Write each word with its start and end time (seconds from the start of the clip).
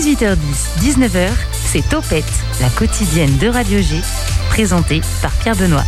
18h10, 0.00 0.80
19h, 0.80 1.28
c'est 1.52 1.86
Topette, 1.86 2.24
la 2.62 2.70
quotidienne 2.70 3.36
de 3.36 3.48
Radio 3.48 3.82
G, 3.82 3.96
présentée 4.48 5.02
par 5.20 5.30
Pierre 5.32 5.56
Benoît. 5.56 5.84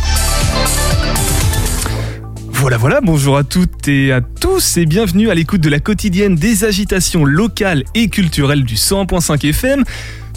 Voilà, 2.51 2.77
voilà, 2.77 3.01
bonjour 3.01 3.37
à 3.37 3.43
toutes 3.43 3.87
et 3.87 4.13
à 4.13 4.21
tous 4.21 4.77
et 4.77 4.85
bienvenue 4.85 5.31
à 5.31 5.33
l'écoute 5.33 5.61
de 5.61 5.69
la 5.69 5.79
quotidienne 5.79 6.35
des 6.35 6.63
agitations 6.63 7.25
locales 7.25 7.85
et 7.95 8.07
culturelles 8.07 8.63
du 8.63 8.75
100.5 8.75 9.49
FM. 9.49 9.83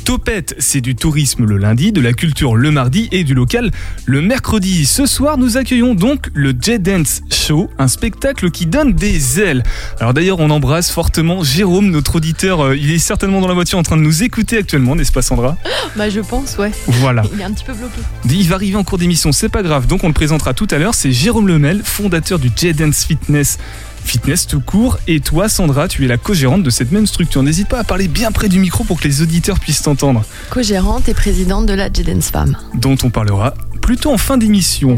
Topette, 0.07 0.55
c'est 0.61 0.81
du 0.81 0.95
tourisme 0.95 1.45
le 1.47 1.57
lundi, 1.57 1.91
de 1.91 2.01
la 2.01 2.13
culture 2.13 2.55
le 2.55 2.71
mardi 2.71 3.09
et 3.11 3.25
du 3.25 3.35
local 3.35 3.73
le 4.05 4.23
mercredi. 4.23 4.87
Ce 4.87 5.05
soir, 5.05 5.37
nous 5.37 5.57
accueillons 5.57 5.97
donc 5.97 6.29
le 6.33 6.53
J-Dance 6.53 7.23
Show, 7.29 7.69
un 7.77 7.89
spectacle 7.89 8.53
qui 8.53 8.67
donne 8.67 8.93
des 8.93 9.41
ailes. 9.41 9.65
Alors 9.99 10.15
d'ailleurs, 10.15 10.39
on 10.39 10.51
embrasse 10.51 10.93
fortement 10.93 11.43
Jérôme, 11.43 11.91
notre 11.91 12.15
auditeur. 12.15 12.61
Euh, 12.61 12.77
il 12.77 12.93
est 12.93 13.01
certainement 13.01 13.41
dans 13.41 13.49
la 13.49 13.55
voiture 13.55 13.81
en 13.81 13.83
train 13.83 13.97
de 13.97 14.03
nous 14.03 14.23
écouter 14.23 14.59
actuellement, 14.59 14.95
n'est-ce 14.95 15.11
pas 15.11 15.23
Sandra? 15.23 15.57
Bah 15.97 16.09
je 16.09 16.21
pense, 16.21 16.57
ouais. 16.57 16.71
Voilà. 16.87 17.25
Il 17.35 17.41
est 17.41 17.45
un 17.45 17.51
petit 17.51 17.65
peu 17.65 17.75
bloqué. 17.75 18.01
Il 18.31 18.49
va 18.49 18.55
arriver 18.55 18.77
en 18.77 18.85
cours 18.85 18.99
d'émission, 18.99 19.33
c'est 19.33 19.49
pas 19.49 19.65
grave, 19.65 19.89
donc 19.89 20.05
on 20.05 20.09
le 20.09 20.15
présentera 20.15 20.55
tout 20.55 20.69
à 20.71 20.79
l'heure. 20.79 20.95
C'est 20.95 21.11
Jérôme 21.11 21.49
Lemel, 21.49 21.81
fondateur 21.83 22.39
du 22.39 22.53
J-Dance 22.55 23.07
Fitness 23.07 23.59
fitness 24.07 24.47
tout 24.47 24.61
court. 24.61 24.99
Et 25.07 25.21
toi, 25.21 25.49
Sandra, 25.49 25.89
tu 25.89 26.05
es 26.05 26.09
la 26.09 26.17
co-gérante 26.17 26.63
de 26.63 26.71
cette 26.71 26.93
même 26.93 27.07
structure. 27.07 27.43
N'hésite 27.43 27.69
pas 27.69 27.81
à 27.81 27.85
parler 27.85 28.09
bien 28.09 28.31
près 28.33 28.49
du 28.49 28.59
micro 28.59 28.85
pour 28.85 29.01
que 29.01 29.09
les 29.09 29.21
auditeurs 29.23 29.59
puissent 29.61 29.83
t'entendre. 29.83 30.25
Co-gérante 30.51 31.09
et 31.09 31.15
présidente 31.15 31.67
de 31.67 31.75
la 31.75 31.93
J-Dance 31.93 32.31
Femme. 32.31 32.57
Dont 32.75 32.97
on 33.03 33.11
parlera 33.11 33.55
plutôt 33.83 34.13
en 34.13 34.19
fin 34.19 34.37
d'émission. 34.39 34.97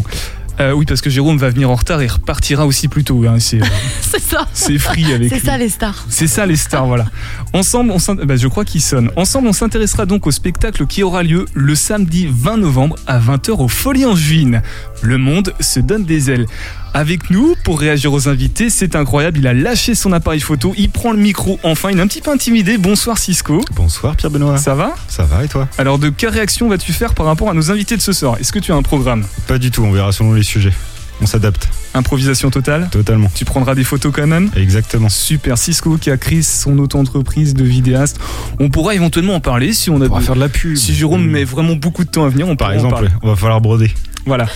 Euh, 0.61 0.73
oui, 0.73 0.85
parce 0.87 1.01
que 1.01 1.09
Jérôme 1.09 1.39
va 1.39 1.51
venir 1.51 1.71
en 1.71 1.77
retard 1.77 2.03
et 2.03 2.09
repartira 2.09 2.67
aussi 2.67 2.89
plus 2.89 3.05
tôt. 3.05 3.25
hein. 3.29 3.37
C'est, 3.39 3.63
euh, 3.63 3.67
ça. 4.19 4.49
c'est 4.53 4.77
free 4.79 5.13
avec 5.13 5.33
C'est 5.33 5.39
ça 5.45 5.57
les 5.57 5.69
stars. 5.69 6.05
C'est 6.09 6.27
ça 6.27 6.47
les 6.47 6.57
stars, 6.57 6.87
voilà. 6.87 7.07
Ensemble, 7.53 7.93
on 7.93 8.15
bah, 8.25 8.35
je 8.37 8.49
crois 8.49 8.65
qu'il 8.65 8.81
sonne. 8.83 9.11
Ensemble, 9.15 9.47
on 9.47 9.53
s'intéressera 9.53 10.05
donc 10.05 10.27
au 10.27 10.33
spectacle 10.33 10.85
qui 10.87 11.05
aura 11.05 11.23
lieu 11.23 11.45
le 11.55 11.77
samedi 11.77 12.27
20 12.29 12.57
novembre 12.57 12.97
à 13.07 13.21
20h 13.21 13.53
au 13.53 13.69
Folie 13.69 14.05
Angevine. 14.05 14.63
Le 15.01 15.17
monde 15.17 15.55
se 15.61 15.79
donne 15.79 16.05
des 16.05 16.29
ailes. 16.31 16.47
Avec 16.95 17.31
nous, 17.31 17.55
pour 17.65 17.79
réagir 17.79 18.13
aux 18.13 18.29
invités, 18.29 18.71
c'est 18.71 18.97
incroyable, 18.97 19.39
il 19.39 19.47
a 19.47 19.53
lâché 19.53 19.95
son 19.95 20.13
appareil 20.13 20.41
photo, 20.41 20.75
il 20.77 20.91
prend 20.91 21.13
le 21.13 21.19
micro 21.19 21.61
enfin, 21.63 21.91
il 21.91 21.99
est 21.99 22.01
un 22.03 22.07
petit 22.09 22.21
peu 22.21 22.31
intimidé. 22.33 22.77
Bonsoir 22.79 23.19
Cisco, 23.19 23.61
Bonsoir 23.77 24.17
Pierre 24.17 24.31
Benoît. 24.31 24.57
ça 24.59 24.75
va? 24.75 24.95
Ça 25.07 25.23
va 25.25 25.45
et 25.45 25.49
toi? 25.49 25.69
Alors 25.79 25.99
de 25.99 26.09
quelle 26.09 26.31
réaction 26.31 26.69
vas-tu 26.69 26.93
faire 26.93 27.15
par 27.15 27.27
rapport 27.27 27.51
à 27.51 27.55
nos 27.55 27.71
invités 27.71 27.97
de 27.97 28.01
ce 28.03 28.13
soir? 28.13 28.37
Est-ce 28.41 28.53
que 28.53 28.59
tu 28.59 28.73
as 28.73 28.75
un 28.75 28.83
programme? 28.83 29.25
Pas 29.47 29.59
du 29.59 29.71
tout, 29.71 29.83
on 29.83 29.93
verra 29.93 30.11
selon 30.13 30.33
les 30.33 30.43
sujets. 30.43 30.73
On 31.21 31.27
s'adapte, 31.27 31.69
Improvisation 31.95 32.49
totale? 32.51 32.89
Totalement. 32.93 33.29
Tu 33.35 33.45
prendras 33.45 33.75
des 33.75 33.83
photos 33.83 34.13
quand 34.15 34.27
même? 34.27 34.51
Exactement. 34.57 35.09
Super, 35.09 35.59
Cisco 35.59 35.97
qui 35.99 36.11
a 36.11 36.17
créé 36.17 36.43
son 36.43 36.79
auto-entreprise 36.79 37.55
de 37.55 37.65
vidéaste. 37.65 38.21
On 38.61 38.69
pourra 38.71 38.95
éventuellement 38.95 39.35
en 39.35 39.41
parler 39.41 39.73
si 39.73 39.91
on 39.91 40.01
a 40.01 40.07
On 40.07 40.19
de- 40.19 40.23
faire 40.25 40.35
de 40.37 40.41
la 40.41 40.49
pub. 40.49 40.77
Si 40.77 40.95
Jérôme 40.95 41.27
met 41.27 41.43
vraiment 41.45 41.75
beaucoup 41.75 42.05
de 42.05 42.11
temps 42.11 42.25
à 42.25 42.29
venir, 42.29 42.47
on 42.49 42.55
Par 42.57 42.69
pourra 42.69 42.71
en 42.71 42.75
exemple, 42.75 42.95
parler. 42.95 43.09
on 43.23 43.29
va 43.29 43.37
falloir 43.37 43.61
broder. 43.61 43.93
Voilà. 44.27 44.47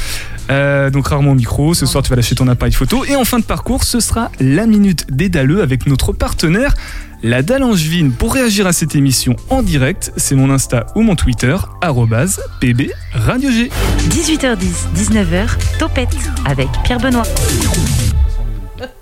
Euh, 0.51 0.91
donc 0.91 1.09
rarement 1.09 1.33
au 1.33 1.35
micro. 1.35 1.75
Ce 1.75 1.87
soir, 1.87 2.03
tu 2.03 2.11
vas 2.11 2.17
lâcher 2.17 2.35
ton 2.35 2.49
appareil 2.49 2.73
photo. 2.73 3.05
Et 3.05 3.17
en 3.17 3.25
fin 3.25 3.39
de 3.39 3.45
parcours, 3.45 3.85
ce 3.85 4.01
sera 4.01 4.31
la 4.41 4.67
minute 4.67 5.07
des 5.11 5.29
Dalleux 5.29 5.63
avec 5.63 5.87
notre 5.87 6.13
partenaire, 6.13 6.75
la 7.23 7.43
Dalle 7.43 7.63
Angevine. 7.63 8.13
Pour 8.13 8.35
réagir 8.35 8.67
à 8.67 8.73
cette 8.73 8.95
émission 8.95 9.37
en 9.51 9.63
direct, 9.63 10.13
c'est 10.17 10.35
mon 10.35 10.51
Insta 10.51 10.87
ou 10.95 11.03
mon 11.03 11.15
Twitter, 11.17 11.57
arrobase 11.81 12.41
pb 12.61 12.91
radio 13.13 13.51
G. 13.51 13.71
18h10, 14.09 14.57
19h, 14.97 15.49
Topette 15.79 16.17
avec 16.45 16.69
Pierre 16.85 16.99
Benoît. 16.99 17.23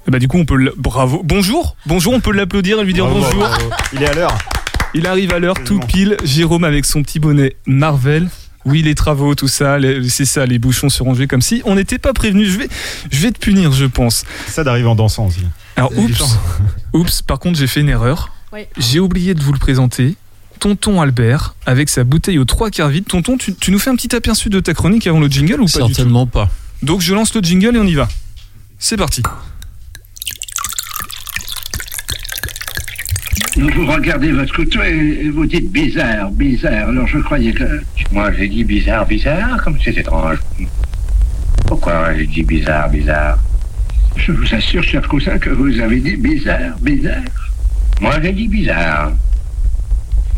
Et 0.07 0.11
bah 0.11 0.19
du 0.19 0.29
coup, 0.29 0.39
on 0.39 0.45
peut 0.45 0.57
le... 0.57 0.75
bravo. 0.77 1.23
Bonjour, 1.25 1.77
bonjour. 1.87 2.13
On 2.13 2.21
peut 2.21 2.33
l'applaudir 2.33 2.81
et 2.81 2.85
lui 2.85 2.93
dire 2.93 3.07
Bravo, 3.07 3.21
bonjour. 3.21 3.41
bravo. 3.41 3.71
Il 3.93 4.03
est 4.03 4.09
à 4.09 4.15
l'heure. 4.15 4.37
Il 4.93 5.07
arrive 5.07 5.33
à 5.33 5.39
l'heure 5.39 5.57
tout 5.65 5.81
pile. 5.81 6.17
Jérôme 6.25 6.65
avec 6.65 6.85
son 6.85 7.03
petit 7.03 7.19
bonnet 7.21 7.57
Marvel. 7.67 8.29
Oui, 8.67 8.83
les 8.83 8.95
travaux, 8.95 9.35
tout 9.35 9.49
ça, 9.49 9.79
les- 9.79 10.09
c'est 10.11 10.25
ça, 10.27 10.45
les 10.47 10.59
bouchons 10.59 10.91
se 10.91 11.03
rangeaient 11.03 11.27
comme 11.27 11.41
si 11.43 11.63
on 11.65 11.75
n'était 11.77 11.99
pas 11.99 12.13
prévenu. 12.13 12.45
Je 12.47 12.59
vais, 12.59 12.69
je 13.11 13.19
vais 13.21 13.33
te 13.33 13.39
punir, 13.39 13.73
je 13.73 13.87
pense. 13.87 14.25
Ça 14.49 14.65
d'arriver 14.65 14.87
en 14.89 14.95
dansant 14.95 15.27
aussi. 15.27 15.41
Alors, 15.77 15.91
oups, 15.97 16.23
oups, 16.93 17.23
par 17.23 17.39
contre, 17.39 17.59
j'ai 17.59 17.67
fait 17.67 17.81
une 17.81 17.89
erreur. 17.89 18.33
J'ai 18.77 19.01
oublié 19.01 19.33
de 19.35 19.43
vous 19.43 19.53
le 19.53 19.59
présenter. 19.59 20.17
Tonton 20.59 21.01
Albert, 21.01 21.55
avec 21.65 21.89
sa 21.89 22.05
bouteille 22.05 22.39
aux 22.39 22.45
trois 22.45 22.69
quarts 22.71 22.91
vide. 22.91 23.07
Tonton, 23.07 23.39
tu, 23.39 23.55
tu 23.55 23.71
nous 23.71 23.79
fais 23.79 23.89
un 23.89 23.97
petit 23.97 24.15
aperçu 24.15 24.51
de 24.51 24.61
ta 24.61 24.75
chronique 24.75 25.07
avant 25.07 25.21
le 25.21 25.29
jingle 25.29 25.55
ou 25.63 25.65
pas 25.65 25.79
du 25.79 25.79
tout? 25.89 25.95
Certainement 25.95 26.27
pas. 26.27 26.51
Donc, 26.83 27.01
je 27.01 27.15
lance 27.15 27.35
le 27.35 27.41
jingle 27.41 27.77
et 27.77 27.79
on 27.79 27.85
y 27.87 27.95
va. 27.95 28.09
C'est 28.79 28.99
parti. 28.99 29.23
Vous 33.57 33.87
regardez 33.87 34.31
votre 34.31 34.55
couteau 34.55 34.81
et 34.83 35.29
vous 35.31 35.45
dites 35.45 35.71
bizarre, 35.73 36.31
bizarre. 36.31 36.89
Alors 36.89 37.07
je 37.07 37.19
croyais 37.19 37.53
que. 37.53 37.83
Moi 38.13 38.33
j'ai 38.33 38.49
dit 38.49 38.65
bizarre, 38.65 39.07
bizarre, 39.07 39.63
comme 39.63 39.77
c'est 39.83 39.97
étrange. 39.97 40.39
Pourquoi 41.67 42.15
j'ai 42.17 42.27
dit 42.27 42.43
bizarre, 42.43 42.89
bizarre? 42.89 43.39
Je 44.17 44.33
vous 44.33 44.55
assure, 44.55 44.83
cher 44.83 45.07
cousin, 45.09 45.39
que 45.39 45.51
vous 45.51 45.81
avez 45.81 46.01
dit 46.01 46.17
bizarre, 46.17 46.79
bizarre. 46.81 47.23
Moi 48.01 48.21
j'ai 48.23 48.33
dit 48.33 48.49
bizarre. 48.49 49.13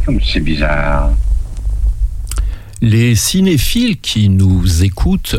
Comme 0.06 0.18
c'est 0.20 0.40
bizarre. 0.40 1.10
Les 2.80 3.14
cinéphiles 3.14 4.00
qui 4.00 4.28
nous 4.28 4.82
écoutent 4.82 5.36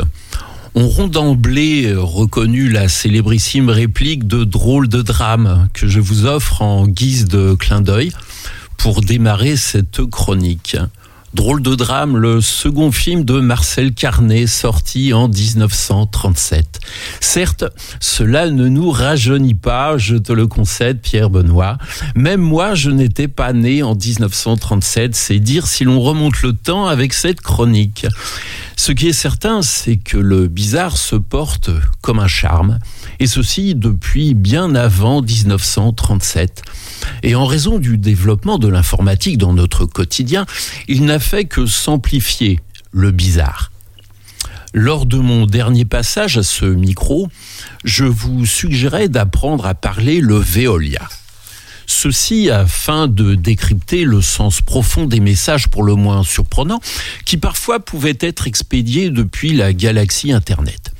auront 0.76 1.08
d'emblée 1.08 1.86
euh, 1.88 2.02
reconnu 2.02 2.70
la 2.70 2.90
célébrissime 2.90 3.70
réplique 3.70 4.28
de 4.28 4.44
Drôle 4.44 4.88
de 4.88 5.02
drame 5.02 5.68
que 5.74 5.88
je 5.88 6.00
vous 6.00 6.26
offre 6.26 6.62
en 6.62 6.88
guise 6.88 7.26
de 7.26 7.56
clin 7.56 7.82
d'œil 7.82 8.12
pour 8.78 9.02
démarrer 9.02 9.56
cette 9.56 10.06
chronique. 10.06 10.78
Drôle 11.34 11.64
de 11.64 11.74
drame, 11.74 12.18
le 12.18 12.42
second 12.42 12.92
film 12.92 13.26
de 13.26 13.40
Marcel 13.40 13.94
Carnet 13.94 14.46
sorti 14.46 15.14
en 15.14 15.28
1937. 15.28 16.80
Certes, 17.20 17.66
cela 18.00 18.52
ne 18.52 18.68
nous 18.68 18.92
rajeunit 18.92 19.56
pas, 19.56 19.98
je 19.98 20.16
te 20.16 20.32
le 20.32 20.46
concède, 20.46 21.00
Pierre 21.02 21.32
Benoît. 21.32 21.80
Même 22.16 22.42
moi, 22.42 22.76
je 22.76 22.92
n'étais 22.92 23.28
pas 23.28 23.52
né 23.52 23.82
en 23.82 23.96
1937, 23.96 25.16
c'est 25.16 25.40
dire 25.40 25.66
si 25.66 25.86
l'on 25.86 26.02
remonte 26.02 26.44
le 26.44 26.54
temps 26.54 26.86
avec 26.86 27.14
cette 27.14 27.42
chronique. 27.42 28.06
Ce 28.76 28.92
qui 28.92 29.08
est 29.08 29.14
certain, 29.14 29.62
c'est 29.62 29.98
que 29.98 30.18
le 30.18 30.48
bizarre 30.48 30.98
se 30.98 31.16
porte 31.16 31.70
comme 32.02 32.20
un 32.20 32.28
charme, 32.28 32.80
et 33.20 33.28
ceci 33.28 33.76
depuis 33.76 34.34
bien 34.34 34.76
avant 34.76 35.22
1937. 35.22 36.64
Et 37.22 37.36
en 37.36 37.46
raison 37.46 37.80
du 37.80 37.98
développement 37.98 38.58
de 38.58 38.68
l'informatique 38.68 39.38
dans 39.38 39.54
notre 39.54 39.86
quotidien, 39.86 40.46
il 40.88 41.06
n'a 41.06 41.20
fait 41.20 41.46
que 41.46 41.66
s'amplifier 41.66 42.60
le 42.92 43.12
bizarre. 43.12 43.72
Lors 44.74 45.06
de 45.06 45.18
mon 45.18 45.46
dernier 45.46 45.86
passage 45.86 46.38
à 46.38 46.44
ce 46.44 46.66
micro, 46.66 47.28
je 47.84 48.06
vous 48.06 48.46
suggérais 48.46 49.08
d'apprendre 49.08 49.68
à 49.68 49.76
parler 49.76 50.20
le 50.20 50.38
Veolia. 50.38 51.08
Ceci 51.86 52.50
afin 52.50 53.08
de 53.08 53.36
décrypter 53.36 54.04
le 54.04 54.22
sens 54.22 54.62
profond 54.62 55.06
des 55.06 55.20
messages 55.20 55.68
pour 55.68 55.84
le 55.84 55.96
moins 55.96 56.24
surprenants 56.24 56.82
qui 57.26 57.38
parfois 57.38 57.80
pouvaient 57.80 58.18
être 58.20 58.48
expédiés 58.48 59.10
depuis 59.10 59.54
la 59.54 59.74
galaxie 59.74 60.32
Internet. 60.32 60.92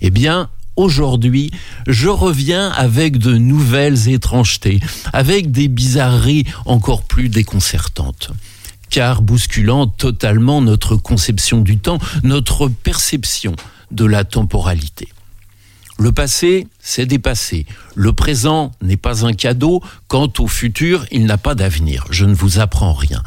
Eh 0.00 0.10
bien, 0.10 0.48
aujourd'hui, 0.76 1.50
je 1.86 2.08
reviens 2.08 2.70
avec 2.70 3.18
de 3.18 3.36
nouvelles 3.36 4.08
étrangetés, 4.08 4.80
avec 5.12 5.50
des 5.50 5.68
bizarreries 5.68 6.46
encore 6.64 7.02
plus 7.02 7.28
déconcertantes 7.28 8.30
car 8.90 9.22
bousculant 9.22 9.86
totalement 9.86 10.60
notre 10.60 10.96
conception 10.96 11.60
du 11.60 11.78
temps, 11.78 11.98
notre 12.24 12.68
perception 12.68 13.54
de 13.92 14.04
la 14.04 14.24
temporalité. 14.24 15.08
Le 16.00 16.12
passé, 16.12 16.66
c'est 16.78 17.04
dépassé. 17.04 17.66
Le 17.94 18.14
présent 18.14 18.72
n'est 18.80 18.96
pas 18.96 19.26
un 19.26 19.34
cadeau. 19.34 19.82
Quant 20.08 20.32
au 20.38 20.46
futur, 20.46 21.04
il 21.12 21.26
n'a 21.26 21.36
pas 21.36 21.54
d'avenir. 21.54 22.06
Je 22.10 22.24
ne 22.24 22.32
vous 22.32 22.58
apprends 22.58 22.94
rien. 22.94 23.22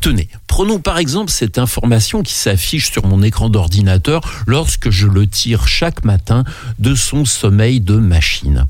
Tenez, 0.00 0.30
prenons 0.46 0.78
par 0.78 0.96
exemple 0.96 1.30
cette 1.30 1.58
information 1.58 2.22
qui 2.22 2.32
s'affiche 2.32 2.90
sur 2.90 3.04
mon 3.06 3.22
écran 3.22 3.50
d'ordinateur 3.50 4.22
lorsque 4.46 4.88
je 4.88 5.06
le 5.06 5.26
tire 5.26 5.68
chaque 5.68 6.02
matin 6.02 6.44
de 6.78 6.94
son 6.94 7.26
sommeil 7.26 7.82
de 7.82 7.96
machine. 7.96 8.68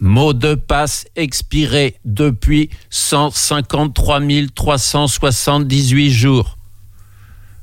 Mot 0.00 0.34
de 0.34 0.54
passe 0.54 1.06
expiré 1.16 1.96
depuis 2.04 2.68
153 2.90 4.20
378 4.54 6.10
jours. 6.10 6.58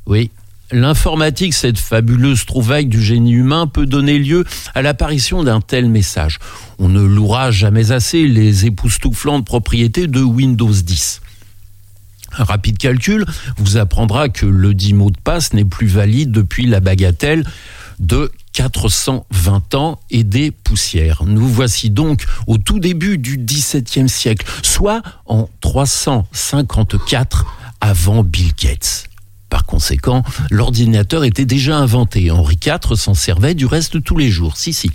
Oui, 0.08 0.32
l'informatique, 0.72 1.54
cette 1.54 1.78
fabuleuse 1.78 2.46
trouvaille 2.46 2.86
du 2.86 3.02
génie 3.02 3.34
humain, 3.34 3.68
peut 3.68 3.86
donner 3.86 4.18
lieu 4.20 4.46
à 4.74 4.82
l'apparition 4.82 5.44
d'un 5.44 5.62
tel 5.62 5.90
message. 5.90 6.40
On 6.80 6.90
ne 6.90 7.02
louera 7.02 7.52
jamais 7.52 7.92
assez 7.92 8.28
les 8.28 8.66
époustouflantes 8.66 9.46
propriétés 9.46 10.08
de 10.08 10.22
Windows 10.22 10.72
10. 10.72 11.22
Un 12.38 12.44
rapide 12.44 12.78
calcul 12.78 13.26
vous 13.58 13.78
apprendra 13.78 14.30
que 14.30 14.46
le 14.46 14.74
dit 14.74 14.94
mot 14.94 15.10
de 15.10 15.18
passe 15.24 15.54
n'est 15.54 15.64
plus 15.66 15.88
valide 15.88 16.32
depuis 16.32 16.66
la 16.66 16.82
bagatelle 16.82 17.46
de 18.00 18.32
420 18.54 19.76
ans 19.76 20.00
et 20.10 20.24
des 20.24 20.52
poussières. 20.52 21.24
Nous 21.26 21.48
voici 21.48 21.90
donc 21.90 22.26
au 22.48 22.58
tout 22.58 22.80
début 22.80 23.18
du 23.18 23.38
XVIIe 23.38 24.10
siècle, 24.10 24.46
soit 24.64 25.02
en 25.26 25.50
354 25.62 27.46
avant 27.80 28.24
Bill 28.24 28.52
Gates. 28.58 29.06
Par 29.50 29.66
conséquent, 29.66 30.24
l'ordinateur 30.50 31.24
était 31.24 31.46
déjà 31.46 31.78
inventé. 31.78 32.32
Henri 32.32 32.58
IV 32.66 32.96
s'en 32.96 33.14
servait 33.14 33.56
du 33.56 33.66
reste 33.66 34.04
tous 34.04 34.18
les 34.18 34.30
jours. 34.30 34.58
Si, 34.58 34.74
si. 34.74 34.92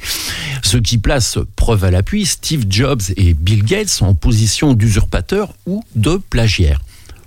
Ce 0.62 0.76
qui 0.76 0.98
place 0.98 1.38
preuve 1.56 1.84
à 1.84 1.90
l'appui 1.90 2.26
Steve 2.26 2.66
Jobs 2.68 3.02
et 3.16 3.34
Bill 3.34 3.64
Gates 3.64 3.98
en 4.02 4.14
position 4.14 4.74
d'usurpateur 4.74 5.54
ou 5.66 5.84
de 5.94 6.16
plagiaire. 6.16 6.80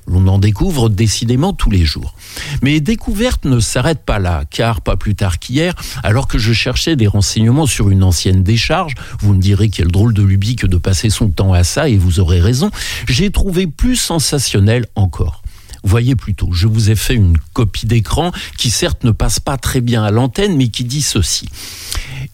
L'on 0.05 0.27
en 0.27 0.37
découvre 0.37 0.89
décidément 0.89 1.53
tous 1.53 1.69
les 1.69 1.85
jours. 1.85 2.13
Mais 2.61 2.71
les 2.71 2.81
découvertes 2.81 3.45
ne 3.45 3.59
s'arrêtent 3.59 4.03
pas 4.03 4.19
là, 4.19 4.43
car 4.49 4.81
pas 4.81 4.97
plus 4.97 5.15
tard 5.15 5.39
qu'hier, 5.39 5.75
alors 6.03 6.27
que 6.27 6.37
je 6.37 6.51
cherchais 6.51 6.95
des 6.95 7.07
renseignements 7.07 7.67
sur 7.67 7.89
une 7.89 8.03
ancienne 8.03 8.43
décharge, 8.43 8.95
vous 9.19 9.33
me 9.33 9.41
direz 9.41 9.69
quel 9.69 9.87
drôle 9.87 10.13
de 10.13 10.23
lubie 10.23 10.57
que 10.57 10.67
de 10.67 10.77
passer 10.77 11.09
son 11.09 11.29
temps 11.29 11.53
à 11.53 11.63
ça, 11.63 11.87
et 11.87 11.97
vous 11.97 12.19
aurez 12.19 12.41
raison, 12.41 12.69
j'ai 13.07 13.31
trouvé 13.31 13.65
plus 13.65 13.95
sensationnel 13.95 14.87
encore. 14.95 15.42
Voyez 15.83 16.15
plutôt, 16.15 16.51
je 16.53 16.67
vous 16.67 16.89
ai 16.89 16.95
fait 16.95 17.13
une 17.13 17.37
copie 17.51 17.85
d'écran 17.85 18.31
qui 18.57 18.69
certes 18.69 19.03
ne 19.03 19.11
passe 19.11 19.39
pas 19.39 19.57
très 19.57 19.81
bien 19.81 20.03
à 20.03 20.11
l'antenne, 20.11 20.55
mais 20.55 20.69
qui 20.69 20.85
dit 20.85 21.01
ceci. 21.01 21.49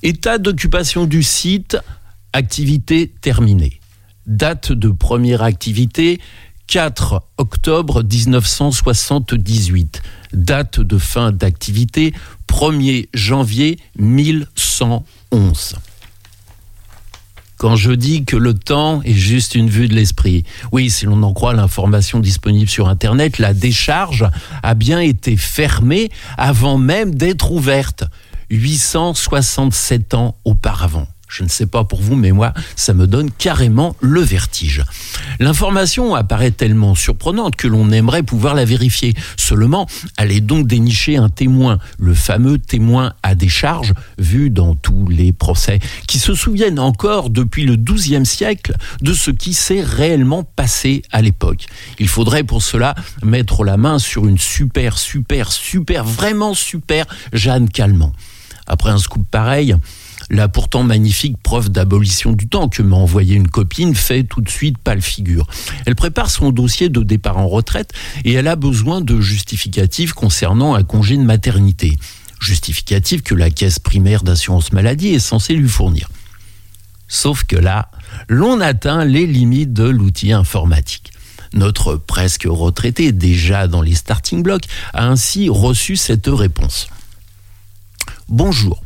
État 0.04 0.38
d'occupation 0.38 1.06
du 1.06 1.24
site, 1.24 1.78
activité 2.32 3.12
terminée. 3.22 3.80
Date 4.28 4.72
de 4.72 4.90
première 4.90 5.42
activité, 5.42 6.22
4 6.68 7.24
octobre 7.38 8.04
1978. 8.04 10.04
Date 10.34 10.80
de 10.80 10.98
fin 11.00 11.32
d'activité 11.32 12.14
1er 12.48 13.10
janvier 13.16 13.80
1111. 13.98 15.76
Quand 17.60 17.76
je 17.76 17.92
dis 17.92 18.24
que 18.24 18.38
le 18.38 18.54
temps 18.54 19.02
est 19.04 19.12
juste 19.12 19.54
une 19.54 19.70
vue 19.70 19.90
de 19.90 19.94
l'esprit, 19.94 20.46
oui, 20.72 20.90
si 20.90 21.06
l'on 21.06 21.22
en 21.24 21.34
croit 21.34 21.54
l'information 21.54 22.22
disponible 22.22 22.70
sur 22.70 22.88
Internet, 22.88 23.38
la 23.38 23.54
décharge 23.54 24.26
a 24.64 24.76
bien 24.76 25.02
été 25.02 25.36
fermée 25.36 26.10
avant 26.38 26.78
même 26.78 27.14
d'être 27.14 27.52
ouverte, 27.52 28.06
867 28.50 30.14
ans 30.14 30.38
auparavant. 30.46 31.06
Je 31.30 31.44
ne 31.44 31.48
sais 31.48 31.68
pas 31.68 31.84
pour 31.84 32.02
vous, 32.02 32.16
mais 32.16 32.32
moi, 32.32 32.54
ça 32.76 32.94
me 32.94 33.06
donne 33.06 33.30
carrément 33.30 33.96
le 34.02 34.20
vertige. 34.20 34.84
L'information 35.40 36.16
apparaît 36.16 36.52
tellement 36.52 36.96
surprenante 36.96 37.56
que 37.56 37.68
l'on 37.68 37.92
aimerait 37.92 38.24
pouvoir 38.24 38.56
la 38.56 38.66
vérifier. 38.66 39.14
Seulement, 39.38 39.88
allez 40.18 40.42
donc 40.42 40.66
dénicher 40.66 41.18
un 41.18 41.30
témoin, 41.30 41.78
le 42.00 42.16
fameux 42.16 42.58
témoin 42.58 43.14
à 43.22 43.36
décharge, 43.36 43.94
vu 44.18 44.50
dans 44.50 44.74
tous 44.74 45.08
les 45.08 45.32
procès, 45.32 45.80
qui 46.08 46.18
se 46.18 46.34
souviennent 46.34 46.80
encore 46.80 47.30
depuis 47.30 47.64
le 47.66 47.76
XIIe 47.76 48.26
siècle 48.26 48.76
de 49.02 49.14
ce 49.14 49.30
qui 49.30 49.54
s'est 49.54 49.84
réellement 49.84 50.44
passé 50.44 51.04
à 51.12 51.22
l'époque. 51.22 51.68
Il 52.00 52.08
faudrait 52.08 52.44
pour 52.44 52.64
cela 52.64 52.96
mettre 53.22 53.64
la 53.64 53.78
main 53.78 54.00
sur 54.00 54.26
une 54.26 54.40
super, 54.40 54.98
super, 54.98 55.52
super, 55.52 56.04
vraiment 56.04 56.56
super 56.56 57.06
Jeanne 57.34 57.70
Calment. 57.70 58.14
Après 58.66 58.92
un 58.92 58.98
scoop 58.98 59.28
pareil, 59.30 59.76
la 60.30 60.48
pourtant 60.48 60.84
magnifique 60.84 61.38
preuve 61.42 61.70
d'abolition 61.70 62.34
du 62.34 62.48
temps 62.48 62.70
que 62.70 62.82
m'a 62.82 62.96
envoyé 62.96 63.36
une 63.36 63.48
copine 63.48 63.96
fait 63.96 64.24
tout 64.24 64.42
de 64.42 64.50
suite 64.50 64.78
pas 64.78 64.96
le 64.96 65.02
figure. 65.02 65.48
Elle 65.86 65.96
prépare 65.96 66.30
son 66.30 66.52
dossier 66.52 66.90
de 66.90 67.02
départ 67.02 67.38
en 67.38 67.48
retraite 67.48 67.94
et 68.26 68.34
elle 68.34 68.48
a 68.48 68.56
besoin 68.56 69.02
de 69.02 69.20
justificatifs 69.20 70.14
concernant 70.14 70.76
un 70.76 70.84
congé 70.84 71.18
de 71.18 71.24
maternité. 71.24 71.98
Justificatif 72.40 73.24
que 73.24 73.36
la 73.36 73.50
caisse 73.50 73.80
primaire 73.80 74.24
d'assurance 74.24 74.72
maladie 74.72 75.10
est 75.10 75.20
censée 75.20 75.56
lui 75.56 75.68
fournir. 75.68 76.10
Sauf 77.08 77.44
que 77.44 77.56
là, 77.56 77.90
l'on 78.28 78.62
atteint 78.62 79.04
les 79.04 79.26
limites 79.26 79.74
de 79.74 79.90
l'outil 79.90 80.32
informatique. 80.32 81.12
Notre 81.54 81.96
presque 81.96 82.46
retraité, 82.48 83.12
déjà 83.12 83.68
dans 83.68 83.82
les 83.82 83.96
starting 83.96 84.44
blocks, 84.44 84.68
a 84.94 85.08
ainsi 85.08 85.50
reçu 85.50 85.96
cette 85.96 86.28
réponse. 86.28 86.88
Bonjour. 88.28 88.84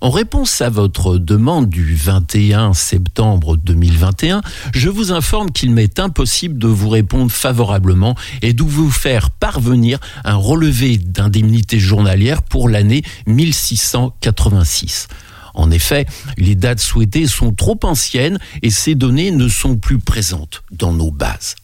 En 0.00 0.10
réponse 0.10 0.60
à 0.60 0.70
votre 0.70 1.18
demande 1.18 1.68
du 1.68 1.96
21 1.96 2.72
septembre 2.72 3.56
2021, 3.56 4.42
je 4.72 4.88
vous 4.88 5.10
informe 5.10 5.50
qu'il 5.50 5.72
m'est 5.72 5.98
impossible 5.98 6.56
de 6.56 6.68
vous 6.68 6.88
répondre 6.88 7.32
favorablement 7.32 8.14
et 8.40 8.52
de 8.52 8.62
vous 8.62 8.92
faire 8.92 9.32
parvenir 9.32 9.98
un 10.24 10.36
relevé 10.36 10.98
d'indemnité 10.98 11.80
journalière 11.80 12.42
pour 12.42 12.68
l'année 12.68 13.02
1686. 13.26 15.08
En 15.54 15.72
effet, 15.72 16.06
les 16.36 16.54
dates 16.54 16.78
souhaitées 16.78 17.26
sont 17.26 17.52
trop 17.52 17.78
anciennes 17.82 18.38
et 18.62 18.70
ces 18.70 18.94
données 18.94 19.32
ne 19.32 19.48
sont 19.48 19.76
plus 19.76 19.98
présentes 19.98 20.62
dans 20.70 20.92
nos 20.92 21.10
bases. 21.10 21.56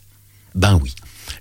Ben 0.57 0.81
oui 0.83 0.93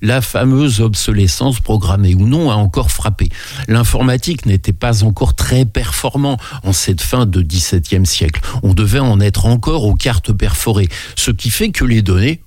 la 0.03 0.21
fameuse 0.21 0.81
obsolescence 0.81 1.61
programmée 1.61 2.13
ou 2.13 2.27
non 2.27 2.51
a 2.51 2.55
encore 2.55 2.91
frappé. 2.91 3.29
L'informatique 3.67 4.45
n'était 4.45 4.73
pas 4.73 5.03
encore 5.03 5.33
très 5.33 5.65
performant 5.65 6.37
en 6.63 6.73
cette 6.73 7.01
fin 7.01 7.25
de 7.25 7.41
XVIIe 7.41 8.05
siècle. 8.05 8.41
On 8.61 8.73
devait 8.73 8.99
en 8.99 9.19
être 9.21 9.45
encore 9.45 9.85
aux 9.85 9.95
cartes 9.95 10.33
perforées, 10.33 10.89
ce 11.15 11.31
qui 11.31 11.49
fait 11.49 11.71
que 11.71 11.85
les 11.85 12.01
données 12.01 12.41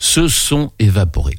se 0.00 0.26
sont 0.26 0.72
évaporées. 0.80 1.38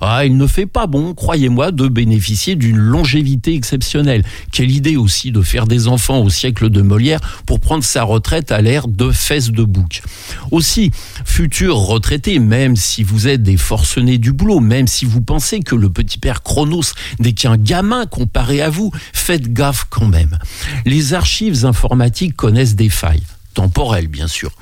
Ah, 0.00 0.24
il 0.24 0.36
ne 0.36 0.46
fait 0.46 0.66
pas 0.66 0.86
bon, 0.86 1.14
croyez-moi, 1.14 1.72
de 1.72 1.88
bénéficier 1.88 2.54
d'une 2.54 2.76
longévité 2.76 3.54
exceptionnelle. 3.54 4.24
Quelle 4.52 4.70
idée 4.70 4.96
aussi 4.96 5.32
de 5.32 5.42
faire 5.42 5.66
des 5.66 5.88
enfants 5.88 6.20
au 6.20 6.30
siècle 6.30 6.70
de 6.70 6.82
Molière 6.82 7.20
pour 7.46 7.60
prendre 7.60 7.84
sa 7.84 8.02
retraite 8.02 8.52
à 8.52 8.60
l'ère 8.60 8.88
de 8.88 9.10
fesses 9.10 9.50
de 9.50 9.64
bouc. 9.64 10.02
Aussi, 10.50 10.90
futurs 11.24 11.78
retraités, 11.78 12.38
même 12.38 12.76
si 12.76 13.02
vous 13.02 13.28
êtes 13.28 13.42
des 13.42 13.56
forcenés 13.56 14.18
du 14.18 14.32
boulot, 14.32 14.60
même 14.60 14.86
si 14.86 15.04
vous 15.04 15.20
pensez 15.20 15.60
que 15.60 15.74
le 15.74 15.88
petit 15.88 16.18
père 16.18 16.42
Chronos 16.42 16.92
n'est 17.18 17.32
qu'un 17.32 17.56
gamin 17.56 18.06
comparé 18.06 18.60
à 18.62 18.70
vous, 18.70 18.90
faites 19.12 19.52
gaffe 19.52 19.86
quand 19.90 20.08
même. 20.08 20.38
Les 20.84 21.14
archives 21.14 21.64
informatiques 21.64 22.36
connaissent 22.36 22.76
des 22.76 22.90
failles 22.90 23.22
temporel, 23.56 24.06
bien 24.06 24.28
sûr. 24.28 24.52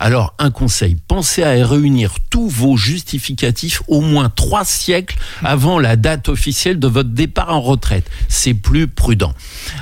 Alors, 0.00 0.34
un 0.38 0.50
conseil, 0.50 0.98
pensez 1.08 1.42
à 1.42 1.66
réunir 1.66 2.16
tous 2.28 2.46
vos 2.46 2.76
justificatifs 2.76 3.82
au 3.88 4.02
moins 4.02 4.28
trois 4.28 4.66
siècles 4.66 5.16
avant 5.42 5.78
la 5.78 5.96
date 5.96 6.28
officielle 6.28 6.78
de 6.78 6.86
votre 6.86 7.08
départ 7.08 7.48
en 7.48 7.62
retraite. 7.62 8.08
C'est 8.28 8.52
plus 8.52 8.86
prudent. 8.86 9.32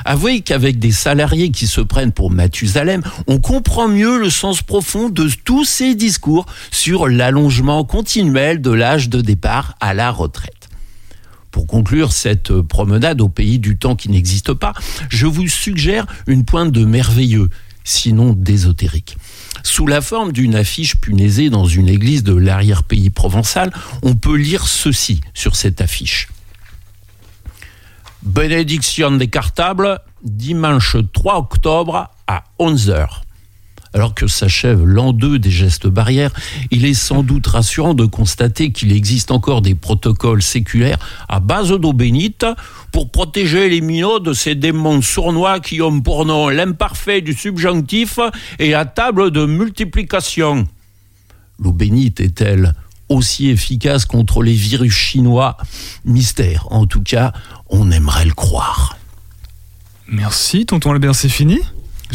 Avouez 0.05 0.43
qu'avec 0.43 0.79
des 0.79 0.93
salariés 0.93 1.51
qui 1.51 1.67
se 1.67 1.81
prennent 1.81 2.13
pour 2.13 2.31
Mathusalem, 2.31 3.03
on 3.27 3.41
comprend 3.41 3.89
mieux 3.89 4.17
le 4.17 4.31
sens 4.31 4.63
profond 4.63 5.09
de 5.09 5.29
tous 5.45 5.65
ces 5.65 5.97
discours 5.97 6.47
sur 6.71 7.09
l'allongement 7.09 7.85
continuel 7.85 8.63
de 8.63 8.71
l'âge 8.71 9.09
de 9.09 9.21
départ 9.21 9.75
à 9.81 9.93
la 9.93 10.13
retraite. 10.13 10.69
Pour 11.51 11.67
conclure 11.67 12.13
cette 12.13 12.61
promenade 12.63 13.21
au 13.21 13.29
pays 13.29 13.59
du 13.59 13.77
temps 13.77 13.97
qui 13.97 14.09
n'existe 14.09 14.55
pas, 14.55 14.73
je 15.11 15.27
vous 15.27 15.49
suggère 15.49 16.07
une 16.29 16.45
pointe 16.45 16.71
de 16.71 16.85
merveilleux 16.85 17.51
sinon 17.85 18.33
d'ésotérique. 18.33 19.17
Sous 19.63 19.87
la 19.87 20.01
forme 20.01 20.33
d'une 20.33 20.55
affiche 20.55 20.97
punaisée 20.97 21.51
dans 21.51 21.67
une 21.67 21.89
église 21.89 22.23
de 22.23 22.35
l'arrière-pays 22.35 23.11
provençal, 23.11 23.73
on 24.03 24.15
peut 24.15 24.37
lire 24.37 24.67
ceci 24.67 25.21
sur 25.35 25.57
cette 25.57 25.81
affiche. 25.81 26.29
Bénédiction 28.23 29.13
des 29.13 29.29
cartables, 29.29 30.01
dimanche 30.23 30.97
3 31.13 31.39
octobre 31.39 32.11
à 32.27 32.45
11h. 32.61 33.23
Alors 33.95 34.15
que 34.15 34.27
s'achève 34.27 34.85
l'an 34.87 35.13
2 35.13 35.39
des 35.39 35.51
gestes 35.51 35.87
barrières, 35.87 36.33
il 36.71 36.87
est 36.87 36.95
sans 36.95 37.23
doute 37.23 37.47
rassurant 37.47 37.93
de 37.93 38.07
constater 38.07 38.73
qu'il 38.73 38.93
existe 38.93 39.31
encore 39.31 39.61
des 39.61 39.75
protocoles 39.75 40.43
séculaires 40.43 40.99
à 41.29 41.41
base 41.41 41.69
d'eau 41.69 41.93
bénite 41.93 42.47
pour 42.91 43.11
protéger 43.11 43.69
les 43.69 43.83
minots 43.83 44.19
de 44.19 44.33
ces 44.33 44.55
démons 44.55 45.03
sournois 45.03 45.61
qui 45.61 45.83
ont 45.83 46.01
pour 46.01 46.25
nom 46.25 46.49
l'imparfait 46.49 47.21
du 47.21 47.35
subjonctif 47.35 48.19
et 48.59 48.71
la 48.71 48.87
table 48.87 49.31
de 49.31 49.45
multiplication. 49.45 50.67
L'eau 51.59 51.73
bénite 51.73 52.21
est-elle 52.21 52.75
aussi 53.11 53.51
efficace 53.51 54.07
contre 54.07 54.43
les 54.43 54.55
virus 54.55 54.95
chinois? 54.95 55.59
Mystère. 56.07 56.67
En 56.71 56.87
tout 56.87 57.03
cas, 57.03 57.33
on 57.69 57.91
aimerait 57.91 58.25
le 58.25 58.33
croire. 58.33 58.97
Merci, 60.09 60.65
tonton 60.65 60.93
Albert, 60.93 61.15
c'est 61.15 61.29
fini? 61.29 61.59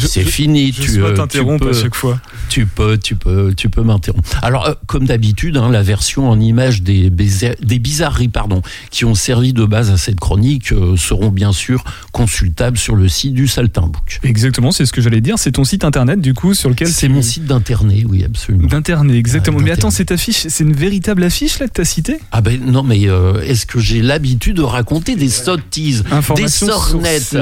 C'est 0.06 0.24
fini. 0.24 0.72
Je 0.72 0.82
tu, 0.82 1.02
euh, 1.02 1.08
tu 1.10 1.14
t'interrompre 1.16 1.64
peux- 1.70 1.76
à 1.76 1.82
chaque 1.82 1.94
fois. 1.94 2.20
Tu 2.48 2.66
peux, 2.66 2.96
tu 2.98 3.14
peux, 3.16 3.52
tu 3.54 3.68
peux 3.68 3.82
m'interrompre. 3.82 4.28
Alors, 4.42 4.66
euh, 4.68 4.74
comme 4.86 5.06
d'habitude, 5.06 5.56
hein, 5.56 5.70
la 5.70 5.82
version 5.82 6.30
en 6.30 6.38
image 6.40 6.82
des, 6.82 7.10
bizarreries, 7.10 8.28
pardon, 8.28 8.62
qui 8.90 9.04
ont 9.04 9.14
servi 9.14 9.52
de 9.52 9.64
base 9.64 9.90
à 9.90 9.96
cette 9.96 10.18
chronique 10.20 10.72
euh, 10.72 10.96
seront 10.96 11.30
bien 11.30 11.52
sûr 11.52 11.84
consultables 12.12 12.78
sur 12.78 12.96
le 12.96 13.08
site 13.08 13.34
du 13.34 13.46
Saltimbook. 13.48 14.20
Exactement, 14.22 14.70
c'est 14.72 14.86
ce 14.86 14.92
que 14.92 15.00
j'allais 15.00 15.20
dire. 15.20 15.38
C'est 15.38 15.52
ton 15.52 15.64
site 15.64 15.84
internet, 15.84 16.20
du 16.20 16.34
coup, 16.34 16.54
sur 16.54 16.68
lequel 16.70 16.88
C'est 16.88 17.06
tu- 17.06 17.12
mon 17.12 17.22
site 17.22 17.44
d'internet, 17.44 18.04
oui, 18.08 18.24
absolument. 18.24 18.68
D'internet, 18.68 19.14
exactement. 19.16 19.58
Mais 19.60 19.70
attends, 19.70 19.90
cette 19.90 20.10
affiche, 20.12 20.46
c'est 20.48 20.64
une 20.64 20.72
véritable 20.72 21.22
affiche 21.24 21.58
là 21.58 21.66
que 21.66 21.72
t'as 21.72 21.84
citée? 21.84 22.18
Ah 22.32 22.40
ben 22.40 22.58
non, 22.64 22.82
mais 22.82 23.08
euh, 23.08 23.40
est-ce 23.42 23.66
que 23.66 23.78
j'ai 23.80 24.02
l'habitude 24.02 24.56
de 24.56 24.62
raconter 24.62 25.16
des 25.16 25.28
sottises, 25.28 26.04
des 26.36 26.48
sornettes? 26.48 27.36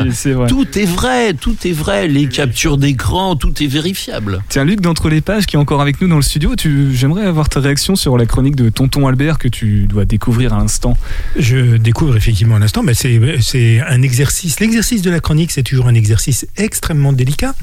Tout 0.48 0.78
est 0.78 0.84
vrai, 0.84 1.34
tout 1.34 1.56
est 1.64 1.72
vrai. 1.72 2.08
Les 2.08 2.26
captures 2.46 2.78
d'écran, 2.78 3.34
tout 3.36 3.62
est 3.62 3.66
vérifiable. 3.66 4.42
Tiens, 4.48 4.64
Luc, 4.64 4.80
d'entre 4.80 5.08
les 5.08 5.20
pages 5.20 5.46
qui 5.46 5.56
est 5.56 5.58
encore 5.58 5.80
avec 5.80 6.00
nous 6.00 6.08
dans 6.08 6.16
le 6.16 6.22
studio, 6.22 6.54
tu... 6.54 6.94
j'aimerais 6.94 7.26
avoir 7.26 7.48
ta 7.48 7.60
réaction 7.60 7.96
sur 7.96 8.16
la 8.16 8.26
chronique 8.26 8.56
de 8.56 8.68
Tonton 8.68 9.06
Albert 9.08 9.38
que 9.38 9.48
tu 9.48 9.86
dois 9.86 10.04
découvrir 10.04 10.54
à 10.54 10.58
l'instant. 10.58 10.96
Je 11.36 11.76
découvre 11.76 12.16
effectivement 12.16 12.56
à 12.56 12.58
l'instant, 12.58 12.82
mais 12.82 12.94
c'est 12.94 13.20
c'est 13.40 13.80
un 13.80 14.02
exercice. 14.02 14.60
L'exercice 14.60 15.02
de 15.02 15.10
la 15.10 15.20
chronique, 15.20 15.50
c'est 15.50 15.62
toujours 15.62 15.88
un 15.88 15.94
exercice 15.94 16.46
extrêmement 16.56 17.12
délicat, 17.12 17.54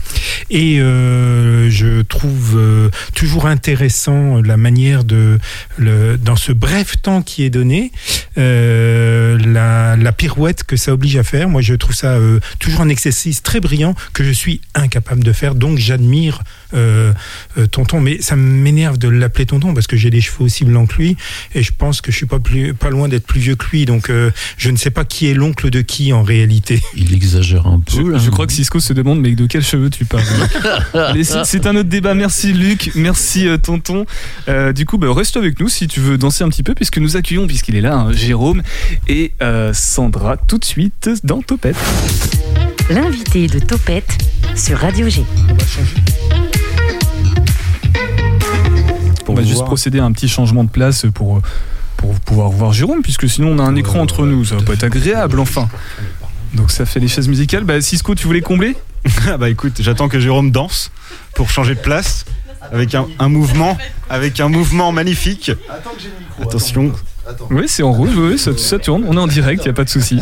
et 0.50 0.80
euh, 0.80 1.70
je 1.70 2.02
trouve 2.02 2.58
euh, 2.58 2.90
toujours 3.16 3.46
intéressant 3.46 4.42
la 4.42 4.58
manière 4.58 5.04
de, 5.04 5.40
le, 5.78 6.18
dans 6.18 6.36
ce 6.36 6.52
bref 6.52 7.02
temps 7.02 7.22
qui 7.22 7.44
est 7.44 7.50
donné, 7.50 7.92
euh, 8.38 9.38
la, 9.46 9.96
la 9.96 10.12
pirouette 10.12 10.63
que 10.63 10.75
ça 10.75 10.94
oblige 10.94 11.16
à 11.18 11.24
faire. 11.24 11.48
Moi, 11.48 11.62
je 11.62 11.74
trouve 11.74 11.96
ça 11.96 12.16
euh, 12.16 12.40
toujours 12.60 12.82
un 12.82 12.90
exercice 12.90 13.42
très 13.44 13.60
brillant 13.60 13.96
que 14.13 14.24
je 14.24 14.32
suis 14.32 14.62
incapable 14.75 15.24
de 15.24 15.34
faire. 15.34 15.56
Donc, 15.56 15.77
j'admire 15.77 16.42
euh, 16.74 17.13
euh, 17.58 17.68
Tonton, 17.68 18.01
mais 18.01 18.22
ça 18.22 18.36
m'énerve 18.36 18.98
de 18.98 19.08
l'appeler 19.08 19.46
Tonton 19.46 19.74
parce 19.74 19.88
que 19.88 19.98
j'ai 19.98 20.10
des 20.10 20.22
cheveux 20.22 20.46
aussi 20.46 20.65
blancs 20.65 20.89
que 20.89 21.01
lui 21.01 21.18
et 21.53 21.62
je 21.62 21.72
pense 21.77 22.01
que 22.01 22.12
je 22.12 22.18
suis 22.18 22.25
pas 22.25 22.39
plus 22.39 22.74
pas 22.74 22.89
loin 22.89 23.08
d'être 23.08 23.27
plus 23.27 23.39
vieux 23.39 23.56
que 23.56 23.65
lui 23.72 23.86
donc 23.86 24.10
euh, 24.10 24.32
je 24.58 24.72
ne 24.72 24.77
sais 24.77 24.89
pas 24.89 25.06
qui 25.06 25.27
est 25.27 25.34
l'oncle 25.34 25.70
de 25.70 25.82
qui 25.82 26.13
en 26.13 26.24
réalité. 26.24 26.82
Il 26.96 27.13
exagère 27.13 27.68
un 27.68 27.80
peu. 27.80 27.94
Je, 27.96 28.12
là. 28.12 28.18
je 28.18 28.30
crois 28.30 28.48
que 28.48 28.53
Cisco 28.53 28.80
se 28.80 28.94
demande, 28.94 29.20
mais 29.22 29.36
de 29.36 29.46
quels 29.46 29.63
cheveux 29.63 29.89
tu 29.89 30.06
parles 30.06 30.24
c'est 31.24 31.68
un 31.68 31.75
autre 31.75 31.89
débat. 31.89 32.13
Merci 32.13 32.53
Luc, 32.53 32.92
merci 32.96 33.48
euh, 33.48 33.58
Tonton. 33.58 34.06
Euh, 34.48 34.74
du 34.74 34.86
coup, 34.86 34.98
bah, 34.98 35.08
reste 35.13 35.38
avec 35.38 35.60
nous 35.60 35.70
si 35.70 35.88
tu 35.88 36.00
veux 36.00 36.18
danser 36.18 36.44
un 36.44 36.50
petit 36.50 36.63
peu, 36.63 36.74
puisque 36.74 36.98
nous 36.98 37.15
accueillons, 37.18 37.48
puisqu'il 37.48 37.75
est 37.75 37.82
là, 37.82 37.96
hein, 37.96 38.12
Jérôme 38.12 38.62
et 39.08 39.34
euh, 39.42 39.74
Sandra, 39.74 40.38
tout 40.38 40.58
de 40.58 40.65
suite 40.65 41.10
dans 41.24 41.42
Topette. 41.42 41.77
L'invité 42.90 43.48
de 43.48 43.60
Topette 43.60 44.18
sur 44.56 44.78
Radio 44.78 45.08
G. 45.08 45.24
On 49.28 49.34
va 49.34 49.44
juste 49.44 49.63
procéder 49.63 50.00
à 50.00 50.06
un 50.06 50.12
petit 50.12 50.28
changement 50.28 50.63
de 50.63 50.70
place 50.70 51.06
pour, 51.13 51.42
pour 51.98 52.13
pouvoir 52.20 52.50
voir 52.50 52.74
Jérôme, 52.74 53.02
puisque 53.02 53.30
sinon 53.30 53.54
on 53.54 53.60
a 53.60 53.63
un 53.63 53.75
écran 53.75 54.02
entre 54.02 54.25
nous. 54.25 54.44
Ça 54.46 54.56
va 54.56 54.63
pas 54.63 54.74
être 54.74 54.84
agréable, 54.84 55.40
enfin. 55.40 55.70
Donc 56.54 56.72
ça 56.72 56.86
fait 56.86 57.00
les 57.00 57.08
chaises 57.08 57.30
musicales. 57.30 57.63
Bah, 57.63 57.80
Cisco, 57.82 58.16
tu 58.16 58.28
voulais 58.28 58.42
combler? 58.42 58.75
Ah 59.28 59.38
bah 59.38 59.50
écoute, 59.50 59.74
j'attends 59.80 60.10
que 60.10 60.20
Jérôme 60.20 60.52
danse 60.52 60.92
pour 61.36 61.50
changer 61.50 61.75
de 61.75 61.80
place 61.80 62.25
avec 62.72 62.96
un, 62.96 63.08
un 63.20 63.30
mouvement, 63.30 63.78
avec 64.10 64.40
un 64.40 64.50
mouvement 64.50 64.92
magnifique. 64.92 65.52
Attention. 66.42 66.92
Oui, 67.50 67.63
c'est 67.68 67.84
en 67.84 67.92
rouge, 67.94 68.12
oui, 68.18 68.38
ça, 68.38 68.51
ça 68.58 68.80
tourne. 68.80 69.03
On 69.08 69.13
est 69.15 69.20
en 69.20 69.27
direct, 69.27 69.62
il 69.63 69.68
n'y 69.68 69.72
a 69.72 69.74
pas 69.74 69.84
de 69.86 69.89
souci. 69.89 70.20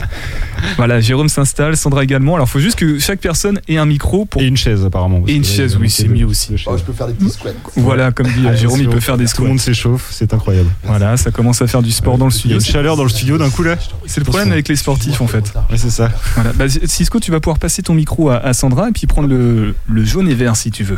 Voilà, 0.78 1.00
Jérôme 1.00 1.30
s'installe, 1.30 1.76
Sandra 1.76 2.04
également. 2.04 2.36
Alors, 2.36 2.48
il 2.48 2.52
faut 2.52 2.60
juste 2.60 2.78
que 2.78 3.00
chaque 3.00 3.20
personne 3.20 3.60
ait 3.68 3.78
un 3.78 3.86
micro 3.86 4.26
pour. 4.26 4.42
Et 4.42 4.46
une 4.46 4.58
chaise 4.58 4.86
apparemment. 4.86 5.24
Et 5.28 5.34
une 5.34 5.44
chaise, 5.44 5.78
oui, 5.82 5.90
c'est 5.90 6.08
mieux 6.08 6.26
aussi. 6.26 6.54
Oh, 6.68 6.78
je 6.78 6.84
peux 6.84 6.94
faire 6.94 7.08
des 7.08 7.14
petits 7.14 7.32
squats. 7.32 7.50
quoi. 7.64 7.74
Voilà, 7.78 8.12
comme 8.12 8.28
dit 8.28 8.46
Jérôme, 8.56 8.80
il 8.82 8.90
peut 8.90 9.00
faire 9.00 9.18
des 9.18 9.24
Tout 9.26 9.30
le 9.30 9.34
squats. 9.36 9.48
monde 9.48 9.60
s'échauffe, 9.60 10.10
c'est 10.12 10.34
incroyable. 10.34 10.70
Voilà, 10.84 11.18
ça 11.18 11.32
commence 11.32 11.62
à 11.62 11.68
faire 11.68 11.82
du 11.82 11.92
sport 11.92 12.18
dans 12.18 12.28
le 12.28 12.32
Il 12.32 12.36
y 12.36 12.38
a 12.38 12.40
studio. 12.40 12.58
une 12.60 12.66
chaleur 12.66 12.96
dans 12.98 13.04
le 13.04 13.10
studio 13.10 13.38
d'un 13.38 13.50
coup 13.50 13.64
là. 13.64 13.76
C'est 14.06 14.20
le 14.20 14.26
problème 14.26 14.52
avec 14.52 14.68
les 14.68 14.76
sportifs 14.76 15.22
en 15.22 15.28
fait. 15.28 15.46
Ouais, 15.70 15.78
c'est 15.78 15.90
ça. 15.90 16.10
Voilà. 16.36 16.54
Bah, 16.54 16.66
Cisco, 16.70 17.20
tu 17.20 17.32
vas 17.32 17.40
pouvoir 17.40 17.58
passer 17.60 17.82
ton 17.82 17.94
micro 17.94 18.30
à, 18.30 18.38
à 18.38 18.54
Sandra 18.54 18.90
et 18.90 18.92
puis 18.92 19.08
prendre 19.08 19.28
le, 19.28 19.76
le 19.90 20.04
jaune 20.06 20.30
et 20.30 20.36
vert 20.36 20.56
si 20.56 20.70
tu 20.72 20.84
veux. 20.84 20.98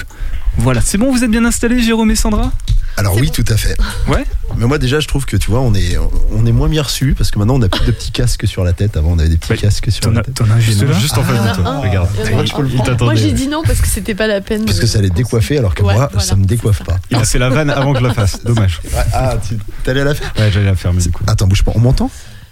Voilà, 0.57 0.81
c'est 0.81 0.97
bon, 0.97 1.11
vous 1.11 1.23
êtes 1.23 1.31
bien 1.31 1.45
installés, 1.45 1.81
Jérôme 1.81 2.11
et 2.11 2.15
Sandra? 2.15 2.51
Alors 2.95 3.15
oui, 3.17 3.31
tout 3.31 3.43
à 3.49 3.57
fait. 3.57 3.75
Ouais. 4.07 4.23
Mais 4.55 4.67
moi 4.67 4.77
déjà, 4.77 4.99
je 4.99 5.07
trouve 5.07 5.25
que 5.25 5.35
tu 5.35 5.49
vois, 5.49 5.61
on 5.61 5.73
est, 5.73 5.97
on 6.31 6.45
est 6.45 6.51
moins 6.51 6.69
bien 6.69 6.83
reçu 6.83 7.15
parce 7.17 7.31
que 7.31 7.39
maintenant 7.39 7.55
on 7.55 7.61
a 7.63 7.67
plus 7.67 7.83
de 7.87 7.91
petits 7.91 8.11
casques 8.11 8.47
sur 8.47 8.63
la 8.63 8.71
tête. 8.71 8.95
Avant, 8.95 9.13
on 9.13 9.19
avait 9.19 9.29
des 9.29 9.37
petits 9.37 9.57
casques 9.59 9.91
sur 9.91 10.11
la 10.11 10.21
tête. 10.21 10.35
t'en 10.35 10.49
as 10.51 10.59
juste 10.59 10.83
là 10.83 10.93
Juste 10.99 11.17
en 11.17 11.23
face 11.23 11.41
de 11.41 11.47
Ah, 11.49 11.55
toi. 11.55 11.63
ah. 11.65 11.79
Regarde. 11.79 12.09
Il 12.23 12.31
y 12.31 12.35
en 12.35 12.37
a 12.37 12.41
un. 12.41 12.43
Tu 12.45 12.53
peux 12.53 12.61
le- 12.61 12.69
il 12.69 13.03
Moi 13.03 13.15
j'ai 13.15 13.31
dit 13.31 13.47
non 13.47 13.63
parce 13.65 13.81
que 13.81 13.87
c'était 13.87 14.13
pas 14.13 14.27
la 14.27 14.41
peine. 14.41 14.63
Parce 14.65 14.79
que 14.79 14.85
ça 14.85 14.99
allait 14.99 15.09
décoiffer 15.09 15.57
alors 15.57 15.73
que 15.73 15.81
Ouais, 15.81 15.95
moi, 15.95 16.07
voilà, 16.11 16.23
ça 16.23 16.35
me 16.35 16.45
décoiffe 16.45 16.83
pas. 16.83 16.97
Il 17.09 17.17
a 17.17 17.23
fait 17.23 17.39
la 17.39 17.49
vanne 17.49 17.71
avant 17.71 17.93
que 17.93 17.99
je 17.99 18.03
la 18.05 18.13
fasse. 18.13 18.43
Dommage. 18.43 18.79
Ah, 19.11 19.37
tu 19.47 19.57
t'allais 19.83 20.01
à 20.01 20.05
la 20.05 20.13
faire? 20.13 20.31
Ouais, 20.37 20.51
j'allais 20.51 20.65
la 20.67 20.75
faire, 20.75 20.93
mais 20.93 21.01
du 21.01 21.09
coup. 21.09 21.23
Attends, 21.25 21.47
bouge 21.47 21.63
pas. 21.63 21.71
On 21.73 21.79
m'entend? 21.79 22.11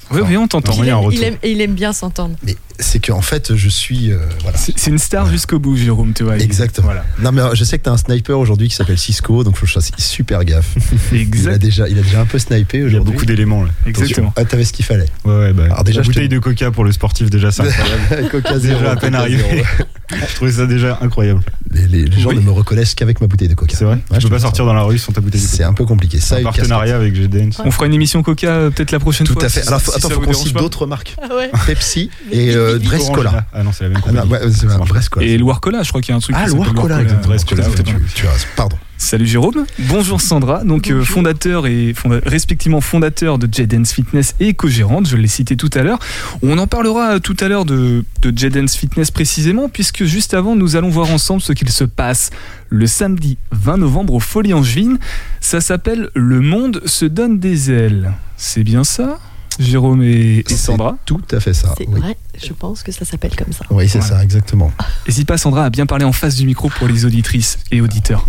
Oui, 0.10 0.22
oui, 0.26 0.38
on 0.38 0.48
t'entend. 0.48 0.74
Il 0.74 0.90
aime, 0.90 0.96
retour. 0.98 1.14
il 1.14 1.24
aime- 1.24 1.38
et 1.44 1.52
il 1.52 1.62
aime 1.62 1.74
bien 1.76 1.94
s'entendre. 1.94 2.36
Mais 2.44 2.58
c'est 2.80 3.00
qu'en 3.00 3.22
fait, 3.22 3.56
je 3.56 3.70
suis. 3.70 4.12
euh, 4.12 4.18
voilà. 4.42 4.58
C'est 4.58 4.74
c'est 4.78 4.90
une 4.92 4.98
star 5.00 5.28
jusqu'au 5.30 5.60
bout, 5.60 5.76
Jérôme, 5.78 6.14
tu 6.14 6.24
vois. 6.24 6.38
Exactement. 6.38 6.88
Voilà. 6.88 7.06
Non, 7.22 7.32
mais 7.32 7.42
euh, 7.42 7.54
je 7.56 7.64
sais 7.64 7.78
que 7.78 7.84
t'as 7.84 7.92
un 7.92 7.98
sniper 7.98 8.38
aujourd'hui 8.38 8.68
qui 8.70 8.76
s'appelle 8.76 8.98
Cisco, 8.98 9.44
donc 9.44 9.56
faut 9.56 9.62
que 9.62 9.68
je 9.68 9.74
fasse 9.74 9.92
super 9.98 10.44
gaffe. 10.46 10.76
Il 11.12 11.18
a 11.18 11.22
Exact- 11.22 11.58
déjà, 11.60 11.88
il 11.90 11.98
a 12.00 12.02
déjà 12.02 12.22
un 12.22 12.26
peu 12.26 12.40
snipé 12.40 12.78
Il 12.78 12.82
y 12.82 12.84
a 12.84 12.88
aujourd'hui. 12.88 13.14
beaucoup 13.14 13.26
d'éléments 13.26 13.64
là. 13.64 13.70
Exactement. 13.86 14.34
Ah, 14.36 14.46
t'avais 14.46 14.64
ce 14.66 14.74
qu'il 14.74 14.86
fallait. 14.86 15.06
Ouais, 15.26 15.34
ouais, 15.34 15.54
bah. 15.54 15.64
Alors 15.66 15.84
déjà, 15.84 16.02
la 16.02 16.08
bouteille 16.08 16.30
te- 16.30 16.34
de 16.36 16.40
coca 16.40 16.72
pour 16.72 16.84
le 16.84 16.92
sportif, 16.92 17.30
déjà, 17.30 17.52
c'est 17.52 17.62
incroyable. 17.68 18.30
Coca 18.30 18.54
Déjà 18.60 18.78
zéro, 18.80 18.86
à 18.90 18.96
peine 18.96 19.16
arrivé. 19.16 19.44
zéro. 19.50 19.64
je 20.30 20.36
trouvais 20.36 20.52
ça 20.52 20.66
déjà 20.66 20.98
incroyable. 21.02 21.42
Les, 21.72 21.88
les- 21.88 22.06
les 22.06 22.20
gens 22.20 22.30
Oui. 22.30 22.36
ne 22.36 22.42
me 22.42 22.52
reconnaissent 22.52 22.96
qu'avec 22.96 23.22
ma 23.22 23.28
bouteille 23.28 23.48
de 23.48 23.54
coca. 23.56 23.76
C'est 23.78 23.86
vrai 23.86 23.96
Ouais, 24.10 24.18
Tu 24.18 24.22
je 24.22 24.28
peux 24.28 24.34
pas 24.36 24.40
sortir 24.42 24.66
dans 24.66 24.74
la 24.74 24.84
rue 24.84 24.98
sans 24.98 25.12
ta 25.12 25.22
bouteille 25.22 25.42
de 25.42 25.46
C'est 25.46 25.58
coca. 25.60 25.70
un 25.70 25.74
peu 25.74 25.86
compliqué. 25.86 26.20
Ça, 26.20 26.38
un 26.38 26.44
partenariat 26.44 26.96
avec 26.96 27.16
G-Dance. 27.16 27.62
On 27.64 27.72
fera 27.72 27.86
une 27.86 27.94
émission 27.94 28.22
Coca 28.24 28.48
euh, 28.50 28.70
peut-être 28.70 28.92
la 28.92 29.00
prochaine 29.00 29.28
fois. 29.28 29.36
Tout 29.38 29.46
à 29.46 29.50
fait. 29.50 29.66
Alors, 29.68 29.82
attends, 29.96 30.10
faut 30.10 30.20
qu'on 30.22 30.34
cite 30.34 30.56
d'autres 30.56 30.86
marques. 30.86 31.16
Ah. 31.22 31.28
Pepsi 31.66 32.10
et 32.32 32.54
euh, 32.76 32.80
Dresscola. 32.80 33.46
Ah 33.54 33.64
non, 33.64 33.72
c'est 33.72 33.84
la 33.86 33.90
même 33.92 34.00
Ah, 34.04 34.08
compagnie. 34.08 34.30
ouais, 34.32 34.40
c'est 34.52 34.68
Ça 34.68 34.74
un 34.76 34.78
marche. 34.78 34.90
Dresscola. 34.90 35.26
Et 35.26 35.38
Loire 35.38 35.60
Cola, 35.62 35.84
je 35.84 35.90
crois 35.90 36.02
qu'il 36.02 36.12
y 36.12 36.14
a 36.14 36.18
un 36.18 36.20
truc. 36.20 36.36
Ah, 36.38 36.44
qui 36.46 36.52
s'appelle 36.52 36.64
Loire 36.66 36.74
Cola, 36.76 36.88
Loire 37.02 37.02
exactement. 37.02 37.38
Cola. 37.38 37.64
Tout 37.64 37.72
à 37.72 37.76
fait, 37.76 37.84
tu, 37.84 37.96
tu 38.16 38.28
as- 38.28 38.48
Pardon. 38.56 38.78
Salut 38.98 39.26
Jérôme, 39.26 39.66
bonjour 39.80 40.22
Sandra, 40.22 40.64
donc 40.64 40.88
euh, 40.92 41.00
Bonjour. 41.00 41.08
fondateur 41.16 41.66
et 41.66 41.92
fonda- 41.96 42.22
respectivement 42.24 42.82
fondateur 42.82 43.40
de 43.40 43.50
J-Dance 43.52 43.94
Fitness 43.94 44.36
et 44.40 44.54
co-gérante, 44.54 45.08
je 45.08 45.18
l'ai 45.18 45.28
cité 45.28 45.58
tout 45.58 45.72
à 45.74 45.82
l'heure. 45.82 45.98
On 46.44 46.56
en 46.60 46.68
parlera 46.68 47.20
tout 47.20 47.36
à 47.40 47.48
l'heure 47.48 47.66
de, 47.66 48.06
de 48.22 48.38
J-Dance 48.38 48.76
Fitness 48.76 49.10
précisément, 49.10 49.70
puisque 49.70 50.04
juste 50.04 50.36
avant 50.36 50.56
nous 50.56 50.76
allons 50.76 50.90
voir 50.90 51.10
ensemble 51.10 51.42
ce 51.42 51.52
qu'il 51.52 51.70
se 51.70 51.84
passe 51.84 52.30
le 52.70 52.86
samedi 52.86 53.40
20 53.52 53.78
novembre 53.78 54.14
au 54.14 54.20
Folie 54.20 54.54
Angevine. 54.54 55.00
Ça 55.40 55.62
s'appelle 55.62 56.10
Le 56.14 56.40
monde 56.40 56.80
se 56.86 57.06
donne 57.06 57.40
des 57.40 57.72
ailes. 57.72 58.12
C'est 58.38 58.64
bien 58.64 58.84
ça? 58.84 59.18
Jérôme 59.64 60.04
et, 60.04 60.38
et 60.40 60.44
C'est 60.48 60.56
Sandra 60.58 60.98
Tout 61.06 61.22
à 61.32 61.40
fait 61.40 61.54
ça. 61.54 61.74
C'est 61.78 61.88
Oui, 61.88 62.00
vrai, 62.00 62.18
je 62.44 62.54
pense 62.54 62.84
que 62.84 62.92
ça 62.92 63.06
s'appelle 63.06 63.36
comme 63.36 63.54
ça. 63.54 63.66
Oui, 63.70 63.88
c'est 63.88 64.00
Voilà. 64.00 64.18
ça, 64.18 64.24
exactement. 64.24 64.72
N'hésite 65.08 65.28
pas 65.28 65.38
Sandra 65.38 65.66
à 65.66 65.70
bien 65.70 65.86
parler 65.86 66.06
en 66.06 66.12
face 66.14 66.36
du 66.36 66.46
micro 66.46 66.70
pour 66.70 66.88
les 66.88 67.06
auditrices 67.06 67.58
et 67.72 67.82
auditeurs. 67.82 68.26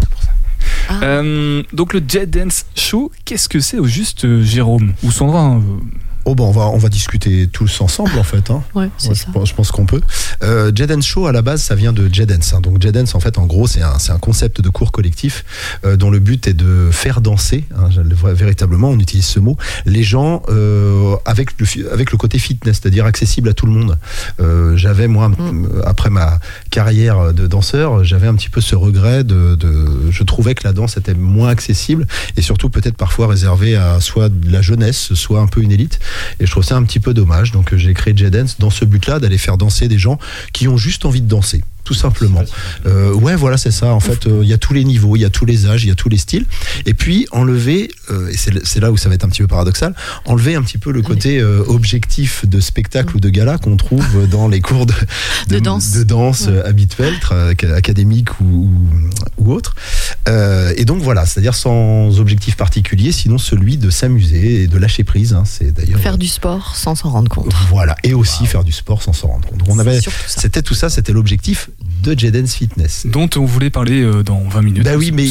Ah. 0.88 1.00
Euh, 1.02 1.62
donc 1.72 1.92
le 1.92 2.02
Jet 2.06 2.26
Dance 2.26 2.66
Show, 2.76 3.10
qu'est-ce 3.24 3.48
que 3.48 3.60
c'est 3.60 3.78
au 3.78 3.86
juste 3.86 4.24
euh, 4.24 4.42
Jérôme? 4.42 4.94
Ou 5.02 5.10
Sandra 5.10 5.40
hein, 5.40 5.58
euh, 5.58 5.80
Oh, 6.24 6.34
bon, 6.34 6.48
on 6.48 6.52
va, 6.52 6.62
on 6.68 6.78
va 6.78 6.88
discuter 6.88 7.48
tous 7.48 7.80
ensemble, 7.80 8.16
en 8.18 8.22
fait. 8.24 8.50
Hein. 8.50 8.62
Ouais, 8.74 8.88
c'est 8.98 9.08
Ouais, 9.10 9.14
ça. 9.14 9.26
je 9.44 9.54
pense, 9.54 9.70
qu'on 9.70 9.86
peut. 9.86 10.00
Euh, 10.42 10.70
Show, 11.02 11.26
à 11.26 11.32
la 11.32 11.42
base, 11.42 11.62
ça 11.62 11.74
vient 11.74 11.92
de 11.92 12.08
J-Dance. 12.12 12.54
hein. 12.54 12.60
Donc, 12.60 12.80
J-Dance, 12.80 13.14
en 13.14 13.20
fait, 13.20 13.38
en 13.38 13.46
gros, 13.46 13.66
c'est 13.66 13.82
un, 13.82 13.98
c'est 13.98 14.12
un 14.12 14.18
concept 14.18 14.60
de 14.60 14.68
cours 14.68 14.92
collectif 14.92 15.44
euh, 15.84 15.96
dont 15.96 16.10
le 16.10 16.18
but 16.20 16.46
est 16.46 16.54
de 16.54 16.88
faire 16.92 17.20
danser, 17.20 17.64
hein, 17.76 17.88
véritablement, 18.34 18.90
on 18.90 18.98
utilise 18.98 19.24
ce 19.26 19.40
mot, 19.40 19.56
les 19.86 20.02
gens 20.02 20.42
euh, 20.48 21.16
avec, 21.24 21.50
le, 21.58 21.92
avec 21.92 22.12
le 22.12 22.18
côté 22.18 22.38
fitness, 22.38 22.78
c'est-à-dire 22.82 23.04
accessible 23.06 23.48
à 23.48 23.52
tout 23.54 23.66
le 23.66 23.72
monde. 23.72 23.98
Euh, 24.40 24.76
j'avais, 24.76 25.08
moi, 25.08 25.28
Mm. 25.28 25.66
euh, 25.74 25.82
après 25.86 26.10
ma 26.10 26.40
carrière 26.70 27.32
de 27.32 27.46
danseur, 27.46 28.04
j'avais 28.04 28.26
un 28.26 28.34
petit 28.34 28.48
peu 28.50 28.60
ce 28.60 28.74
regret 28.76 29.24
de, 29.24 29.54
de- 29.56 30.10
Je 30.10 30.22
trouvais 30.24 30.54
que 30.54 30.62
la 30.64 30.72
danse 30.72 30.96
était 30.96 31.14
moins 31.14 31.48
accessible 31.48 32.06
et 32.36 32.42
surtout 32.42 32.68
peut-être 32.70 32.96
parfois 32.96 33.26
réservée 33.28 33.76
à 33.76 34.00
soit 34.00 34.28
de 34.28 34.50
la 34.52 34.62
jeunesse, 34.62 35.14
soit 35.14 35.40
un 35.40 35.46
peu 35.46 35.62
une 35.62 35.72
élite. 35.72 35.98
Et 36.40 36.46
je 36.46 36.50
trouve 36.50 36.64
ça 36.64 36.76
un 36.76 36.82
petit 36.84 37.00
peu 37.00 37.14
dommage. 37.14 37.52
Donc 37.52 37.72
euh, 37.72 37.76
j'ai 37.76 37.94
créé 37.94 38.14
J-Dance 38.16 38.58
dans 38.58 38.70
ce 38.70 38.84
but-là, 38.84 39.20
d'aller 39.20 39.38
faire 39.38 39.56
danser 39.56 39.88
des 39.88 39.98
gens 39.98 40.18
qui 40.52 40.68
ont 40.68 40.76
juste 40.76 41.04
envie 41.04 41.20
de 41.20 41.28
danser. 41.28 41.62
Tout 41.84 41.94
simplement. 41.94 42.42
Euh, 42.86 43.12
ouais, 43.12 43.34
voilà, 43.34 43.56
c'est 43.56 43.70
ça. 43.72 43.88
En 43.92 44.00
fait, 44.00 44.26
euh, 44.26 44.40
il 44.42 44.48
y 44.48 44.52
a 44.52 44.58
tous 44.58 44.72
les 44.72 44.84
niveaux, 44.84 45.16
il 45.16 45.20
y 45.20 45.24
a 45.24 45.30
tous 45.30 45.44
les 45.44 45.66
âges, 45.66 45.84
il 45.84 45.88
y 45.88 45.90
a 45.90 45.94
tous 45.96 46.08
les 46.08 46.16
styles. 46.16 46.46
Et 46.86 46.94
puis 46.94 47.26
enlever, 47.32 47.90
euh, 48.10 48.28
et 48.30 48.36
c'est 48.36 48.80
là 48.80 48.92
où 48.92 48.96
ça 48.96 49.08
va 49.08 49.16
être 49.16 49.24
un 49.24 49.28
petit 49.28 49.42
peu 49.42 49.48
paradoxal, 49.48 49.94
enlever 50.24 50.54
un 50.54 50.62
petit 50.62 50.78
peu 50.78 50.92
le 50.92 51.02
côté 51.02 51.38
euh, 51.40 51.64
objectif 51.66 52.46
de 52.46 52.60
spectacle 52.60 53.16
ou 53.16 53.20
de 53.20 53.28
gala 53.28 53.58
qu'on 53.58 53.76
trouve 53.76 54.28
dans 54.28 54.46
les 54.48 54.60
cours 54.60 54.86
de, 54.86 54.94
De 55.48 55.58
danse. 55.58 55.90
de 55.92 56.02
danse, 56.04 56.42
Ouais. 56.46 56.52
euh, 56.52 56.68
habituels, 56.68 57.14
académiques 57.74 58.40
ou, 58.40 58.44
ou, 58.44 58.70
ou 59.38 59.52
autres. 59.52 59.74
Euh, 60.28 60.72
et 60.76 60.84
donc 60.84 61.02
voilà, 61.02 61.26
c'est-à-dire 61.26 61.54
sans 61.54 62.20
objectif 62.20 62.56
particulier, 62.56 63.12
sinon 63.12 63.38
celui 63.38 63.76
de 63.76 63.90
s'amuser 63.90 64.62
et 64.62 64.66
de 64.66 64.78
lâcher 64.78 65.04
prise. 65.04 65.32
hein. 65.34 65.44
c'est 65.46 65.72
d'ailleurs 65.72 66.00
Faire 66.00 66.18
du 66.18 66.28
sport 66.28 66.76
sans 66.76 66.94
s'en 66.94 67.10
rendre 67.10 67.28
compte. 67.28 67.52
voilà, 67.68 67.96
et 68.04 68.14
aussi 68.14 68.46
faire 68.46 68.64
du 68.64 68.72
sport 68.72 69.02
sans 69.02 69.12
s'en 69.12 69.28
rendre 69.28 69.48
compte. 69.48 69.58
Donc 69.58 69.68
on 69.70 69.78
avait 69.78 70.00
c'était 70.26 70.62
tout 70.62 70.74
ça, 70.74 70.88
c'était 70.90 71.12
l'objectif 71.12 71.70
de 72.02 72.18
J-Dance 72.18 72.54
Fitness. 72.54 73.06
Dont 73.06 73.28
on 73.36 73.44
voulait 73.44 73.70
parler 73.70 74.02
euh, 74.02 74.22
dans 74.22 74.40
20 74.48 74.62
minutes. 74.62 74.84
Bah 74.84 74.96
oui, 74.96 75.12
mais 75.12 75.26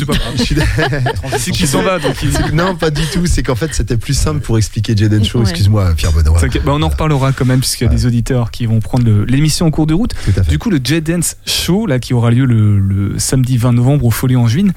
C'est 1.38 1.52
qui 1.52 1.68
s'en 1.68 1.82
va, 1.82 2.00
donc 2.00 2.16
il- 2.24 2.32
non, 2.56 2.76
pas 2.76 2.90
du 2.92 3.02
tout. 3.14 3.26
C'est 3.26 3.44
qu'en 3.44 3.56
fait, 3.56 3.74
c'était 3.74 3.98
plus 3.98 4.14
simple 4.14 4.40
pour 4.40 4.58
expliquer 4.58 4.96
J-Dance 4.96 5.28
Show. 5.28 5.40
Ouais. 5.40 5.44
Excuse-moi, 5.50 5.94
Pierre 5.96 6.12
Benoît. 6.14 6.40
Bah, 6.64 6.72
on 6.74 6.82
en 6.82 6.90
reparlera 6.90 7.32
quand 7.34 7.46
même, 7.46 7.60
puisqu'il 7.60 7.84
y 7.84 7.88
a 7.88 7.90
Ouais. 7.90 7.96
des 7.96 8.06
auditeurs 8.06 8.52
qui 8.52 8.66
vont 8.66 8.80
prendre 8.80 9.10
l'émission 9.26 9.66
en 9.66 9.72
cours 9.72 9.88
de 9.88 9.94
route. 9.94 10.14
Tout 10.24 10.32
à 10.40 10.44
fait. 10.44 10.50
Du 10.52 10.60
coup, 10.60 10.70
le 10.70 10.80
Jet 10.84 11.02
Dance 11.02 11.36
Show, 11.46 11.86
là, 11.88 12.00
qui 12.00 12.14
aura 12.14 12.32
lieu 12.32 12.46
le, 12.46 12.80
le 12.80 13.20
samedi 13.20 13.58
20 13.58 13.74
novembre 13.74 14.06
au 14.06 14.12
Folie 14.12 14.36
en 14.38 14.48
Juin, 14.48 14.70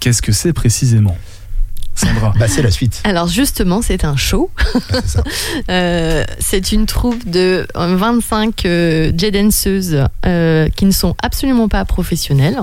qu'est-ce 0.00 0.22
que 0.22 0.32
c'est 0.32 0.52
précisément? 0.52 1.16
Sandra 1.94 2.32
Bah, 2.38 2.48
c'est 2.48 2.62
la 2.62 2.70
suite. 2.70 3.00
Alors 3.04 3.28
justement, 3.28 3.82
c'est 3.82 4.04
un 4.04 4.16
show. 4.16 4.50
C'est 4.90 5.08
ça. 5.08 5.22
Euh, 5.70 6.24
c'est 6.38 6.72
une 6.72 6.86
troupe 6.86 7.28
de 7.28 7.66
25 7.74 8.64
euh, 8.64 9.12
J-danseuses 9.16 10.04
euh, 10.26 10.68
qui 10.70 10.86
ne 10.86 10.90
sont 10.90 11.14
absolument 11.22 11.68
pas 11.68 11.84
professionnelles, 11.84 12.58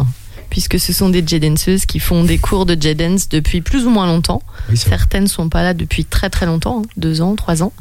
puisque 0.50 0.80
ce 0.80 0.94
sont 0.94 1.10
des 1.10 1.24
J-danseuses 1.26 1.86
qui 1.86 2.00
font 2.00 2.24
des 2.24 2.38
cours 2.38 2.66
de 2.66 2.76
J-dance 2.80 3.30
depuis 3.30 3.62
plus 3.62 3.86
ou 3.86 3.90
moins 3.90 4.08
longtemps. 4.08 4.42
Oui. 4.70 4.78
Certaines 4.78 5.28
sont 5.28 5.50
pas 5.50 5.64
là 5.64 5.74
depuis 5.74 6.06
très 6.06 6.30
très 6.30 6.46
longtemps, 6.46 6.82
hein, 6.84 6.90
deux 6.98 7.22
ans, 7.22 7.36
trois 7.36 7.64
ans. 7.64 7.74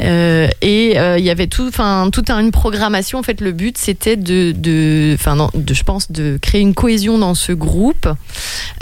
Euh, 0.00 0.48
et 0.62 0.98
euh, 0.98 1.18
il 1.18 1.24
y 1.24 1.30
avait 1.30 1.46
tout, 1.46 1.66
enfin 1.68 2.08
toute 2.12 2.30
une 2.30 2.50
programmation. 2.50 3.18
En 3.18 3.22
fait, 3.22 3.40
le 3.40 3.52
but 3.52 3.78
c'était 3.78 4.16
de, 4.16 4.52
de, 4.52 5.14
enfin 5.14 5.48
je 5.54 5.82
pense, 5.82 6.10
de 6.10 6.38
créer 6.40 6.60
une 6.60 6.74
cohésion 6.74 7.18
dans 7.18 7.34
ce 7.34 7.52
groupe 7.52 8.08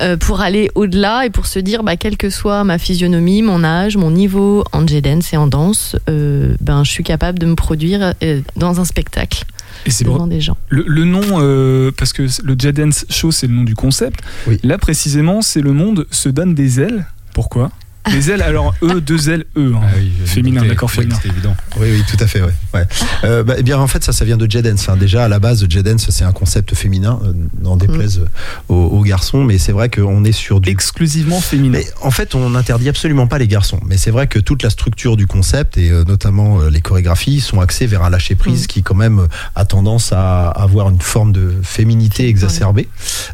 euh, 0.01 0.17
pour 0.17 0.41
aller 0.41 0.71
au-delà 0.75 1.27
et 1.27 1.31
pour 1.31 1.47
se 1.47 1.59
dire, 1.59 1.83
bah, 1.83 1.97
quelle 1.97 2.17
que 2.17 2.31
soit 2.31 2.65
ma 2.65 2.79
physionomie, 2.79 3.43
mon 3.43 3.65
âge, 3.65 3.97
mon 3.97 4.11
niveau 4.11 4.65
en 4.73 4.87
J-dance 4.87 5.33
et 5.33 5.37
en 5.37 5.47
danse, 5.47 5.97
ben 6.07 6.85
je 6.85 6.91
suis 6.91 7.05
capable 7.05 7.39
de 7.39 7.47
me 7.47 7.55
produire 7.55 8.15
dans 8.57 8.81
un 8.81 8.85
spectacle 8.85 9.45
Et 9.85 9.91
c'est 9.91 10.05
devant 10.05 10.19
bon. 10.19 10.27
des 10.27 10.41
gens. 10.41 10.57
Le, 10.69 10.85
le 10.87 11.05
nom, 11.05 11.93
parce 11.97 12.13
que 12.13 12.23
le 12.43 12.57
Jet 12.59 12.73
Dance 12.73 13.05
Show, 13.17 13.33
c'est 13.33 13.47
le 13.47 13.55
nom 13.55 13.65
du 13.65 13.75
concept. 13.75 14.21
Oui. 14.47 14.61
Là, 14.63 14.79
précisément, 14.79 15.43
c'est 15.43 15.63
le 15.63 15.73
monde 15.73 16.07
se 16.11 16.29
donne 16.29 16.55
des 16.55 16.81
ailes. 16.81 17.07
Pourquoi? 17.35 17.71
Des 18.11 18.31
ailes, 18.31 18.43
alors 18.43 18.75
E, 18.83 19.01
deux 19.01 19.31
ailes, 19.31 19.45
E. 19.57 19.73
hein. 19.75 19.81
Ah 19.83 19.87
oui, 19.99 20.11
Féminin, 20.25 20.65
d'accord, 20.65 20.89
Oui, 20.91 20.97
féminin. 21.03 21.17
C'était 21.17 21.29
évident. 21.35 21.57
Oui, 21.79 21.89
oui, 21.93 22.03
tout 22.09 22.23
à 22.23 22.27
fait. 22.27 22.41
Ouais. 22.43 22.53
Ouais. 22.75 22.85
Euh, 23.25 23.43
bah, 23.43 23.55
eh 23.59 23.63
bien, 23.63 23.79
en 23.79 23.87
fait, 23.87 24.05
ça, 24.05 24.13
ça 24.13 24.25
vient 24.25 24.37
de 24.37 24.49
J-Dance. 24.51 24.89
hein. 24.89 24.97
Déjà, 24.97 25.25
à 25.25 25.29
la 25.29 25.39
base, 25.39 25.65
J-Dance, 25.69 26.07
c'est 26.11 26.25
un 26.25 26.33
concept 26.33 26.75
féminin, 26.75 27.19
euh, 27.25 27.33
n'en 27.61 27.77
déplaise 27.77 28.23
aux, 28.69 28.75
aux 28.75 29.03
garçons, 29.03 29.43
mais 29.45 29.59
c'est 29.59 29.73
vrai 29.73 29.89
qu'on 29.89 30.25
est 30.25 30.33
sur 30.33 30.61
du 30.61 30.71
Exclusivement 30.71 31.41
féminin. 31.41 31.79
Mais 31.79 31.87
en 32.03 32.11
fait, 32.11 32.35
on 32.35 32.51
n'interdit 32.51 32.89
absolument 32.89 33.27
pas 33.27 33.39
les 33.39 33.49
garçons. 33.49 33.81
Mais 33.87 33.97
c'est 33.97 34.11
vrai 34.11 34.27
que 34.29 34.39
toute 34.39 34.63
la 34.63 34.71
structure 34.71 35.17
du 35.17 35.27
concept 35.27 35.77
et 35.79 35.91
euh, 35.91 36.05
notamment 36.05 36.61
euh, 36.61 36.71
les 36.71 36.81
chorégraphies 36.81 37.41
sont 37.41 37.61
axées 37.61 37.87
vers 37.87 38.03
un 38.03 38.11
lâcher 38.11 38.35
prise 38.35 38.65
Mm. 38.65 38.67
qui 38.67 38.83
quand 38.83 38.95
même 38.95 39.27
a 39.55 39.65
tendance 39.65 40.13
à 40.13 40.49
avoir 40.49 40.89
une 40.91 41.01
forme 41.01 41.33
de 41.33 41.55
féminité 41.63 42.29
exacerbée. 42.29 42.89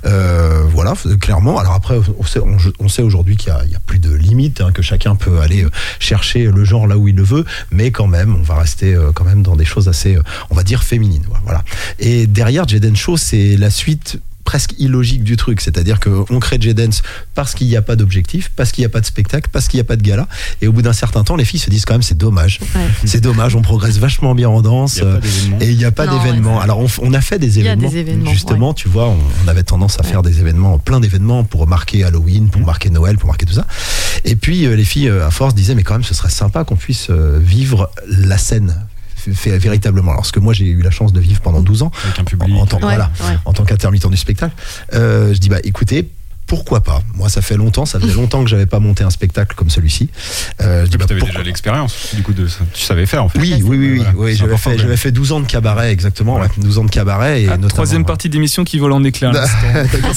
Euh, 0.06 0.62
voilà, 0.72 0.94
clairement. 1.20 1.58
Alors 1.58 1.74
après, 1.74 1.98
on 2.18 2.24
sait, 2.24 2.40
on- 2.40 2.56
on 2.80 2.88
sait 2.88 3.02
aujourd'hui 3.02 3.36
qu'il 3.36 3.48
y 3.48 3.52
a- 3.52 3.62
il 3.64 3.70
y 3.72 3.74
a, 3.74 3.80
plus 3.84 3.98
de 3.98 4.12
limites, 4.14 4.61
hein, 4.62 4.72
que 4.72 4.82
chacun 4.82 5.14
peut 5.16 5.40
aller 5.40 5.64
euh, 5.64 5.70
chercher 5.98 6.44
le 6.46 6.64
genre 6.64 6.86
là 6.86 6.96
où 6.96 7.08
il 7.08 7.14
le 7.16 7.22
veut, 7.24 7.44
mais 7.70 7.90
quand 7.90 8.06
même, 8.06 8.34
on 8.36 8.42
va 8.42 8.56
rester 8.56 8.94
euh, 8.94 9.12
quand 9.14 9.24
même 9.24 9.42
dans 9.42 9.56
des 9.56 9.64
choses 9.64 9.88
assez, 9.88 10.16
euh, 10.16 10.22
on 10.50 10.54
va 10.54 10.62
dire 10.62 10.82
féminines. 10.82 11.24
Voilà. 11.44 11.62
Et 11.98 12.26
derrière, 12.26 12.66
Jaden 12.66 12.96
Show, 12.96 13.16
c'est 13.16 13.56
la 13.56 13.70
suite 13.70 14.18
presque 14.44 14.74
illogique 14.78 15.22
du 15.22 15.36
truc, 15.36 15.60
c'est-à-dire 15.60 16.00
qu'on 16.00 16.40
crée 16.40 16.58
J-Dance 16.60 17.02
parce 17.34 17.54
qu'il 17.54 17.68
n'y 17.68 17.76
a 17.76 17.80
pas 17.82 17.94
d'objectif, 17.94 18.50
parce 18.56 18.72
qu'il 18.72 18.82
n'y 18.82 18.86
a 18.86 18.88
pas 18.88 19.00
de 19.00 19.06
spectacle, 19.06 19.48
parce 19.52 19.68
qu'il 19.68 19.78
n'y 19.78 19.82
a 19.82 19.84
pas 19.84 19.94
de 19.94 20.02
gala, 20.02 20.26
et 20.60 20.66
au 20.66 20.72
bout 20.72 20.82
d'un 20.82 20.92
certain 20.92 21.22
temps, 21.22 21.36
les 21.36 21.44
filles 21.44 21.60
se 21.60 21.70
disent 21.70 21.84
quand 21.84 21.94
même 21.94 22.02
c'est 22.02 22.18
dommage, 22.18 22.58
Ouais. 22.74 22.80
c'est 23.04 23.20
dommage, 23.20 23.54
on 23.54 23.62
progresse 23.62 23.98
vachement 23.98 24.34
bien 24.34 24.48
en 24.48 24.60
danse, 24.60 25.00
Il 25.00 25.06
n'y 25.06 25.06
a 25.06 25.12
pas 25.12 25.20
d'événement. 25.20 25.58
et 25.60 25.70
il 25.70 25.76
n'y 25.78 25.84
a 25.84 25.92
pas 25.92 26.06
d'événements. 26.08 26.60
Alors 26.60 26.80
on, 27.00 27.14
a 27.14 27.20
fait 27.20 27.38
des 27.38 27.58
Il 27.58 27.64
y 27.64 27.68
a 27.68 27.72
événements, 27.72 27.88
des 27.90 27.96
événements, 27.98 28.30
justement, 28.32 28.74
tu 28.74 28.88
vois, 28.88 29.08
on, 29.08 29.18
on 29.44 29.48
avait 29.48 29.62
tendance 29.62 30.00
à 30.00 30.02
faire 30.02 30.22
des 30.22 30.40
événements, 30.40 30.76
plein 30.78 30.98
d'événements 30.98 31.44
pour 31.44 31.68
marquer 31.68 32.02
Halloween, 32.02 32.48
pour 32.48 32.62
marquer 32.62 32.90
Noël, 32.90 33.18
pour 33.18 33.28
marquer 33.28 33.46
tout 33.46 33.54
ça. 33.54 33.66
Et 34.24 34.36
puis 34.36 34.66
euh, 34.66 34.74
les 34.76 34.84
filles, 34.84 35.08
euh, 35.08 35.26
à 35.26 35.30
force, 35.30 35.54
disaient 35.54 35.74
mais 35.74 35.82
quand 35.82 35.94
même 35.94 36.04
ce 36.04 36.14
serait 36.14 36.30
sympa 36.30 36.64
qu'on 36.64 36.76
puisse 36.76 37.08
euh, 37.10 37.38
vivre 37.40 37.90
la 38.06 38.38
scène 38.38 38.74
fait- 39.16 39.56
véritablement. 39.58 40.12
Alors 40.12 40.26
ce 40.26 40.32
que 40.32 40.40
moi 40.40 40.52
j'ai 40.52 40.66
eu 40.66 40.82
la 40.82 40.90
chance 40.90 41.12
de 41.12 41.20
vivre 41.20 41.40
pendant 41.40 41.60
12 41.60 41.82
ans, 41.82 41.90
Avec 42.04 42.18
un 42.18 42.24
public. 42.24 42.48
en 42.56 42.66
Ouais, 42.76 42.80
voilà, 42.82 43.10
ouais. 43.20 43.36
en 43.44 43.52
tant 43.52 43.64
qu'intermittent 43.64 44.08
du 44.10 44.16
spectacle, 44.16 44.54
euh, 44.94 45.32
je 45.34 45.38
dis 45.38 45.48
bah 45.48 45.58
écoutez. 45.64 46.08
Pourquoi 46.52 46.82
pas 46.82 47.00
Moi, 47.14 47.30
ça 47.30 47.40
fait 47.40 47.56
longtemps, 47.56 47.86
ça 47.86 47.98
faisait 47.98 48.12
longtemps 48.12 48.44
que 48.44 48.50
j'avais 48.50 48.66
pas 48.66 48.78
monté 48.78 49.02
un 49.04 49.08
spectacle 49.08 49.54
comme 49.56 49.70
celui-ci. 49.70 50.10
Euh, 50.60 50.80
je 50.84 50.90
dis 50.90 50.90
Tu 50.92 50.98
bah, 50.98 51.06
avais 51.08 51.20
déjà 51.22 51.42
l'expérience, 51.42 52.14
du 52.14 52.22
coup, 52.22 52.34
de 52.34 52.46
ça. 52.46 52.58
tu 52.74 52.84
savais 52.84 53.06
faire 53.06 53.24
en 53.24 53.30
fait. 53.30 53.38
oui, 53.38 53.54
oui, 53.64 53.78
oui, 53.78 53.90
oui, 53.98 54.04
Voilà, 54.14 54.34
j'avais 54.34 54.56
fait, 54.58 54.76
j'avais 54.76 54.96
fait 54.98 55.12
12 55.12 55.32
ans 55.32 55.40
de 55.40 55.46
cabaret, 55.46 55.90
exactement, 55.92 56.34
Ouais. 56.34 56.42
ouais, 56.42 56.48
12 56.58 56.76
ans 56.78 56.84
de 56.84 56.90
cabaret 56.90 57.42
et 57.44 57.48
Ah, 57.48 57.56
troisième 57.68 58.04
partie 58.04 58.28
d'émission 58.28 58.64
qui 58.64 58.78
vole 58.78 58.92
en 58.92 59.02
éclat. 59.02 59.32
là. 59.32 59.46
T'inquiète 59.72 60.02
pas, 60.02 60.08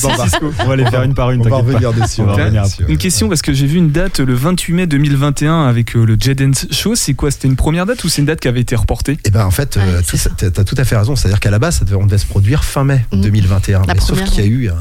on 0.60 0.68
va- 0.68 0.75
les 0.75 0.86
faire 0.88 1.04
une 1.04 1.13
par 1.13 1.32
une, 1.32 1.39
on 1.39 1.44
va 1.46 1.50
t'inquiète 1.51 1.65
pas. 1.68 1.88
revenir 1.88 1.94
dessus. 1.94 2.20
On 2.20 2.25
va 2.25 2.34
on 2.34 2.36
va 2.36 2.44
revenir 2.44 2.63
dessus, 2.63 2.82
après. 2.82 2.92
Une 2.92 3.00
question 3.00 3.30
parce 3.30 3.42
que 3.42 3.54
j'ai 3.54 3.65
vu 3.65 3.77
une 3.77 3.92
date 3.92 4.20
le 4.20 4.34
28 4.34 4.74
mai 4.74 4.88
2021 4.88 5.63
avec 5.68 5.96
euh, 5.96 6.04
le 6.06 6.18
Jet 6.20 6.36
Dance 6.36 6.65
Show. 6.70 6.96
C'est 6.96 7.14
quoi? 7.14 7.31
C'était 7.31 7.48
une 7.48 7.55
première 7.55 7.86
date 7.86 8.03
ou 8.03 8.10
c'est 8.10 8.20
une 8.22 8.27
date 8.27 8.42
qui 8.42 8.50
avait 8.50 8.60
été 8.60 8.75
reportée? 8.75 9.18
Et 9.24 9.29
ben 9.29 9.46
en 9.46 9.51
fait, 9.51 9.77
Ouais, 9.77 9.83
euh, 9.86 10.01
tout 10.05 10.18
t'as 10.38 10.50
t'as 10.51 10.64
tout 10.66 10.75
à 10.77 10.83
fait 10.83 10.98
raison. 10.98 11.16
C'est-à-dire 11.16 11.40
qu'à 11.40 11.51
la 11.51 11.60
base, 11.60 11.81
on 11.98 12.05
devait 12.05 12.18
se 12.18 12.25
produire 12.25 12.66
fin 12.66 12.83
mai 12.83 13.05
Mhm. 13.14 13.22
2021. 13.22 13.83
La 13.86 13.94
mais 13.94 14.00
sauf 14.01 14.22
qu'il 14.25 14.42
y 14.44 14.44
a 14.44 14.50
eu 14.50 14.70
Un 14.70 14.74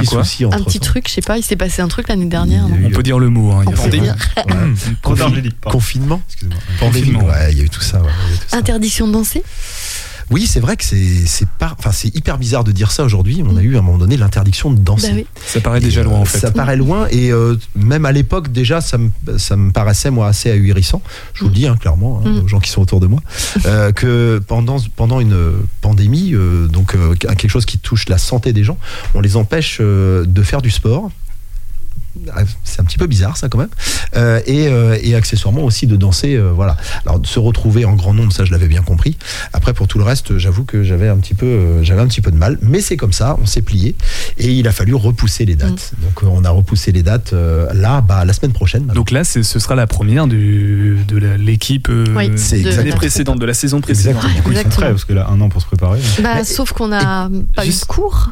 petit 0.00 0.06
souci 0.06 0.44
entre 0.44 0.56
Un 0.58 0.62
petit 0.62 0.80
truc, 0.80 1.06
je 1.08 1.12
sais 1.14 1.20
pas, 1.20 1.38
il 1.38 1.42
s'est 1.42 1.56
passé 1.56 1.82
un 1.82 1.88
truc 1.88 2.08
l'année 2.08 2.26
dernière. 2.26 2.64
On 2.84 2.90
peut 2.90 3.02
dire 3.02 3.18
le 3.18 3.28
mot. 3.30 3.52
hein. 3.52 3.64
Pardon. 5.02 5.70
Confinement 5.70 6.20
Excusez-moi. 6.28 6.58
Pandémie, 6.80 7.12
Confinement. 7.12 7.28
ouais, 7.28 7.52
il 7.52 7.58
y 7.58 7.60
a 7.60 7.64
eu 7.64 7.70
tout 7.70 7.80
ça. 7.80 8.00
ouais, 8.02 8.08
il 8.26 8.30
y 8.30 8.32
a 8.32 8.34
eu 8.34 8.38
tout 8.38 8.48
ça. 8.48 8.56
Interdiction 8.58 9.06
de 9.08 9.12
danser 9.12 9.42
Oui, 10.32 10.46
c'est 10.46 10.60
vrai 10.60 10.76
que 10.76 10.84
c'est 10.84 11.26
c'est 11.26 11.48
pas, 11.48 11.74
enfin 11.78 11.92
c'est 11.92 12.14
hyper 12.16 12.38
bizarre 12.38 12.64
de 12.64 12.72
dire 12.72 12.90
ça 12.90 13.04
aujourd'hui. 13.04 13.42
On 13.46 13.56
a 13.56 13.62
eu 13.62 13.76
à 13.76 13.78
un 13.78 13.82
moment 13.82 13.98
donné 13.98 14.16
l'interdiction 14.16 14.70
de 14.70 14.80
danser. 14.80 15.08
Bah 15.08 15.14
oui. 15.16 15.26
Ça 15.46 15.60
paraît 15.60 15.80
déjà 15.80 16.00
Et, 16.00 16.04
loin 16.04 16.18
euh, 16.18 16.22
en 16.22 16.24
fait. 16.24 16.38
Ça 16.38 16.50
paraît 16.50 16.76
loin 16.76 17.06
et 17.10 17.30
euh, 17.30 17.56
même 17.76 18.04
à 18.06 18.12
l'époque 18.12 18.50
déjà 18.50 18.80
ça 18.80 18.98
me, 18.98 19.10
ça 19.38 19.56
me 19.56 19.70
paraissait 19.70 20.10
moi 20.10 20.26
assez 20.28 20.50
ahurissant. 20.50 21.02
Je 21.34 21.42
vous 21.44 21.48
le 21.50 21.54
dis 21.54 21.66
hein, 21.66 21.76
clairement 21.76 22.20
hein, 22.24 22.28
Mm. 22.32 22.44
aux 22.44 22.48
gens 22.48 22.60
qui 22.60 22.70
sont 22.70 22.82
autour 22.82 23.00
de 23.00 23.06
moi 23.06 23.20
euh, 23.66 23.92
que 23.92 24.40
pendant 24.46 24.78
pendant 24.96 25.20
une 25.20 25.36
pandémie 25.80 26.32
euh, 26.34 26.66
donc 26.68 26.94
euh, 26.94 27.14
quelque 27.14 27.48
chose 27.48 27.66
qui 27.66 27.78
touche 27.78 28.08
la 28.08 28.18
santé 28.18 28.52
des 28.52 28.64
gens, 28.64 28.78
on 29.14 29.20
les 29.20 29.36
empêche 29.36 29.78
euh, 29.80 30.24
de 30.26 30.42
faire 30.42 30.62
du 30.62 30.70
sport. 30.70 31.10
Ah, 32.34 32.40
C'est 32.64 32.80
un 32.80 32.84
petit 32.84 32.98
peu 32.98 33.06
bizarre 33.06 33.36
ça 33.36 33.48
quand 33.48 33.58
même 33.58 33.68
Euh, 34.16 34.40
et, 34.46 34.68
euh, 34.68 34.98
et 35.02 35.14
accessoirement 35.14 35.62
aussi 35.62 35.86
de 35.86 35.96
danser 35.96 36.34
euh, 36.36 36.50
voilà 36.54 36.76
alors 37.06 37.18
de 37.18 37.26
se 37.26 37.38
retrouver 37.38 37.84
en 37.86 37.94
grand 37.94 38.12
nombre 38.12 38.32
ça 38.32 38.44
je 38.44 38.50
l'avais 38.52 38.68
bien 38.68 38.82
compris 38.82 39.16
après 39.54 39.72
pour 39.72 39.88
tout 39.88 39.96
le 39.98 40.04
reste 40.04 40.36
j'avoue 40.38 40.64
que 40.64 40.82
j'avais 40.82 41.08
un 41.08 41.16
petit 41.16 41.32
peu 41.34 41.46
euh, 41.46 41.82
j'avais 41.82 42.02
un 42.02 42.06
petit 42.06 42.20
peu 42.20 42.30
de 42.30 42.36
mal 42.36 42.58
mais 42.60 42.80
c'est 42.82 42.96
comme 42.98 43.12
ça 43.14 43.36
on 43.40 43.46
s'est 43.46 43.62
plié 43.62 43.94
et 44.38 44.48
il 44.52 44.68
a 44.68 44.72
fallu 44.72 44.94
repousser 44.94 45.44
les 45.46 45.54
dates 45.56 45.92
donc 46.02 46.22
euh, 46.22 46.26
on 46.30 46.44
a 46.44 46.50
repoussé 46.50 46.92
les 46.92 47.02
dates 47.02 47.32
euh, 47.32 47.72
là 47.72 48.00
bah 48.02 48.24
la 48.24 48.32
semaine 48.34 48.52
prochaine 48.52 48.82
maintenant. 48.84 49.00
Donc 49.00 49.10
là, 49.10 49.24
c'est- 49.24 49.42
ce 49.42 49.58
sera 49.58 49.74
la 49.74 49.86
première 49.86 50.26
du, 50.26 50.98
de 51.08 51.16
la- 51.16 51.36
l'équipe 51.36 51.88
euh, 51.88 52.04
Oui, 52.16 52.30
c'est 52.36 52.60
de 52.60 52.70
l'année 52.70 52.90
précédente, 52.92 53.38
de 53.38 53.46
la 53.46 53.54
saison 53.54 53.80
précédente. 53.80 54.16
Exactement. 54.16 54.34
Du 54.34 54.42
coup, 54.42 54.50
ils 54.50 54.54
sont 54.56 54.60
Exactement. 54.60 54.80
prêts 54.86 54.90
parce 54.92 55.04
que 55.04 55.12
là, 55.12 55.26
un 55.30 55.40
an 55.40 55.48
pour 55.48 55.60
se 55.62 55.66
préparer. 55.66 55.98
Bah, 56.22 56.34
Mais- 56.36 56.44
sauf 56.44 56.72
qu'on 56.72 56.88
n'a 56.88 57.28
pas 57.56 57.64
eu 57.66 57.70
de 57.70 57.84
cours. 57.86 58.30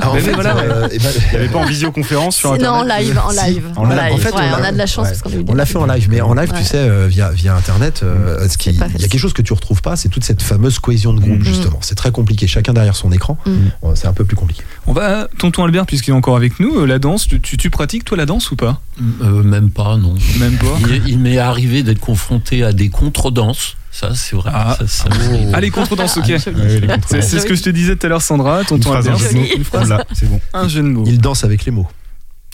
Ah, 0.00 0.10
en 0.10 0.14
fait, 0.14 0.32
voilà, 0.32 0.54
ben, 0.54 0.88
Il 0.92 1.00
n'y 1.00 1.36
avait 1.36 1.48
pas 1.48 1.58
en 1.58 1.64
visioconférence 1.74 2.36
sur 2.36 2.56
non, 2.58 2.82
En 3.18 3.30
live, 3.30 3.38
en 3.38 3.42
Si, 3.42 3.50
live. 3.54 3.64
en 3.76 3.80
En 3.82 3.84
live. 3.88 3.98
live. 3.98 4.12
En 4.12 4.16
fait, 4.18 4.34
Ouais, 4.34 4.42
on 4.56 4.60
on, 4.60 4.64
a- 4.64 4.72
de 4.72 4.76
la 4.78 4.86
chance 4.86 5.04
ouais. 5.06 5.10
parce 5.12 5.22
qu'on 5.22 5.30
a 5.30 5.34
eu 5.40 5.44
des 5.44 5.52
On 5.52 5.54
l'a 5.54 5.66
fait 5.66 5.78
en 5.78 5.86
live, 5.86 6.08
mais 6.10 6.20
en 6.20 6.34
live, 6.34 6.50
Ouais. 6.52 6.58
tu 6.58 6.64
sais, 6.64 6.76
euh, 6.78 7.06
via, 7.08 7.30
via 7.30 7.54
Internet, 7.54 8.00
euh, 8.02 8.48
ce 8.48 8.56
qui, 8.58 8.72
C'est 8.72 8.78
pas 8.78 8.86
il 8.94 9.00
y 9.00 9.04
a 9.04 9.08
quelque 9.08 9.20
chose 9.20 9.32
que 9.32 9.42
tu 9.42 9.52
retrouves 9.52 9.82
pas, 9.82 9.96
c'est 9.96 10.08
toute 10.08 10.24
cette 10.24 10.42
fameuse 10.42 10.78
cohésion 10.78 11.12
de 11.12 11.20
groupe, 11.20 11.40
Mm. 11.40 11.44
justement. 11.44 11.78
C'est 11.80 11.94
très 11.94 12.10
compliqué, 12.10 12.46
chacun 12.46 12.72
derrière 12.72 12.96
son 12.96 13.12
écran, 13.12 13.38
Mm. 13.46 13.50
euh, 13.84 13.88
c'est 13.94 14.06
un 14.06 14.12
peu 14.12 14.24
plus 14.24 14.36
compliqué. 14.36 14.62
On 14.86 14.92
va, 14.92 15.28
tonton 15.38 15.64
Albert, 15.64 15.86
puisqu'il 15.86 16.10
est 16.10 16.14
encore 16.14 16.36
avec 16.36 16.60
nous, 16.60 16.76
euh, 16.80 16.86
la 16.86 16.98
danse, 16.98 17.26
tu, 17.26 17.40
tu- 17.40 17.56
tu 17.56 17.70
pratiques 17.70 18.04
toi 18.04 18.16
la 18.16 18.26
danse 18.26 18.50
ou 18.50 18.56
pas 18.56 18.80
Euh, 19.22 19.42
même 19.42 19.70
pas, 19.70 19.96
non. 19.96 20.14
Même 20.38 20.56
pas. 20.56 20.66
Il, 20.88 21.08
il 21.08 21.18
m'est 21.18 21.38
arrivé 21.38 21.82
d'être 21.82 22.00
confronté 22.00 22.62
à 22.64 22.72
des 22.72 22.88
contredanses. 22.88 23.76
Ça, 23.90 24.14
c'est 24.14 24.36
vrai. 24.36 24.50
Ah. 24.52 24.76
Ça, 24.80 24.86
ça 24.86 25.08
m'arrive. 25.08 25.54
Allez, 25.54 25.70
contre-danse, 25.70 26.18
ok. 26.18 26.24
Ouais, 26.26 26.32
les 26.32 26.38
C'est 26.40 26.50
contredanses. 26.52 27.06
c'est 27.28 27.38
ce 27.40 27.46
que 27.46 27.54
je 27.54 27.62
te 27.62 27.70
disais 27.70 27.96
tout 27.96 28.04
à 28.06 28.10
l'heure, 28.10 28.20
Sandra, 28.20 28.60
Une 28.60 28.66
tonton 28.66 28.90
phrase, 28.90 29.08
un 29.08 29.12
Albert. 29.12 29.26
jeu 29.26 29.32
de 29.34 29.38
mots. 29.38 29.44
Joli. 29.46 29.56
Une 29.56 29.64
phrase, 29.64 29.88
Là, 29.88 30.04
c'est 30.12 30.28
bon. 30.28 30.40
un 30.52 30.68
jeu 30.68 30.82
de 30.82 30.88
mots. 30.88 31.04
Il 31.06 31.18
danse 31.18 31.44
avec 31.44 31.64
les 31.64 31.72
mots. 31.72 31.86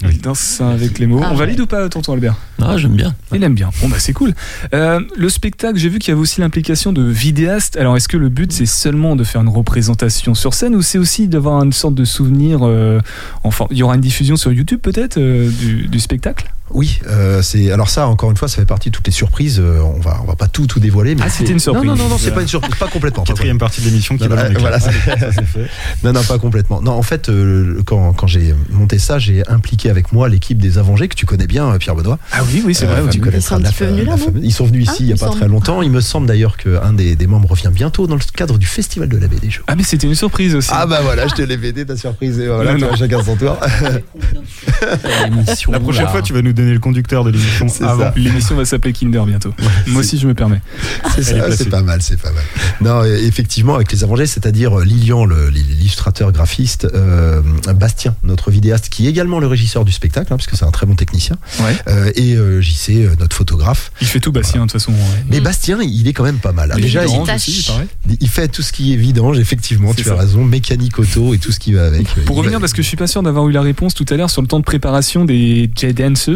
Il 0.01 0.21
danse 0.21 0.61
avec 0.61 0.99
les 0.99 1.07
mots. 1.07 1.21
Ah 1.23 1.29
On 1.29 1.33
ouais. 1.33 1.39
valide 1.39 1.61
ou 1.61 1.67
pas, 1.67 1.89
tonton 1.89 2.13
Albert 2.15 2.35
Ah, 2.61 2.77
j'aime 2.77 2.97
bien. 2.97 3.15
Il 3.33 3.45
aime 3.45 3.55
bien. 3.55 3.71
Bon, 3.81 3.89
bah 3.89 3.97
c'est 4.01 4.13
cool. 4.13 4.35
Euh, 4.75 5.01
le 5.17 5.29
spectacle, 5.29 5.79
j'ai 5.79 5.89
vu 5.89 6.01
qu'il 6.01 6.09
y 6.09 6.13
avait 6.13 6.21
aussi 6.21 6.41
l'implication 6.41 6.93
de 6.93 7.03
vidéastes. 7.03 7.77
Alors, 7.77 7.97
est-ce 7.97 8.09
que 8.09 8.17
le 8.17 8.29
but, 8.29 8.53
c'est 8.53 8.67
seulement 8.67 9.15
de 9.15 9.23
faire 9.23 9.43
une 9.43 9.49
représentation 9.49 10.35
sur 10.35 10.55
scène 10.55 10.75
ou 10.75 10.83
c'est 10.83 10.99
aussi 10.99 11.29
d'avoir 11.29 11.63
une 11.63 11.73
sorte 11.73 11.95
de 11.95 12.05
souvenir 12.05 12.61
euh, 12.63 13.01
Enfin, 13.45 13.67
il 13.71 13.77
y 13.77 13.83
aura 13.85 13.95
une 13.95 14.01
diffusion 14.01 14.35
sur 14.35 14.51
YouTube 14.53 14.81
peut-être 14.83 15.19
euh, 15.19 15.49
du, 15.51 15.87
du 15.87 16.01
spectacle? 16.01 16.51
Oui, 16.71 17.01
euh, 17.07 17.43
c'est 17.43 17.71
alors 17.71 17.91
ça 17.91 18.07
encore 18.07 18.31
une 18.31 18.37
fois, 18.37 18.49
ça 18.49 18.57
fait 18.57 18.65
partie 18.65 18.89
de 18.91 18.95
toutes 18.97 19.07
les 19.07 19.13
surprises. 19.13 19.61
Euh, 19.61 19.81
on 19.83 20.01
va 20.01 20.21
on 20.23 20.27
va 20.27 20.37
pas 20.37 20.49
tout 20.49 20.67
tout 20.67 20.81
dévoiler. 20.81 21.15
Mais 21.15 21.23
Ah, 21.27 21.29
c'était 21.29 21.53
une 21.53 21.59
surprise. 21.59 21.85
Non 21.85 21.97
non 21.97 22.05
non, 22.05 22.09
non 22.11 22.19
c'est 22.19 22.31
pas 22.31 22.41
une 22.41 22.49
surprise, 22.49 22.75
pas 22.77 22.89
complètement. 22.89 23.25
pas 23.25 23.29
Quatrième 23.29 23.59
partie 23.59 23.83
de 23.83 23.87
l'émission 23.87 24.17
qui 24.17 24.27
Non, 24.27 24.35
va 24.37 24.49
voilà, 24.59 24.81
Ça, 24.81 24.91
c'est 25.07 25.45
fait. 25.45 25.67
Non, 26.03 26.13
non, 26.15 26.23
pas 26.23 26.39
complètement. 26.39 26.81
Non, 26.81 26.93
en 26.93 27.03
fait, 27.03 27.29
euh, 27.29 27.83
quand, 27.85 28.15
quand 28.15 28.27
j'ai 28.27 28.55
monté 28.71 28.99
ça, 28.99 29.19
j'ai 29.19 29.47
impliqué 29.49 29.91
avec 29.91 30.13
moi 30.13 30.29
l'équipe 30.31 30.59
des 30.59 30.79
Avengers 30.79 31.09
que 31.09 31.15
tu 31.15 31.27
connais 31.27 31.47
bien, 31.47 31.77
Pierre 31.79 31.95
Benoît. 31.95 32.19
Ah 32.33 32.41
oui, 32.51 32.63
oui, 32.65 32.75
c'est 32.75 32.87
Euh, 32.87 33.03
vrai. 33.03 33.11
tu 33.11 33.21
connais 33.21 33.39
Ils 33.39 33.43
sont 33.43 33.59
la 33.59 33.71
venus 33.71 34.07
là, 34.07 34.17
la 34.17 34.41
Ils 34.41 34.53
sont 34.53 34.65
venus 34.65 34.85
ici 34.85 34.93
Ah, 35.01 35.03
il 35.03 35.07
n'y 35.09 35.13
a 35.13 35.17
pas 35.17 35.29
très 35.31 35.49
longtemps. 35.49 35.83
Il 35.83 35.91
me 35.91 36.01
semble 36.01 36.27
d'ailleurs 36.27 36.57
qu'un 36.57 36.93
des, 36.95 37.17
des 37.17 37.27
membres 37.27 37.51
revient 37.51 37.71
bientôt 37.73 38.07
dans 38.07 38.15
le 38.17 38.21
cadre 38.35 38.57
du 38.57 38.67
Festival 38.67 39.09
de 39.11 39.19
la 39.19 39.27
BD 39.27 39.51
Show. 39.51 39.63
Ah, 39.67 39.75
mais 39.77 39.83
c'était 39.83 40.07
une 40.07 40.15
surprise 40.15 40.55
aussi. 40.55 40.71
Ah 40.73 40.87
bah 40.87 41.01
voilà, 41.03 41.27
je 41.27 41.35
te 41.35 41.43
l'ai 41.43 41.57
BD, 41.59 41.85
ta 41.85 41.97
surprise. 41.97 42.39
Et 42.39 42.47
voilà, 42.49 42.77
chacun 42.97 43.23
son 43.23 43.37
tour. 43.37 43.59
L'émission, 45.25 45.73
La 45.73 45.81
prochaine 45.81 46.09
fois, 46.09 46.23
tu 46.23 46.33
vas 46.33 46.41
nous 46.43 46.52
donner 46.53 46.73
le 46.73 46.79
conducteur 46.81 47.25
de 47.25 47.31
l'émission 47.31 47.67
avant. 47.87 48.13
L'émission 48.17 48.55
va 48.57 48.65
s'appeler 48.65 48.93
Kinder 48.93 49.25
bientôt. 49.27 49.53
Moi 49.89 50.01
aussi, 50.01 50.19
je 50.19 50.27
me 50.27 50.35
permets. 50.35 50.61
C'est 51.15 51.23
ça, 51.23 51.51
c'est 51.57 51.69
pas 51.69 51.83
mal, 51.83 52.01
c'est 52.03 52.21
pas 52.21 52.31
mal. 52.33 52.43
Non, 52.81 53.05
effectivement, 53.05 53.75
avec 53.75 53.91
les 53.93 54.05
Avengers, 54.05 54.27
c'est-à-dire 54.27 54.79
euh, 54.81 54.85
Lilian, 54.85 55.25
l'illustrateur 55.27 56.33
graphiste, 56.33 56.87
euh, 56.95 57.41
Bastien, 57.75 58.15
notre 58.23 58.51
vidéaste, 58.51 58.89
qui 58.89 59.07
est 59.07 59.11
également 59.11 59.39
le 59.41 59.47
régisseur 59.47 59.85
du 59.85 59.93
spectacle, 59.93 60.33
hein, 60.33 60.37
parce 60.37 60.47
que 60.47 60.57
c'est 60.57 60.65
un 60.65 60.71
très 60.71 60.87
bon 60.87 60.95
technicien, 60.95 61.37
Ouais. 61.61 61.77
euh, 61.89 62.11
et 62.17 62.35
euh, 62.35 62.61
JC, 62.61 62.91
euh, 62.91 63.15
notre 63.19 63.37
photographe. 63.37 63.93
Il 64.01 64.07
fait 64.07 64.21
tout 64.21 64.33
Bastien, 64.33 64.67
de 64.67 64.71
toute 64.71 64.81
façon. 64.81 64.93
ouais. 64.93 64.99
Mais. 65.31 65.41
Bastien, 65.41 65.79
il 65.83 66.07
est 66.09 66.13
quand 66.13 66.25
même 66.25 66.39
pas 66.39 66.53
mal. 66.53 66.71
hein. 66.73 66.75
Il 66.79 66.83
Déjà, 66.83 67.05
aussi, 67.05 67.69
fait 68.29 68.49
tout 68.49 68.63
ce 68.63 68.73
qui 68.73 68.93
est 68.93 68.97
vidange, 68.97 69.39
effectivement, 69.39 69.93
tu 69.95 70.05
ça. 70.05 70.13
as 70.13 70.17
raison, 70.17 70.45
mécanique 70.45 70.99
auto 70.99 71.35
et 71.35 71.39
tout 71.39 71.53
ce 71.53 71.59
qui 71.59 71.73
va 71.73 71.85
avec. 71.87 72.07
Pour 72.25 72.37
revenir, 72.37 72.59
va- 72.59 72.61
parce 72.63 72.73
que 72.73 72.83
je 72.83 72.87
suis 72.89 72.97
pas 72.97 73.07
sûr 73.07 73.23
d'avoir 73.23 73.49
eu 73.49 73.53
la 73.53 73.61
réponse 73.63 73.95
tout 73.95 74.07
à 74.11 74.17
l'heure 74.17 74.31
sur 74.31 74.41
le 74.43 74.49
temps 74.49 74.59
de 74.61 74.65
préparation 74.65 75.25
des 75.25 75.71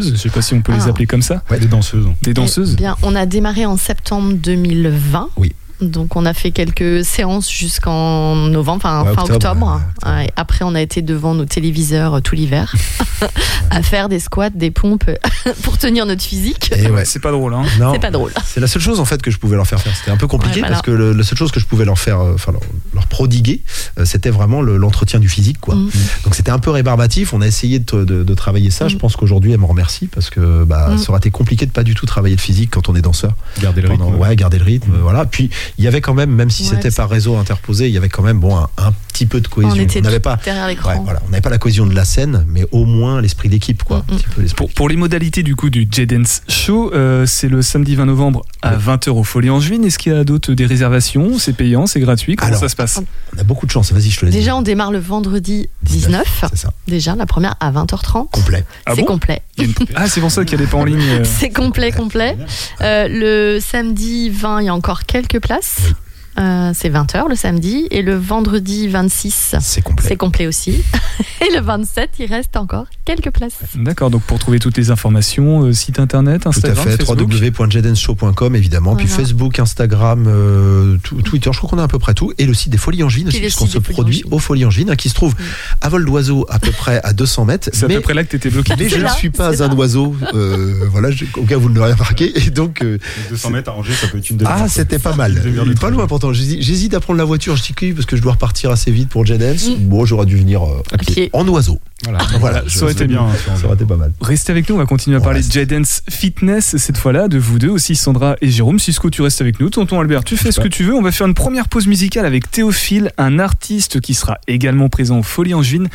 J-danceuses, 0.07 0.17
je 0.17 0.29
sais 0.29 0.35
pas 0.35 0.43
si 0.43 0.55
on 0.55 0.63
peut 0.63 0.73
les 0.73 0.79
Ah. 0.85 0.89
appeler 0.89 1.07
comme 1.07 1.23
ça, 1.23 1.43
Des 1.51 1.67
danseuses. 1.67 2.07
des 2.23 2.35
danseuses. 2.35 2.73
Eh 2.75 2.77
Bien, 2.77 2.97
on 3.03 3.15
a 3.15 3.27
démarré 3.27 3.67
en 3.67 3.77
septembre 3.77 4.33
2020. 4.35 5.29
Oui. 5.37 5.53
Donc 5.81 6.17
on 6.17 6.25
a 6.25 6.33
fait 6.33 6.53
quelques 6.53 7.05
séances 7.05 7.51
jusqu'en 7.51 8.35
novembre, 8.37 8.81
enfin 8.85 9.03
Ouais, 9.03 9.15
fin 9.15 9.23
octobre, 9.23 9.35
octobre. 9.35 9.67
ouais, 9.67 9.73
octobre. 9.97 10.17
Ouais, 10.17 10.31
après 10.37 10.65
on 10.65 10.75
a 10.75 10.81
été 10.81 11.03
devant 11.03 11.35
nos 11.35 11.45
téléviseurs 11.45 12.15
euh, 12.15 12.21
tout 12.21 12.35
l'hiver 12.35 12.75
à 13.71 13.83
faire 13.83 14.09
des 14.09 14.19
squats, 14.21 14.51
des 14.51 14.71
pompes 14.71 15.05
pour 15.63 15.77
tenir 15.79 16.07
notre 16.07 16.23
physique. 16.23 16.73
Et 16.77 16.91
ouais. 16.91 17.05
C'est 17.05 17.19
pas 17.21 17.31
drôle, 17.31 17.53
hein. 17.55 17.65
Non, 17.79 17.93
C'est 17.93 17.99
pas 18.01 18.11
drôle. 18.11 18.33
C'est 18.45 18.61
la 18.61 18.67
seule 18.69 18.81
chose 18.83 19.01
en 19.01 19.05
fait 19.05 19.21
que 19.21 19.31
je 19.31 19.39
pouvais 19.39 19.57
leur 19.57 19.67
faire 19.67 19.81
faire. 19.81 19.95
C'était 19.95 20.11
un 20.11 20.17
peu 20.17 20.27
compliqué 20.27 20.57
Ouais, 20.57 20.61
voilà. 20.61 20.75
parce 20.77 20.83
que 20.87 20.91
le- 20.91 21.13
la 21.13 21.23
seule 21.25 21.37
chose 21.39 21.51
que 21.53 21.61
je 21.61 21.67
pouvais 21.67 21.85
leur 21.85 21.99
faire, 21.99 22.21
euh, 22.21 22.35
enfin 22.35 22.53
leur, 22.53 22.63
leur 22.95 23.07
prodiguer, 23.07 23.63
euh, 23.99 24.05
c'était 24.05 24.31
vraiment 24.31 24.63
le- 24.63 24.77
l'entretien 24.79 25.21
du 25.21 25.29
physique, 25.29 25.59
quoi. 25.61 25.75
Mm. 25.75 25.91
Donc 26.25 26.35
c'était 26.35 26.51
un 26.53 26.59
peu 26.59 26.71
rébarbatif. 26.71 27.33
On 27.35 27.41
a 27.43 27.47
essayé 27.47 27.79
de, 27.81 28.05
de- 28.05 28.23
de 28.25 28.35
travailler 28.35 28.71
ça. 28.71 28.89
Je 28.89 28.95
Mm. 28.97 28.99
pense 28.99 29.17
qu'aujourd'hui 29.17 29.53
elle 29.53 29.61
me 29.61 29.67
remercie 29.67 30.07
parce 30.07 30.31
que 30.31 30.65
bah, 30.65 30.89
Mm. 30.91 30.99
ça 30.99 31.11
aurait 31.11 31.19
été 31.19 31.31
compliqué 31.31 31.67
de 31.67 31.71
pas 31.71 31.83
du 31.85 31.95
tout 31.95 32.07
travailler 32.07 32.35
le 32.37 32.41
physique 32.41 32.71
quand 32.71 32.89
on 32.89 32.95
est 32.97 33.03
danseur. 33.03 33.33
Gardez 33.61 33.83
le 33.83 33.89
Pendant- 33.89 34.07
rythme. 34.07 34.19
ouais, 34.21 34.37
garder 34.37 34.59
le 34.59 34.65
rythme, 34.65 34.93
Mm. 34.93 35.01
voilà. 35.03 35.25
Puis 35.27 35.51
il 35.79 35.85
y 35.85 35.89
avait 35.89 36.01
quand 36.01 36.15
même, 36.15 36.31
même 36.31 36.51
si 36.51 36.63
Ouais, 36.65 36.71
c'était 36.77 36.91
par 36.91 37.09
réseau 37.09 37.37
interposé, 37.37 37.87
il 37.89 37.95
y 37.95 37.97
avait 37.99 38.09
quand 38.09 38.23
même 38.23 38.39
bon 38.41 38.57
un, 38.57 38.69
un 38.79 38.93
petit 39.13 39.27
peu 39.27 39.41
de 39.41 39.49
cohésion. 39.49 39.87
On 39.97 40.01
n'avait 40.01 40.21
pas. 40.21 40.39
Ouais, 40.47 40.77
voilà, 41.05 41.21
on 41.27 41.31
n'avait 41.31 41.41
pas 41.41 41.51
la 41.51 41.59
cohésion 41.59 41.87
de 41.87 41.95
la 41.95 42.05
scène, 42.05 42.45
mais 42.49 42.65
au 42.73 42.85
moins 42.85 43.21
l'esprit 43.21 43.49
d'équipe, 43.49 43.83
quoi. 43.85 44.05
Mm, 44.09 44.41
l'esprit 44.43 44.55
Pour, 44.67 44.71
pour 44.75 44.89
les 44.89 44.97
modalités 44.97 45.43
du 45.43 45.55
coup 45.57 45.71
du 45.71 45.87
J-Dance 45.91 46.43
Show, 46.49 46.93
euh, 46.95 47.27
c'est 47.27 47.49
le 47.49 47.63
samedi 47.63 47.95
20 47.95 48.07
novembre 48.07 48.45
à 48.63 48.77
20h 48.77 49.11
au 49.11 49.25
Folie 49.25 49.51
Angevine. 49.51 49.85
Est-ce 49.85 49.99
qu'il 49.99 50.13
y 50.13 50.17
a 50.17 50.25
d'autres 50.25 50.53
des 50.55 50.67
réservations? 50.67 51.39
C'est 51.39 51.53
payant, 51.53 51.87
c'est 51.87 52.01
gratuit? 52.01 52.37
Comment 52.37 52.49
Alors, 52.49 52.61
ça 52.61 52.69
se 52.69 52.77
passe? 52.77 53.01
On 53.37 53.39
a 53.39 53.45
beaucoup 53.45 53.67
de 53.67 53.71
chance. 53.71 53.93
Vas-y, 53.93 54.11
je 54.11 54.21
te 54.21 54.27
laisse. 54.27 54.35
Déjà 54.35 54.57
on 54.57 54.63
démarre 54.63 54.93
le 54.93 54.99
vendredi 54.99 55.69
19, 55.85 56.45
C'est 56.51 56.57
ça, 56.57 56.73
déjà 56.89 57.15
la 57.15 57.27
première 57.27 57.55
à 57.61 57.71
20h30. 57.73 58.31
complet. 58.31 58.65
Ah 58.87 58.93
c'est 58.95 59.01
bon? 59.03 59.07
complet. 59.07 59.43
Ah, 59.95 60.07
c'est 60.09 60.21
pour 60.21 60.31
ça 60.31 60.45
qu'il 60.45 60.59
y 60.59 60.63
a 60.63 60.65
des 60.65 60.71
pas 60.71 60.77
en 60.77 60.85
ligne. 60.85 61.01
euh. 61.01 61.25
C'est 61.25 61.51
complet, 61.51 61.93
complet. 61.93 62.37
Euh, 62.83 63.09
le 63.09 63.59
samedi 63.61 64.29
20, 64.31 64.61
il 64.63 64.67
y 64.67 64.69
a 64.69 64.75
encore 64.75 65.05
quelques 65.05 65.41
places. 65.41 65.79
Euh, 66.39 66.73
c'est 66.75 66.91
20h 66.91 67.29
le 67.29 67.35
samedi. 67.35 67.87
Et 67.91 68.03
le 68.03 68.15
vendredi 68.17 68.89
26, 68.89 69.57
C'est 69.61 69.83
complet. 69.83 70.07
c'est 70.09 70.17
complet 70.17 70.47
aussi. 70.47 70.71
Et 71.41 71.55
le 71.55 71.61
27, 71.63 72.11
il 72.19 72.27
reste 72.27 72.57
encore 72.57 72.87
quelques 73.05 73.31
places. 73.31 73.59
D'accord, 73.75 74.11
donc 74.11 74.23
pour 74.23 74.39
trouver 74.39 74.59
toutes 74.59 74.77
les 74.77 74.91
informations, 74.91 75.65
euh, 75.65 75.73
site 75.73 75.99
internet, 75.99 76.43
Tout 76.43 76.49
à 76.49 76.51
Instagram, 76.51 76.85
fait, 76.85 76.97
Facebook. 77.05 77.19
www.jedanceshow.com 77.21 78.57
évidemment, 78.57 78.97
puis. 78.97 79.07
Facebook, 79.07 79.59
Instagram, 79.59 80.27
euh, 80.29 80.97
Twitter, 81.25 81.51
je 81.53 81.59
crois 81.59 81.71
qu'on 81.71 81.79
a 81.79 81.85
à 81.85 81.89
peu 81.89 81.99
près 81.99 82.13
tout, 82.15 82.33
et 82.39 82.45
le 82.47 82.53
site 82.55 82.71
des 82.71 82.79
Folies 82.79 83.03
Angevines 83.03 83.29
aussi, 83.29 83.41
puisqu'on 83.41 83.67
se 83.67 83.79
produit 83.79 84.25
aux 84.31 84.39
Folies 84.39 84.65
Angevines, 84.65 84.91
hein, 84.91 84.97
qui 84.97 85.09
se 85.09 85.15
trouve 85.15 85.35
à 85.81 85.89
vol 85.89 86.05
d'oiseau 86.05 86.45
à 86.51 86.59
peu 86.59 86.71
près 86.73 87.01
à 87.05 87.13
200 87.13 87.45
mètres. 87.47 87.71
C'est 87.73 87.85
à 87.85 87.89
mais 87.89 87.95
peu 87.97 88.01
près 88.03 88.15
là 88.15 88.25
que 88.25 88.31
t'étais 88.31 88.51
bloqué. 88.51 88.75
mais 88.79 88.89
je 88.89 88.97
ne 89.01 89.09
suis 89.09 89.31
pas 89.31 89.63
un 89.63 89.69
là. 89.69 89.75
oiseau, 89.75 90.15
euh, 90.35 90.75
voilà, 90.91 91.11
je- 91.11 91.25
au 91.37 91.45
cas 91.45 91.57
où 91.57 91.61
vous 91.61 91.71
ne 91.71 91.77
l'aurez 91.77 91.93
remarqué, 91.93 92.33
et 92.47 92.51
donc... 92.51 92.83
euh, 92.83 92.99
Les 93.25 93.31
200 93.31 93.51
mètres 93.51 93.71
à 93.71 93.75
Angers, 93.75 93.95
ça 93.95 94.09
peut 94.09 94.19
être 94.19 94.29
une 94.29 94.37
demi-heure. 94.39 94.57
ah, 94.63 94.69
c'était 94.69 94.99
pas 94.99 95.15
mal. 95.15 95.41
Pas 95.81 95.91
loin 95.91 96.07
pourtant. 96.07 96.26
J'hésite 96.33 96.63
j'hésite 96.63 96.95
à 96.95 97.01
prendre 97.01 97.19
la 97.19 97.25
voiture. 97.25 97.57
Je 97.57 97.63
dis 97.63 97.73
que 97.73 97.93
parce 97.93 98.07
que 98.07 98.17
je 98.17 98.23
dois 98.23 98.33
repartir 98.33 98.71
assez 98.71 98.91
vite 98.91 99.09
pour 99.09 99.25
J 99.27 99.39
Dance. 99.39 99.69
Mm. 99.69 99.75
Bon, 99.89 100.05
j'aurais 100.05 100.27
dû 100.27 100.37
venir 100.37 100.63
euh, 100.65 100.83
À 100.93 100.99
pied. 100.99 101.31
en 101.33 101.47
oiseau. 101.49 101.79
Voilà, 102.05 102.19
Voilà, 102.41 102.63
ça 102.69 102.83
aurait 102.83 102.93
été 102.93 103.07
bien. 103.07 103.27
Ça 103.57 103.65
aurait 103.65 103.75
été 103.75 103.87
pas 103.87 103.97
mal. 103.97 104.13
Restez 104.21 104.53
avec 104.53 104.69
nous, 104.69 104.75
on 104.75 104.79
va 104.79 104.85
continuer 104.87 105.17
à 105.17 105.21
On 105.21 105.23
parler 105.23 105.39
reste. 105.39 105.55
de 105.55 105.61
J-Dance 105.61 106.03
Fitness 106.11 106.77
cette 106.77 106.99
fois-là, 106.99 107.27
de 107.29 107.39
vous 107.39 107.59
deux 107.59 107.71
aussi, 107.71 107.97
Sandra 107.97 108.37
et 108.43 108.51
Jérôme. 108.51 108.79
Cisco, 108.79 109.09
tu 109.09 109.23
restes 109.23 109.41
avec 109.41 109.61
nous. 109.61 109.71
Tonton 109.71 109.99
Albert, 110.01 110.23
tu 110.25 110.37
fais 110.37 110.53
ce 110.53 110.61
que 110.61 110.69
tu 110.69 110.85
veux. 110.85 110.95
On 110.95 111.03
va 111.03 111.11
faire 111.11 111.27
une 111.27 111.35
première 111.35 111.69
pause 111.69 111.87
musicale 111.87 112.27
avec 112.27 112.51
Théophile, 112.51 113.13
un 113.17 113.39
artiste 113.39 114.01
qui 114.01 114.13
sera 114.15 114.39
également 114.47 114.89
présent 114.91 115.19
au 115.21 115.23
Folie 115.23 115.55
Angevine 115.55 115.89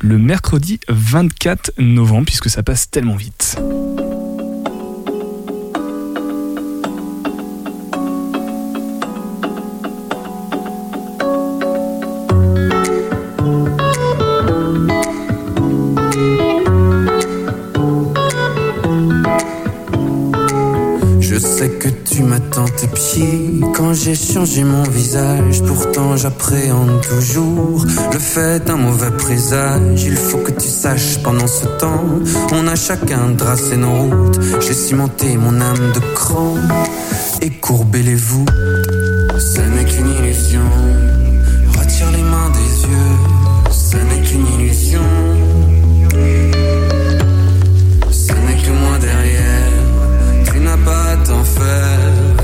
le 0.00 0.18
mercredi 0.18 0.78
24 0.88 1.72
novembre, 1.78 2.26
puisque 2.26 2.50
ça 2.50 2.62
passe 2.62 2.88
tellement 2.90 3.16
vite. 3.16 3.56
Sais 21.58 21.70
que 21.70 21.88
tu 21.88 22.22
m'attends 22.22 22.68
tes 22.76 22.86
pieds 22.86 23.60
quand 23.74 23.92
j'ai 23.92 24.14
changé 24.14 24.62
mon 24.62 24.84
visage. 24.84 25.60
Pourtant, 25.66 26.16
j'appréhende 26.16 27.00
toujours 27.00 27.84
le 28.12 28.18
fait 28.18 28.64
d'un 28.64 28.76
mauvais 28.76 29.10
présage. 29.10 30.04
Il 30.04 30.16
faut 30.16 30.38
que 30.38 30.52
tu 30.52 30.68
saches, 30.68 31.18
pendant 31.24 31.48
ce 31.48 31.66
temps, 31.80 32.04
on 32.52 32.68
a 32.68 32.76
chacun 32.76 33.34
tracé 33.36 33.76
nos 33.76 33.96
routes. 34.02 34.40
J'ai 34.60 34.72
cimenté 34.72 35.36
mon 35.36 35.60
âme 35.60 35.92
de 35.96 36.00
cran 36.14 36.54
et 37.42 37.50
courbé 37.50 38.02
les 38.02 38.14
voûtes. 38.14 38.50
Ce 39.38 39.60
n'est 39.60 39.84
qu'une 39.84 40.10
illusion. 40.18 40.68
Retire 41.76 42.10
les 42.12 42.22
mains 42.22 42.50
des 42.58 42.70
yeux. 42.88 43.16
Ce 43.72 43.96
n'est 43.96 44.22
qu'une 44.22 44.46
illusion. 44.54 45.27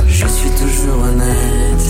Je 0.08 0.26
suis 0.26 0.50
toujours 0.50 1.02
honnête. 1.02 1.86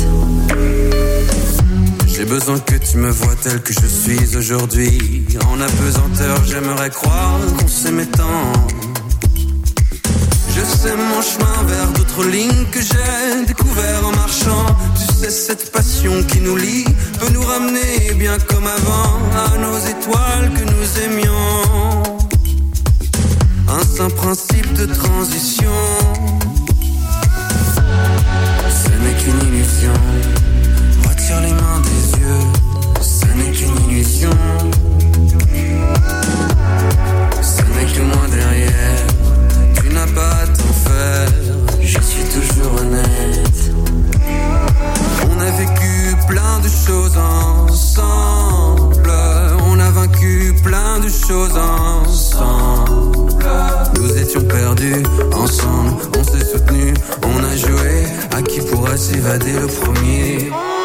J'ai 2.07 2.25
besoin 2.25 2.59
que 2.59 2.77
tu 2.77 2.97
me 2.99 3.11
vois 3.11 3.35
tel 3.43 3.61
que 3.63 3.73
je 3.73 3.87
suis 3.87 4.37
aujourd'hui. 4.37 5.27
En 5.47 5.61
apesanteur, 5.61 6.45
j'aimerais 6.47 6.91
croire 6.91 7.41
qu'on 7.59 7.69
s'aimait 7.69 8.07
tant. 8.07 8.53
Je 10.57 10.61
sais 10.61 10.97
mon 10.97 11.23
chemin 11.23 11.63
vers 11.67 11.89
d'autres 11.93 12.25
lignes 12.25 12.67
que 12.71 12.81
j'ai 12.81 13.47
découvert 13.47 14.07
en 14.07 14.13
marchant. 14.13 14.67
Tu 14.97 15.15
sais, 15.15 15.31
cette 15.31 15.73
passion 15.73 16.23
qui 16.25 16.41
nous 16.41 16.57
lie 16.57 16.85
peut 17.19 17.33
nous 17.33 17.43
ramener 17.43 18.15
bien 18.17 18.39
comme 18.49 18.67
avant 18.67 19.19
à 19.45 19.59
nos 19.59 19.79
étoiles 19.79 20.53
que 20.55 20.65
nous 20.65 20.87
aimions. 21.05 22.03
Un 23.69 23.85
saint 23.85 24.11
principe 24.11 24.73
de 24.75 24.87
transition. 24.87 25.71
Ce 28.83 28.89
n'est 29.03 29.17
qu'une 29.21 29.41
illusion. 29.49 29.99
Retire 31.09 31.41
les 31.43 31.53
mains 31.53 31.81
des 31.89 32.03
yeux. 32.21 32.45
Ce 33.01 33.27
n'est 33.37 33.53
qu'une 33.53 33.77
illusion. 33.91 34.37
Ce 37.43 37.63
n'est 37.63 37.93
que 37.95 38.03
moi 38.03 38.27
derrière. 38.31 39.07
Tu 39.75 39.89
n'as 39.95 40.11
pas 40.19 40.35
à 40.43 40.47
t'en 40.47 40.73
faire. 40.89 41.29
Je 41.81 42.01
suis 42.01 42.25
toujours 42.35 42.81
honnête. 42.81 43.73
On 45.31 45.41
a 45.41 45.51
vécu 45.63 46.17
plein 46.29 46.59
de 46.61 46.69
choses 46.69 47.17
ensemble. 47.17 49.13
On 49.69 49.79
a 49.79 49.91
vaincu 49.91 50.55
plein 50.65 50.99
de 51.01 51.09
choses 51.09 51.57
ensemble. 51.57 53.45
Nous 54.01 54.19
étions 54.19 54.43
perdus 54.43 55.03
ensemble 55.33 56.14
s'évader 58.97 59.53
le 59.53 59.67
premier. 59.67 60.51
On. 60.53 60.85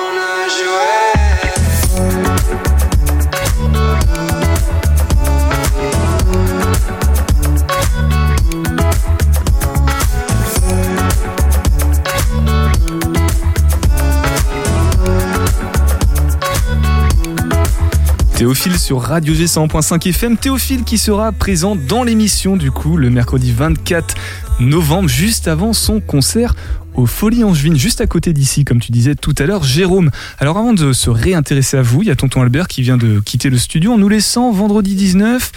Théophile 18.40 18.80
sur 18.80 19.02
Radio 19.02 19.34
G 19.34 19.48
100.5 19.48 20.08
FM. 20.08 20.38
Théophile 20.38 20.86
qui 20.86 20.98
sera 20.98 21.34
présent 21.34 21.76
dans 21.76 22.06
l'émission 22.06 22.56
du 22.56 22.72
coup 22.72 22.96
le 22.96 23.10
mercredi 23.10 23.52
24 23.52 24.16
novembre, 24.62 25.10
juste 25.10 25.50
avant 25.50 25.74
son 25.74 26.00
concert 26.00 26.56
aux 27.00 27.06
Folies 27.06 27.44
juste 27.76 28.02
à 28.02 28.08
côté 28.08 28.34
d'ici, 28.34 28.66
comme 28.66 28.80
tu 28.80 28.92
disais 28.92 29.16
tout 29.16 29.34
à 29.38 29.46
l'heure, 29.46 29.64
Jérôme. 29.64 30.12
Alors 30.38 30.58
avant 30.58 30.74
de 30.74 30.92
se 30.92 31.10
réintéresser 31.10 31.78
à 31.78 31.82
vous, 31.82 32.02
il 32.02 32.10
y 32.10 32.12
a 32.12 32.16
tonton 32.16 32.42
Albert 32.42 32.68
qui 32.68 32.82
vient 32.82 32.98
de 32.98 33.20
quitter 33.20 33.50
le 33.50 33.58
studio 33.58 33.94
en 33.94 33.98
nous 33.98 34.10
laissant 34.10 34.52
vendredi 34.52 34.96
19 34.96 35.52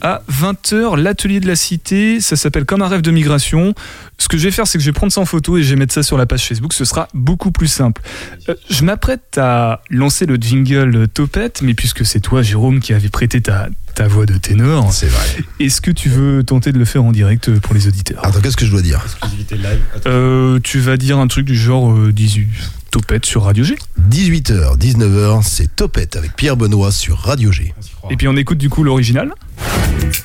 à 0.00 0.22
20h 0.30 0.96
l'atelier 1.00 1.40
de 1.40 1.46
la 1.46 1.56
cité. 1.56 2.20
Ça 2.20 2.36
s'appelle 2.36 2.64
Comme 2.64 2.82
un 2.82 2.88
rêve 2.88 3.02
de 3.02 3.10
migration. 3.10 3.74
Ce 4.18 4.28
que 4.28 4.36
je 4.36 4.44
vais 4.44 4.50
faire, 4.50 4.66
c'est 4.66 4.76
que 4.78 4.84
je 4.84 4.88
vais 4.90 4.92
prendre 4.94 5.12
ça 5.12 5.20
en 5.20 5.24
photo 5.24 5.56
et 5.56 5.62
je 5.62 5.70
vais 5.70 5.76
mettre 5.76 5.94
ça 5.94 6.02
sur 6.02 6.18
la 6.18 6.26
page 6.26 6.46
Facebook. 6.46 6.72
Ce 6.74 6.84
sera 6.84 7.08
beaucoup 7.14 7.50
plus 7.50 7.66
simple. 7.68 8.02
Euh, 8.48 8.54
je 8.68 8.84
m'apprête 8.84 9.38
à 9.38 9.82
lancer 9.90 10.26
le 10.26 10.36
jingle 10.36 11.08
Topette, 11.08 11.62
mais 11.62 11.74
puisque 11.74 12.04
c'est 12.04 12.20
toi, 12.20 12.42
Jérôme, 12.42 12.80
qui 12.80 12.92
avait 12.92 13.08
prêté 13.08 13.40
ta, 13.40 13.68
ta 13.94 14.08
voix 14.08 14.26
de 14.26 14.36
ténor, 14.36 14.92
C'est 14.92 15.06
vrai. 15.08 15.26
est-ce 15.58 15.80
que 15.80 15.90
tu 15.90 16.08
veux 16.10 16.44
tenter 16.44 16.72
de 16.72 16.78
le 16.78 16.84
faire 16.84 17.02
en 17.04 17.12
direct 17.12 17.58
pour 17.60 17.74
les 17.74 17.86
auditeurs? 17.88 18.24
Attends, 18.24 18.40
qu'est-ce 18.40 18.56
que 18.58 18.66
je 18.66 18.70
dois 18.70 18.82
dire? 18.82 19.00
Exclusivité 19.04 19.56
live. 19.56 19.80
Euh, 20.06 20.58
Tu 20.62 20.78
vas 20.80 20.96
dire 20.98 21.18
un 21.18 21.26
truc 21.26 21.46
du 21.46 21.56
genre 21.56 21.90
euh, 21.92 22.12
18 22.12 22.46
Topette 22.90 23.24
sur 23.24 23.44
Radio 23.44 23.62
G. 23.62 23.76
18h, 24.10 24.76
19h, 24.76 25.42
c'est 25.44 25.76
Topette 25.76 26.16
avec 26.16 26.34
Pierre 26.34 26.56
Benoît 26.56 26.90
sur 26.90 27.18
Radio 27.18 27.52
G. 27.52 27.72
Et 28.10 28.16
puis 28.16 28.26
on 28.26 28.36
écoute 28.36 28.58
du 28.58 28.68
coup 28.68 28.82
l'original. 28.82 29.32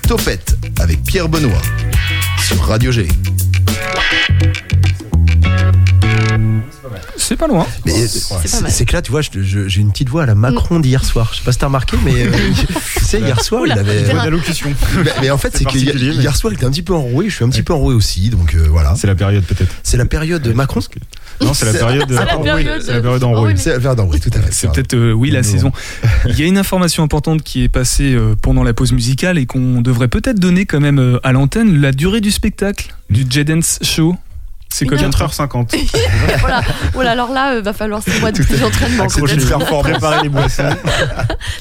Topette 0.07 0.57
avec 0.79 1.03
Pierre 1.03 1.29
Benoît 1.29 1.61
sur 2.39 2.59
Radio 2.61 2.91
G. 2.91 3.07
C'est 7.17 7.35
pas 7.35 7.47
loin. 7.47 7.65
Mais 7.85 7.93
C'est 8.07 8.85
que 8.85 8.93
là, 8.93 9.01
tu 9.01 9.11
vois, 9.11 9.21
je- 9.21 9.29
je- 9.41 9.67
j'ai 9.67 9.81
une 9.81 9.91
petite 9.91 10.09
voix 10.09 10.23
à 10.23 10.25
la 10.25 10.35
Macron 10.35 10.79
d'hier 10.79 11.03
soir. 11.05 11.29
Je 11.33 11.39
sais 11.39 11.43
pas 11.43 11.51
si 11.51 11.57
t'as 11.59 11.67
remarqué, 11.67 11.97
mais 12.03 12.13
euh, 12.27 12.31
tu 12.97 13.03
sais, 13.05 13.19
hier 13.19 13.41
soir, 13.41 13.61
Oula, 13.61 13.75
il 13.75 13.79
avait. 13.79 14.01
Bonne 14.03 14.17
allocution. 14.19 14.73
Mais, 15.03 15.11
mais 15.21 15.29
en 15.31 15.37
fait, 15.37 15.49
C'est 15.53 15.59
c'est 15.59 15.65
que 15.65 15.77
hier, 15.77 15.85
particulier, 15.85 16.09
mais- 16.17 16.21
hier 16.23 16.35
soir, 16.35 16.53
il 16.53 16.55
était 16.57 16.65
un 16.65 16.71
petit 16.71 16.81
peu 16.83 16.93
enroué. 16.93 17.29
Je 17.29 17.35
suis 17.35 17.45
un 17.45 17.49
petit 17.49 17.63
peu 17.63 17.73
enroué 17.73 17.95
aussi, 17.95 18.29
donc 18.29 18.53
euh, 18.55 18.67
voilà. 18.69 18.93
C'est 18.95 19.07
la 19.07 19.15
période 19.15 19.43
peut-être. 19.43 19.73
C'est 19.83 19.97
la 19.97 20.05
période 20.05 20.41
de 20.41 20.53
Macron. 20.53 20.79
Non, 21.41 21.53
c'est 21.53 21.65
la 21.65 21.71
C'est- 21.73 21.79
période. 21.79 22.05
C'est 22.07 22.15
la 22.25 22.37
oui, 22.37 22.43
période- 22.43 22.81
C'est 22.81 22.93
la 22.93 23.01
période 23.01 23.23
enrouée. 23.23 23.53
C'est 23.57 23.71
la 23.73 23.79
période 23.79 23.97
d'enroué, 23.97 24.19
tout 24.19 24.29
à 24.33 24.39
fait. 24.41 24.51
C'est 24.51 24.71
peut-être, 24.71 24.93
euh, 24.93 25.11
oui, 25.11 25.31
la 25.31 25.43
saison. 25.43 25.71
Il 26.27 26.39
y 26.39 26.43
a 26.43 26.45
une 26.45 26.57
information 26.57 27.03
importante 27.03 27.43
qui 27.43 27.63
est 27.63 27.69
passée 27.69 28.13
euh, 28.13 28.35
pendant 28.41 28.63
la 28.63 28.73
pause 28.73 28.91
musicale 28.93 29.37
et 29.37 29.45
qu'on 29.45 29.81
devrait 29.81 30.07
peut-être 30.07 30.39
donner 30.39 30.65
quand 30.65 30.79
même 30.79 30.99
euh, 30.99 31.19
à 31.23 31.31
l'antenne 31.33 31.81
la 31.81 31.91
durée 31.91 32.21
du 32.21 32.31
spectacle, 32.31 32.93
du 33.09 33.25
J-Dance 33.29 33.79
Show. 33.81 34.15
C'est 34.75 34.85
temps 34.85 34.95
4h50. 35.27 35.87
voilà. 36.39 36.61
voilà, 36.93 37.11
alors 37.11 37.31
là, 37.31 37.55
euh, 37.55 37.61
va 37.61 37.71
falloir 37.73 38.01
6 38.03 38.19
mois 38.19 38.31
de 38.31 38.41
plus 38.43 38.59
d'entraînement. 38.59 39.03
Accrochez 39.03 39.35
peut-être. 39.37 39.47
faire 39.47 39.61
fort 39.67 39.81
préparer 39.83 40.23
les 40.23 40.29
boissons. 40.29 40.63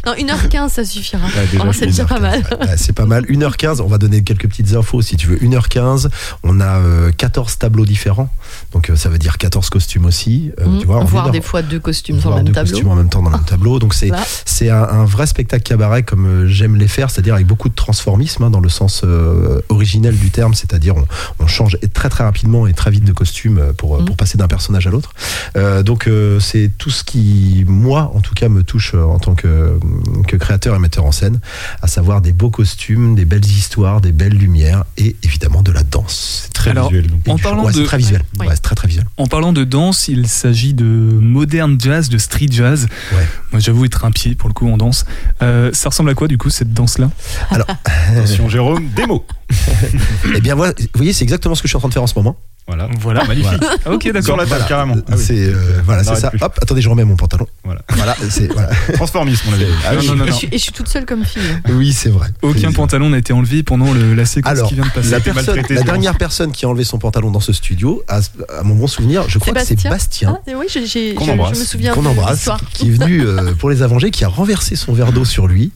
Non, 0.06 0.12
1h15, 0.14 0.68
ça 0.70 0.84
suffira. 0.84 1.26
Ouais, 1.26 1.58
Oh, 1.66 1.72
c'est 1.72 1.86
déjà 1.86 2.04
pas 2.04 2.18
mal. 2.20 2.40
Ouais, 2.60 2.76
c'est 2.76 2.92
pas 2.92 3.06
mal. 3.06 3.24
1h15, 3.26 3.80
on 3.80 3.86
va 3.86 3.96
donner 3.98 4.22
quelques 4.22 4.48
petites 4.48 4.74
infos 4.74 5.00
si 5.02 5.16
tu 5.16 5.26
veux. 5.28 5.36
1h15, 5.38 6.08
on 6.42 6.60
a 6.60 6.78
euh, 6.78 7.10
14 7.16 7.58
tableaux 7.58 7.84
différents. 7.86 8.28
Donc 8.72 8.90
euh, 8.90 8.96
ça 8.96 9.08
veut 9.08 9.18
dire 9.18 9.38
14 9.38 9.70
costumes 9.70 10.04
aussi. 10.06 10.50
Euh, 10.60 10.64
Mmh, 10.64 10.78
tu 10.80 10.86
vois, 10.86 11.04
Voire 11.04 11.26
une 11.26 11.32
des 11.32 11.40
fois 11.42 11.60
deux 11.62 11.78
costumes 11.78 12.16
on 12.16 12.20
sur 12.20 12.30
le 12.30 12.36
même 12.36 12.44
deux 12.46 12.52
tableau. 12.52 12.70
costumes 12.72 12.90
en 12.90 12.94
même 12.94 13.08
temps 13.10 13.22
dans 13.22 13.30
le 13.30 13.36
même 13.36 13.44
tableau. 13.44 13.78
Donc 13.78 13.92
c'est 13.94 14.10
c'est 14.46 14.70
un, 14.70 14.82
un 14.82 15.04
vrai 15.04 15.26
spectacle 15.26 15.62
cabaret 15.62 16.02
comme 16.02 16.26
euh, 16.26 16.46
j'aime 16.48 16.76
les 16.76 16.88
faire, 16.88 17.10
c'est-à-dire 17.10 17.34
avec 17.34 17.46
beaucoup 17.46 17.68
de 17.68 17.74
transformisme 17.74 18.42
hein, 18.44 18.50
dans 18.50 18.60
le 18.60 18.68
sens 18.70 19.02
euh, 19.04 19.60
originel 19.68 20.16
du 20.16 20.30
terme, 20.30 20.54
c'est-à-dire 20.54 20.96
on, 20.96 21.04
on 21.38 21.46
change 21.46 21.76
très 21.92 22.08
très 22.08 22.24
rapidement 22.24 22.66
et 22.66 22.72
très 22.72 22.90
vite 22.90 23.03
de 23.04 23.12
costume 23.12 23.58
euh, 23.58 23.72
pour, 23.72 23.98
Mhm. 23.98 24.04
pour 24.06 24.16
passer 24.16 24.36
d'un 24.38 24.48
personnage 24.48 24.86
à 24.86 24.90
l'autre. 24.90 25.10
Euh, 25.56 25.82
donc 25.82 26.06
euh, 26.06 26.40
c'est 26.40 26.70
tout 26.78 26.90
ce 26.90 27.04
qui, 27.04 27.64
moi 27.68 28.10
en 28.14 28.20
tout 28.20 28.34
cas, 28.34 28.48
me 28.48 28.62
touche 28.62 28.92
euh, 28.94 29.02
en 29.04 29.18
tant 29.18 29.34
que, 29.34 29.78
que 30.26 30.36
créateur 30.36 30.74
et 30.74 30.78
metteur 30.78 31.04
en 31.04 31.12
scène, 31.12 31.40
à 31.82 31.86
savoir 31.86 32.20
des 32.20 32.32
beaux 32.32 32.50
costumes, 32.50 33.14
des 33.14 33.24
belles 33.24 33.44
histoires, 33.44 34.00
des 34.00 34.12
belles 34.12 34.34
lumières 34.36 34.84
et 34.96 35.16
évidemment 35.22 35.62
de 35.62 35.72
la 35.72 35.82
danse. 35.82 36.42
C'est 36.44 36.52
très 36.52 36.70
Alors, 36.70 36.88
visuel. 36.88 37.06
donc. 37.08 37.20
En 37.28 37.38
parlant 37.38 37.64
ouais, 37.66 37.72
c'est 37.72 37.80
de- 37.80 37.84
très 37.86 37.98
visuel. 37.98 38.22
Ouais. 38.38 38.46
Ouais, 38.48 38.54
c'est 38.54 38.60
très 38.62 38.74
très 38.74 38.88
visuel. 38.88 39.06
En 39.16 39.26
parlant 39.26 39.52
de 39.52 39.64
danse, 39.64 40.08
il 40.08 40.26
s'agit 40.28 40.74
de 40.74 40.84
modern 40.84 41.78
jazz, 41.80 42.08
de 42.08 42.18
street 42.18 42.48
jazz. 42.50 42.86
Ouais. 43.12 43.26
Moi, 43.52 43.60
j'avoue 43.60 43.84
être 43.84 44.04
un 44.04 44.10
pied 44.10 44.34
pour 44.34 44.48
le 44.48 44.54
coup 44.54 44.68
en 44.68 44.76
danse. 44.76 45.04
Euh, 45.42 45.70
ça 45.72 45.88
ressemble 45.90 46.10
à 46.10 46.14
quoi 46.14 46.26
du 46.28 46.38
coup 46.38 46.50
cette 46.50 46.72
danse-là? 46.72 47.10
Attention, 47.50 48.48
Jérôme, 48.48 48.88
démo. 48.96 49.24
Eh 50.36 50.40
bien, 50.40 50.54
vous 50.54 50.64
voyez, 50.94 51.12
c'est 51.12 51.22
exactement 51.24 51.54
ce 51.54 51.62
que 51.62 51.68
je 51.68 51.70
suis 51.70 51.76
en 51.76 51.80
train 51.80 51.88
de 51.88 51.94
faire 51.94 52.02
en 52.02 52.06
ce 52.06 52.14
moment. 52.16 52.36
Voilà. 52.66 52.88
Voilà. 52.98 53.24
Magnifique. 53.24 53.60
Ah, 53.84 53.92
ok, 53.92 54.02
Sur 54.04 54.12
d'accord. 54.14 54.36
la 54.38 54.44
table, 54.44 54.48
Voilà. 54.48 54.64
carrément. 54.64 54.94
Ah 55.06 55.12
oui. 55.16 55.22
C'est 55.22 55.38
euh, 55.48 55.82
voilà, 55.84 56.02
c'est 56.02 56.14
ça. 56.16 56.30
plus. 56.30 56.42
Hop, 56.42 56.58
attendez, 56.62 56.80
je 56.80 56.88
remets 56.88 57.04
mon 57.04 57.14
pantalon. 57.16 57.46
Voilà. 57.62 57.82
Voilà, 57.90 58.16
c'est 58.30 58.50
voilà. 58.50 58.70
Transformisme, 58.94 59.44
on 59.50 59.52
avait 59.52 59.66
dit. 59.66 59.70
Ah, 59.86 59.94
non, 59.96 60.02
non, 60.02 60.14
non, 60.16 60.24
Et, 60.24 60.28
je 60.28 60.32
suis, 60.32 60.48
et 60.50 60.58
je 60.58 60.62
suis 60.62 60.72
toute 60.72 60.88
seule 60.88 61.04
comme 61.04 61.24
fille. 61.26 61.42
Oui, 61.68 61.92
c'est 61.92 62.08
vrai. 62.08 62.28
Aucun 62.42 62.72
pantalon 62.72 63.10
n'a 63.10 63.18
été 63.18 63.32
enlevé 63.34 63.62
pendant 63.62 63.92
le- 63.92 64.14
la 64.14 64.24
séquence 64.24 64.50
Alors, 64.52 64.68
qui 64.68 64.76
vient 64.76 64.84
de 64.84 64.90
passer. 64.90 65.10
La, 65.10 65.20
personne- 65.20 65.62
dernière 65.84 66.16
personne 66.16 66.52
qui 66.52 66.64
a 66.64 66.68
enlevé 66.70 66.84
son 66.84 66.98
pantalon 66.98 67.30
dans 67.30 67.40
ce 67.40 67.52
studio, 67.52 68.02
à, 68.08 68.20
à 68.58 68.62
mon 68.62 68.74
bon 68.76 68.86
souvenir, 68.86 69.24
je 69.28 69.38
crois 69.38 69.52
que 69.52 69.64
c'est 69.64 69.82
Bastien. 69.88 70.38
Ah, 70.46 70.50
oui, 70.58 70.66
j'ai- 70.72 70.86
j'ai- 70.86 71.14
Qu'on 71.14 71.26
je, 71.26 71.50
me 71.50 71.54
souviens 71.64 71.92
Qu'on 71.92 72.06
embrasse, 72.06 72.48
qui 72.72 72.88
est 72.88 72.92
venu 72.92 73.20
euh, 73.26 73.52
pour 73.54 73.68
les 73.68 73.82
Avengers, 73.82 74.10
qui 74.10 74.24
a 74.24 74.28
renversé 74.28 74.74
son 74.74 74.94
verre 74.94 75.12
d'eau 75.12 75.26
sur 75.26 75.46
lui 75.46 75.70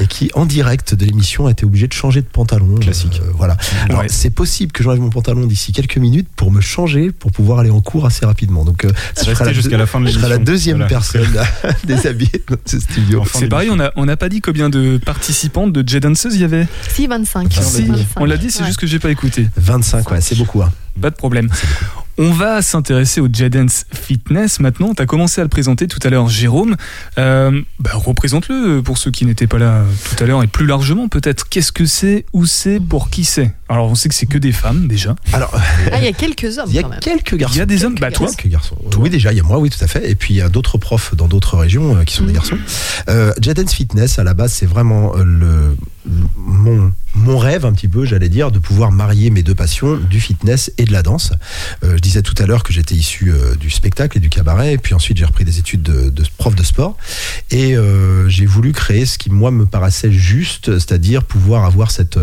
et 0.00 0.06
qui, 0.08 0.30
en 0.34 0.44
direct 0.46 0.94
de 0.94 1.04
l'émission, 1.06 1.46
a 1.46 1.52
été 1.52 1.64
obligé 1.64 1.86
de 1.86 1.92
changer 1.92 2.20
de 2.20 2.26
pantalon. 2.26 2.74
Classique. 2.80 3.20
Euh, 3.24 3.30
voilà. 3.36 3.56
Alors, 3.88 4.02
c'est 4.08 4.30
possible 4.30 4.72
que 4.72 4.82
j'enlève 4.82 5.00
mon 5.00 5.10
pantalon 5.10 5.46
d'ici 5.46 5.72
quelques 5.72 5.98
minutes 5.98 6.26
pour 6.36 6.50
me 6.50 6.60
changer, 6.60 7.12
pour 7.12 7.30
pouvoir 7.32 7.60
aller 7.60 7.70
en 7.70 7.80
cours 7.80 8.06
assez 8.06 8.26
rapidement. 8.26 8.64
Donc, 8.64 8.84
euh, 8.84 8.90
je 9.18 9.30
serai 9.32 9.44
la, 9.44 9.52
jusqu'à 9.52 9.76
la 9.76 9.86
fin 9.86 10.00
de 10.00 10.06
je 10.06 10.12
serai 10.12 10.28
la 10.28 10.38
deuxième 10.38 10.78
Voilà. 10.78 10.88
personne 10.88 11.26
déshabillée 11.84 12.42
dans 12.48 12.56
ce 12.66 12.80
studio. 12.80 13.20
Enfin, 13.20 13.38
C'est 13.40 13.48
pareil, 13.48 13.70
on 13.70 13.76
n'a 13.76 13.92
on 13.96 14.04
n'a 14.06 14.16
pas 14.16 14.28
dit 14.28 14.40
combien 14.40 14.68
de 14.70 14.98
participantes 14.98 15.72
de 15.72 15.86
J-Dancers 15.86 16.32
il 16.34 16.40
y 16.40 16.44
avait 16.44 16.66
Si, 16.88 17.06
25. 17.06 17.52
Si, 17.52 17.82
25. 17.86 18.04
on 18.16 18.24
l'a 18.24 18.36
dit, 18.36 18.50
c'est 18.50 18.60
Ouais. 18.60 18.66
juste 18.66 18.78
que 18.80 18.86
j'ai 18.86 18.98
pas 18.98 19.10
écouté. 19.10 19.48
25, 19.56 20.10
ouais, 20.10 20.20
c'est 20.20 20.36
beaucoup. 20.36 20.62
Hein. 20.62 20.72
Pas 21.00 21.10
de 21.10 21.14
problème. 21.16 21.48
On 22.18 22.30
va 22.32 22.60
s'intéresser 22.60 23.22
au 23.22 23.28
J-Dance 23.32 23.86
Fitness 23.94 24.60
maintenant. 24.60 24.92
Tu 24.94 25.02
as 25.02 25.06
commencé 25.06 25.40
à 25.40 25.44
le 25.44 25.48
présenter 25.48 25.86
tout 25.86 25.98
à 26.02 26.10
l'heure, 26.10 26.28
Jérôme. 26.28 26.76
Euh, 27.16 27.62
bah, 27.78 27.92
Représente-le 27.94 28.82
pour 28.82 28.98
ceux 28.98 29.10
qui 29.10 29.24
n'étaient 29.24 29.46
pas 29.46 29.56
là 29.58 29.82
tout 30.14 30.22
à 30.22 30.26
l'heure 30.26 30.42
et 30.42 30.46
plus 30.46 30.66
largement 30.66 31.08
peut-être. 31.08 31.48
Qu'est-ce 31.48 31.72
que 31.72 31.86
c'est 31.86 32.26
Où 32.34 32.44
c'est 32.44 32.78
Pour 32.80 33.08
qui 33.08 33.24
c'est? 33.24 33.52
Alors 33.72 33.90
on 33.90 33.94
sait 33.94 34.08
que 34.08 34.14
c'est 34.14 34.26
que 34.26 34.38
des 34.38 34.52
femmes 34.52 34.86
déjà. 34.86 35.14
Alors, 35.32 35.50
Ah, 35.92 35.98
il 35.98 36.04
y 36.04 36.08
a 36.08 36.12
quelques 36.12 36.58
hommes 36.58 36.66
il 36.68 36.74
y 36.74 36.78
a 36.78 36.82
quand 36.82 36.88
même. 36.90 37.00
quelques 37.00 37.36
garçons. 37.36 37.54
Il 37.56 37.58
y 37.58 37.62
a 37.62 37.66
des 37.66 37.84
hommes, 37.84 37.96
bah 38.00 38.10
toi. 38.10 38.28
Quelques 38.28 38.48
garçons. 38.52 38.76
Oui, 38.98 39.10
déjà, 39.10 39.32
il 39.32 39.36
y 39.38 39.40
a 39.40 39.44
moi, 39.44 39.58
oui, 39.58 39.70
tout 39.70 39.82
à 39.82 39.86
fait. 39.88 40.08
Et 40.10 40.14
puis, 40.14 40.34
il 40.34 40.36
y 40.36 40.42
a 40.42 40.48
d'autres 40.48 40.78
profs 40.78 41.14
dans 41.16 41.28
d'autres 41.28 41.56
régions 41.56 41.96
euh, 41.96 42.04
qui 42.04 42.14
sont 42.14 42.22
des 42.24 42.28
Mhm. 42.28 42.34
garçons. 42.34 42.58
Euh, 43.08 43.32
Jadens 43.40 43.68
Fitness, 43.68 44.18
à 44.18 44.24
la 44.24 44.34
base, 44.34 44.52
c'est 44.52 44.66
vraiment 44.66 45.16
euh, 45.16 45.24
le, 45.24 45.76
mon, 46.36 46.92
mon 47.14 47.38
rêve, 47.38 47.64
un 47.64 47.72
petit 47.72 47.88
peu, 47.88 48.04
j'allais 48.04 48.28
dire, 48.28 48.50
de 48.50 48.58
pouvoir 48.58 48.90
marier 48.92 49.30
mes 49.30 49.42
deux 49.42 49.54
passions, 49.54 49.96
du 49.96 50.20
fitness 50.20 50.72
et 50.78 50.84
de 50.84 50.92
la 50.92 51.02
danse. 51.02 51.32
Euh, 51.84 51.92
je 51.96 52.00
disais 52.00 52.22
tout 52.22 52.34
à 52.38 52.46
l'heure 52.46 52.62
que 52.64 52.72
j'étais 52.72 52.94
issu 52.94 53.30
euh, 53.32 53.54
du 53.56 53.70
spectacle 53.70 54.16
et 54.16 54.20
du 54.20 54.28
cabaret. 54.28 54.74
Et 54.74 54.78
puis 54.78 54.94
ensuite, 54.94 55.16
j'ai 55.18 55.24
repris 55.24 55.44
des 55.44 55.58
études 55.58 55.82
de, 55.82 56.10
de 56.10 56.24
prof 56.38 56.54
de 56.54 56.62
sport. 56.62 56.96
Et 57.50 57.76
euh, 57.76 58.28
j'ai 58.28 58.46
voulu 58.46 58.72
créer 58.72 59.06
ce 59.06 59.18
qui, 59.18 59.30
moi, 59.30 59.50
me 59.50 59.66
paraissait 59.66 60.10
juste, 60.12 60.78
c'est-à-dire 60.78 61.22
pouvoir 61.24 61.64
avoir 61.64 61.90
cette, 61.90 62.18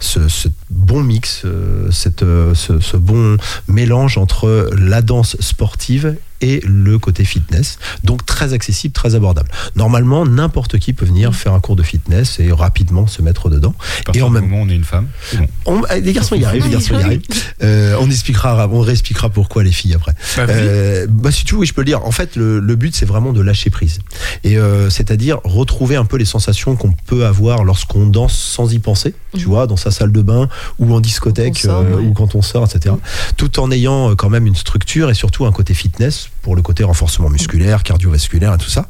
ce, 0.00 0.28
ce 0.28 0.48
bon 0.86 1.02
mix, 1.02 1.42
euh, 1.44 1.90
euh, 2.22 2.54
ce 2.54 2.96
bon 2.96 3.36
mélange 3.66 4.18
entre 4.18 4.70
la 4.78 5.02
danse 5.02 5.36
sportive 5.40 6.16
et 6.40 6.60
le 6.66 6.98
côté 6.98 7.24
fitness. 7.24 7.78
Donc 8.04 8.24
très 8.26 8.52
accessible, 8.52 8.92
très 8.92 9.14
abordable. 9.14 9.48
Normalement, 9.74 10.26
n'importe 10.26 10.78
qui 10.78 10.92
peut 10.92 11.06
venir 11.06 11.34
faire 11.34 11.52
un 11.52 11.60
cours 11.60 11.76
de 11.76 11.82
fitness 11.82 12.38
et 12.40 12.52
rapidement 12.52 13.06
se 13.06 13.22
mettre 13.22 13.48
dedans. 13.50 13.74
Et 14.14 14.22
en 14.22 14.30
même- 14.30 14.44
moment 14.48 14.62
on 14.62 14.68
est 14.68 14.74
une 14.74 14.84
femme, 14.84 15.08
c'est 15.30 15.38
bon. 15.38 15.48
On, 15.66 15.82
eh, 15.94 16.00
les 16.00 16.12
garçons 16.12 16.34
y 16.36 16.44
arrivent, 16.44 16.64
les 16.64 16.70
garçons 16.72 16.98
y 16.98 17.02
arrivent. 17.02 17.22
Euh, 17.62 17.96
on 18.00 18.06
expliquera, 18.10 18.68
on 18.70 18.80
réexpliquera 18.80 19.30
pourquoi 19.30 19.64
les 19.64 19.72
filles 19.72 19.94
après. 19.94 20.12
Bah. 20.36 20.44
Euh, 20.48 21.06
bah, 21.08 21.30
si 21.32 21.44
tu 21.44 21.54
veux, 21.54 21.60
oui, 21.60 21.66
je 21.66 21.72
peux 21.72 21.80
le 21.80 21.86
dire. 21.86 22.04
En 22.04 22.10
fait, 22.10 22.36
le, 22.36 22.60
le 22.60 22.76
but, 22.76 22.94
c'est 22.94 23.06
vraiment 23.06 23.32
de 23.32 23.40
lâcher 23.40 23.70
prise. 23.70 23.98
Et 24.44 24.58
euh, 24.58 24.90
c'est-à-dire 24.90 25.38
retrouver 25.44 25.96
un 25.96 26.04
peu 26.04 26.16
les 26.18 26.24
sensations 26.26 26.76
qu'on 26.76 26.92
peut 26.92 27.24
avoir 27.24 27.64
lorsqu'on 27.64 28.06
danse 28.06 28.36
sans 28.36 28.72
y 28.74 28.78
penser, 28.78 29.14
tu 29.32 29.40
Mhm. 29.40 29.44
vois, 29.46 29.66
dans 29.66 29.76
sa 29.78 29.90
salle 29.90 30.12
de 30.12 30.20
bain 30.22 30.48
ou 30.78 30.94
en 30.94 31.00
discothèque 31.00 31.58
sort, 31.58 31.80
euh, 31.80 31.96
ouais. 31.96 32.02
ou 32.02 32.12
quand 32.12 32.34
on 32.34 32.42
sort, 32.42 32.64
etc. 32.64 32.94
Mhm. 32.94 33.00
Tout 33.38 33.58
en 33.58 33.70
ayant 33.70 34.10
euh, 34.10 34.14
quand 34.14 34.28
même 34.28 34.46
une 34.46 34.56
structure 34.56 35.08
et 35.10 35.14
surtout 35.14 35.46
un 35.46 35.52
côté 35.52 35.72
fitness 35.72 36.25
pour 36.42 36.54
le 36.54 36.62
côté 36.62 36.84
renforcement 36.84 37.28
musculaire, 37.28 37.82
cardiovasculaire 37.82 38.54
et 38.54 38.58
tout 38.58 38.70
ça. 38.70 38.88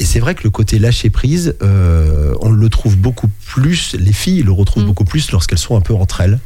Et 0.00 0.04
c'est 0.04 0.18
vrai 0.18 0.34
que 0.34 0.42
le 0.42 0.50
côté 0.50 0.78
lâcher 0.80 1.08
prise, 1.08 1.54
euh, 1.62 2.34
on 2.40 2.50
le 2.50 2.68
trouve 2.68 2.96
beaucoup 2.96 3.28
plus, 3.46 3.94
les 3.98 4.12
filles 4.12 4.42
le 4.42 4.50
retrouvent 4.50 4.82
Mhm. 4.82 4.88
beaucoup 4.88 5.04
plus 5.04 5.30
lorsqu'elles 5.30 5.58
sont 5.58 5.76
un 5.76 5.80
peu 5.80 5.94
entre 5.94 6.20
elles. 6.20 6.40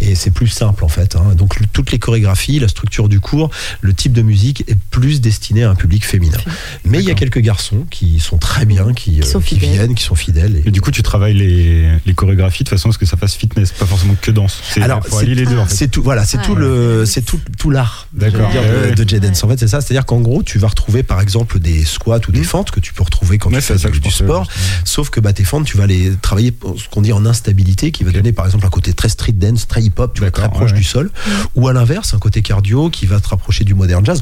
Et 0.00 0.14
c'est 0.14 0.30
plus 0.30 0.46
simple 0.46 0.84
en 0.84 0.88
fait. 0.88 1.16
hein. 1.16 1.34
Donc 1.36 1.58
le- 1.58 1.66
toutes 1.66 1.90
les 1.90 1.98
chorégraphies, 1.98 2.60
la 2.60 2.68
structure 2.68 3.08
du 3.08 3.18
cours, 3.18 3.50
le 3.80 3.92
type 3.92 4.12
de 4.12 4.22
musique 4.22 4.62
est 4.68 4.78
plus 4.90 5.20
destiné 5.20 5.64
à 5.64 5.70
un 5.70 5.74
public 5.74 6.04
féminin. 6.06 6.38
Mais 6.84 6.98
il 7.00 7.04
y 7.04 7.10
a 7.10 7.14
quelques 7.14 7.40
garçons 7.40 7.84
qui 7.90 8.20
sont 8.20 8.38
très 8.38 8.66
bien, 8.66 8.92
qui, 8.94 9.18
Qui 9.20 9.28
sont 9.28 9.40
qui 9.40 9.58
viennent, 9.58 9.94
qui 9.96 10.04
sont 10.04 10.14
fidèles. 10.14 10.62
Et... 10.64 10.68
Et 10.68 10.70
du 10.70 10.80
coup, 10.80 10.90
tu 10.92 11.02
travailles 11.02 11.34
les, 11.34 11.88
les 12.06 12.14
chorégraphies 12.14 12.62
de 12.64 12.68
façon 12.68 12.88
à 12.90 12.92
ce 12.92 12.98
que 12.98 13.06
ça 13.06 13.16
fasse 13.16 13.34
fitness, 13.34 13.72
pas 13.72 13.86
forcément 13.86 14.14
que 14.20 14.30
danse. 14.30 14.60
C'est 14.70 14.80
Alors, 14.82 15.04
faut 15.04 15.18
allier 15.18 15.34
les 15.34 15.44
deux 15.46 15.58
en 15.58 15.66
fait. 15.66 15.74
C'est 15.74 15.88
tout, 15.88 16.02
voilà, 16.02 16.24
c'est 16.24 16.38
Ouais. 16.38 16.44
tout 16.44 16.54
le, 16.54 17.04
c'est 17.04 17.22
tout, 17.22 17.40
tout 17.58 17.70
l'art. 17.70 18.06
D'accord. 18.12 18.48
dire, 18.50 18.60
Ouais, 18.62 18.68
ouais. 18.90 18.90
de, 18.94 19.02
de 19.02 19.08
J 19.08 19.18
Dance. 19.20 19.42
En 19.44 19.48
fait, 19.48 19.58
c'est 19.58 19.68
ça. 19.68 19.80
C'est-à-dire 19.84 20.06
qu'en 20.06 20.20
gros, 20.20 20.42
tu 20.42 20.58
vas 20.58 20.68
retrouver 20.68 21.02
par 21.02 21.20
exemple 21.20 21.58
des 21.60 21.84
squats 21.84 22.20
ou 22.28 22.32
des 22.32 22.42
fentes 22.44 22.70
que 22.70 22.80
tu 22.80 22.92
peux 22.94 23.02
retrouver 23.02 23.38
quand 23.38 23.50
Ouais, 23.50 23.56
tu 23.56 23.62
fais 23.62 23.78
ça 23.78 23.90
du, 23.90 24.10
sport. 24.10 24.48
Sauf 24.84 25.10
que 25.10 25.20
bah, 25.20 25.32
tes 25.32 25.44
fentes, 25.44 25.66
tu 25.66 25.76
vas 25.76 25.86
les 25.86 26.12
travailler, 26.22 26.54
ce 26.76 26.88
qu'on 26.88 27.02
dit 27.02 27.12
en 27.12 27.26
instabilité, 27.26 27.92
qui 27.92 28.02
va 28.04 28.10
donner 28.12 28.32
par 28.32 28.46
exemple 28.46 28.64
un 28.66 28.70
côté 28.70 28.92
très 28.92 29.08
street 29.08 29.32
dance, 29.32 29.68
très 29.68 29.82
hip-hop, 29.82 30.12
tu 30.14 30.20
vois, 30.20 30.30
très 30.30 30.42
D'accord, 30.42 30.58
proche 30.58 30.72
ouais, 30.72 30.78
du 30.78 30.84
sol. 30.84 31.10
Ou 31.54 31.68
à 31.68 31.72
l'inverse, 31.72 32.14
un 32.14 32.18
côté 32.18 32.42
cardio 32.42 32.88
qui 32.90 33.06
va 33.06 33.20
te 33.20 33.28
rapprocher 33.28 33.64
du 33.64 33.74
modern 33.74 34.04
jazz. 34.04 34.20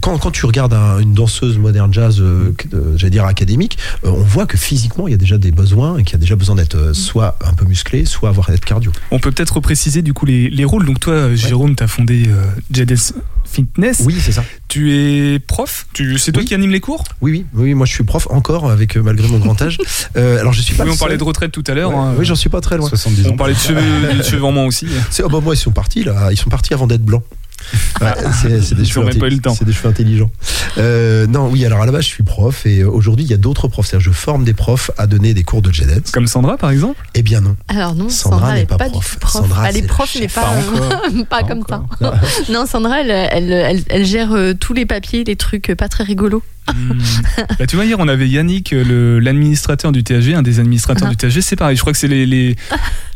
Quand, 0.00 0.16
quand 0.18 0.30
tu 0.30 0.46
regardes 0.46 0.72
un- 0.74 0.98
une 0.98 1.12
danseuse 1.14 1.58
modern 1.58 1.92
jazz, 1.92 2.16
euh, 2.20 2.52
que- 2.56 2.74
euh, 2.74 2.96
j'allais 2.96 3.10
dire 3.10 3.24
académique, 3.26 3.78
euh, 4.04 4.10
on 4.10 4.22
voit 4.22 4.46
que 4.46 4.56
physiquement, 4.56 5.06
il 5.08 5.10
y 5.10 5.14
a 5.14 5.18
déjà 5.18 5.38
des 5.38 5.50
besoins 5.52 5.98
et 5.98 6.04
qu'il 6.04 6.14
y 6.14 6.16
a 6.16 6.20
déjà 6.20 6.36
besoin 6.36 6.54
d'être 6.56 6.76
euh, 6.76 6.94
soit 6.94 7.36
un 7.44 7.52
peu 7.54 7.64
musclé, 7.66 8.04
soit 8.06 8.28
avoir 8.30 8.50
d'être 8.50 8.64
cardio. 8.64 8.90
On 9.10 9.18
peut 9.18 9.30
peut-être 9.32 9.60
préciser 9.60 10.00
du 10.02 10.14
coup 10.14 10.24
les, 10.26 10.48
les 10.48 10.64
rôles. 10.64 10.86
Donc 10.86 11.00
toi, 11.00 11.34
Jérôme, 11.34 11.76
tu 11.76 11.82
as 11.82 11.88
fondé 11.88 12.28
JDS 12.72 13.12
Fitness. 13.52 14.02
Oui, 14.06 14.16
c'est 14.18 14.32
ça. 14.32 14.42
Tu 14.68 14.92
es 14.94 15.38
prof? 15.38 15.86
Tu, 15.92 16.18
C'est 16.18 16.32
toi 16.32 16.40
Oui. 16.40 16.46
qui 16.48 16.54
anime 16.54 16.70
les 16.70 16.80
cours? 16.80 17.04
Oui, 17.20 17.44
oui, 17.52 17.64
oui, 17.64 17.74
moi 17.74 17.84
je 17.86 17.92
suis 17.92 18.04
prof 18.04 18.26
encore 18.30 18.70
avec 18.70 18.96
euh, 18.96 19.02
malgré 19.02 19.28
mon 19.28 19.38
grand 19.38 19.60
âge. 19.60 19.78
Euh, 20.16 20.38
alors 20.40 20.52
je 20.52 20.60
suis 20.60 20.74
pas. 20.74 20.84
Oui, 20.84 20.90
on 20.92 20.96
parlait 20.96 21.16
de 21.16 21.24
retraite 21.24 21.52
tout 21.52 21.64
à 21.66 21.72
l'heure. 21.74 21.90
Ouais, 21.90 21.96
hein. 21.96 22.14
oui, 22.18 22.24
j'en 22.26 22.34
suis 22.34 22.50
pas 22.50 22.60
très 22.60 22.76
loin. 22.76 22.88
70 22.88 23.26
ans. 23.26 23.30
On 23.32 23.36
parlait 23.36 23.54
de 23.54 23.58
cheveux, 23.58 24.14
de 24.18 24.22
cheveux 24.22 24.44
en 24.44 24.52
moins 24.52 24.64
aussi. 24.66 24.86
C'est- 25.10 25.22
oh, 25.22 25.28
bah, 25.28 25.40
moi 25.42 25.54
ils 25.54 25.58
sont 25.58 25.70
partis 25.70 26.02
là, 26.04 26.28
ils 26.30 26.36
sont 26.36 26.50
partis 26.50 26.74
avant 26.74 26.86
d'être 26.86 27.02
blancs. 27.04 27.22
Ouais, 28.00 28.08
c'est 28.40 28.62
c'est 28.62 28.74
des 28.74 28.84
cheveux 28.84 29.06
même 29.06 29.18
pas 29.18 29.26
eu 29.26 29.30
le 29.30 29.36
intelli- 29.36 29.40
temps. 29.40 29.54
C'est 29.54 29.64
des 29.64 29.72
cheveux 29.72 29.88
intelligents. 29.88 30.30
Euh, 30.78 31.26
non, 31.26 31.48
oui, 31.48 31.64
alors 31.66 31.82
à 31.82 31.86
la 31.86 31.92
base 31.92 32.02
je 32.02 32.08
suis 32.08 32.22
prof 32.22 32.66
et 32.66 32.80
euh, 32.80 32.88
aujourd'hui 32.90 33.24
il 33.24 33.30
y 33.30 33.34
a 33.34 33.36
d'autres 33.38 33.68
profs. 33.68 33.86
C'est-à-dire 33.88 34.04
je 34.06 34.10
forme 34.14 34.44
des 34.44 34.54
profs 34.54 34.90
à 34.98 35.06
donner 35.06 35.34
des 35.34 35.42
cours 35.44 35.62
de 35.62 35.70
J-Dance. 35.72 36.10
Comme 36.12 36.26
Sandra, 36.26 36.56
par 36.56 36.70
exemple? 36.70 37.00
Eh 37.14 37.22
bien 37.22 37.40
non. 37.40 37.56
Alors 37.68 37.94
non, 37.94 38.08
Sandra 38.08 38.54
n'est 38.54 38.64
pas 38.66 38.76
pas, 38.78 38.88
prof. 38.88 39.18
Sandra, 39.26 39.68
elle 39.68 39.74
c'est 39.74 39.80
est 39.80 39.86
prof, 39.86 40.16
mais 40.20 40.28
pas, 40.28 40.42
Pas 41.28 41.42
pas, 41.42 41.42
comme 41.44 41.64
ça. 41.68 41.82
Non, 42.50 42.66
Sandra, 42.66 43.00
elle, 43.00 43.10
elle, 43.10 43.52
elle, 43.52 43.82
elle 43.88 44.06
gère 44.06 44.32
euh, 44.32 44.54
tous 44.54 44.72
les 44.72 44.86
papiers, 44.86 45.24
les 45.24 45.36
trucs 45.36 45.70
euh, 45.70 45.74
pas 45.76 45.88
très 45.88 46.04
rigolos. 46.04 46.42
Hmm. 46.72 46.98
Bah, 47.58 47.66
tu 47.66 47.76
vois, 47.76 47.84
hier, 47.84 47.96
on 47.98 48.06
avait 48.08 48.28
Yannick, 48.28 48.72
euh, 48.72 48.84
le- 48.84 49.18
l'administrateur 49.18 49.90
du 49.92 50.04
THG, 50.04 50.34
un 50.34 50.42
des 50.42 50.60
administrateurs 50.60 51.08
Ah. 51.08 51.14
du 51.14 51.16
THG. 51.16 51.40
C'est 51.40 51.56
pareil, 51.56 51.76
je 51.76 51.80
crois 51.80 51.92
que 51.92 51.98
c'est 51.98 52.08
les, 52.08 52.24
les- 52.24 52.56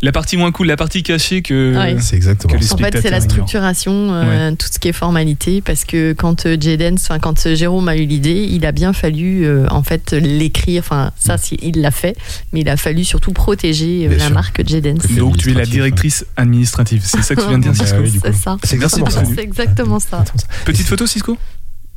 la 0.03 0.13
partie 0.13 0.37
moins 0.37 0.51
cool, 0.53 0.67
la 0.67 0.77
partie 0.77 1.03
cachée 1.03 1.43
que. 1.43 1.75
Ouais. 1.77 1.97
C'est 2.01 2.17
exactement 2.17 2.53
que 2.55 2.59
les 2.59 2.67
ça. 2.67 2.75
En 2.75 2.79
fait, 2.79 3.01
c'est 3.01 3.11
la 3.11 3.21
structuration, 3.21 4.13
euh, 4.13 4.51
tout 4.53 4.67
ce 4.71 4.79
qui 4.79 4.89
est 4.89 4.93
formalité, 4.93 5.61
parce 5.63 5.85
que 5.85 6.13
quand 6.13 6.45
euh, 6.47 6.57
J-Dance, 6.61 7.03
enfin 7.09 7.19
quand 7.19 7.55
Jérôme 7.55 7.89
a 7.89 7.97
eu 7.97 8.05
l'idée, 8.05 8.47
il 8.51 8.67
a 8.67 8.73
bien 8.73 8.93
fallu 8.93 9.45
euh, 9.47 9.67
en 9.71 9.83
fait 9.83 10.13
l'écrire. 10.13 10.83
Enfin, 10.85 11.13
ça, 11.19 11.39
c'est- 11.39 11.59
il 11.63 11.81
l'a 11.81 11.91
fait, 11.93 12.17
mais 12.53 12.61
il 12.61 12.69
a 12.69 12.77
fallu 12.77 13.05
surtout 13.05 13.33
protéger 13.33 14.09
Bien 14.09 14.19
la 14.19 14.25
sûr. 14.27 14.35
marque. 14.35 14.63
C'est 14.67 15.17
Donc, 15.17 15.37
tu 15.37 15.51
es 15.51 15.55
la 15.55 15.65
directrice 15.65 16.27
administrative. 16.37 17.03
C'est 17.05 17.23
ça 17.23 17.35
que 17.35 17.41
tu 17.41 17.49
viens 17.49 17.59
de 17.59 17.63
dire, 17.69 17.73
Ah 17.81 17.85
Cisco. 18.05 18.21
C'est 18.25 18.35
ça. 18.35 18.57
Exactement. 18.73 19.07
C'est 19.37 19.43
exactement 19.43 20.01
ça. 20.01 20.25
Petite 20.65 20.87
photo, 20.87 21.07
Cisco? 21.07 21.39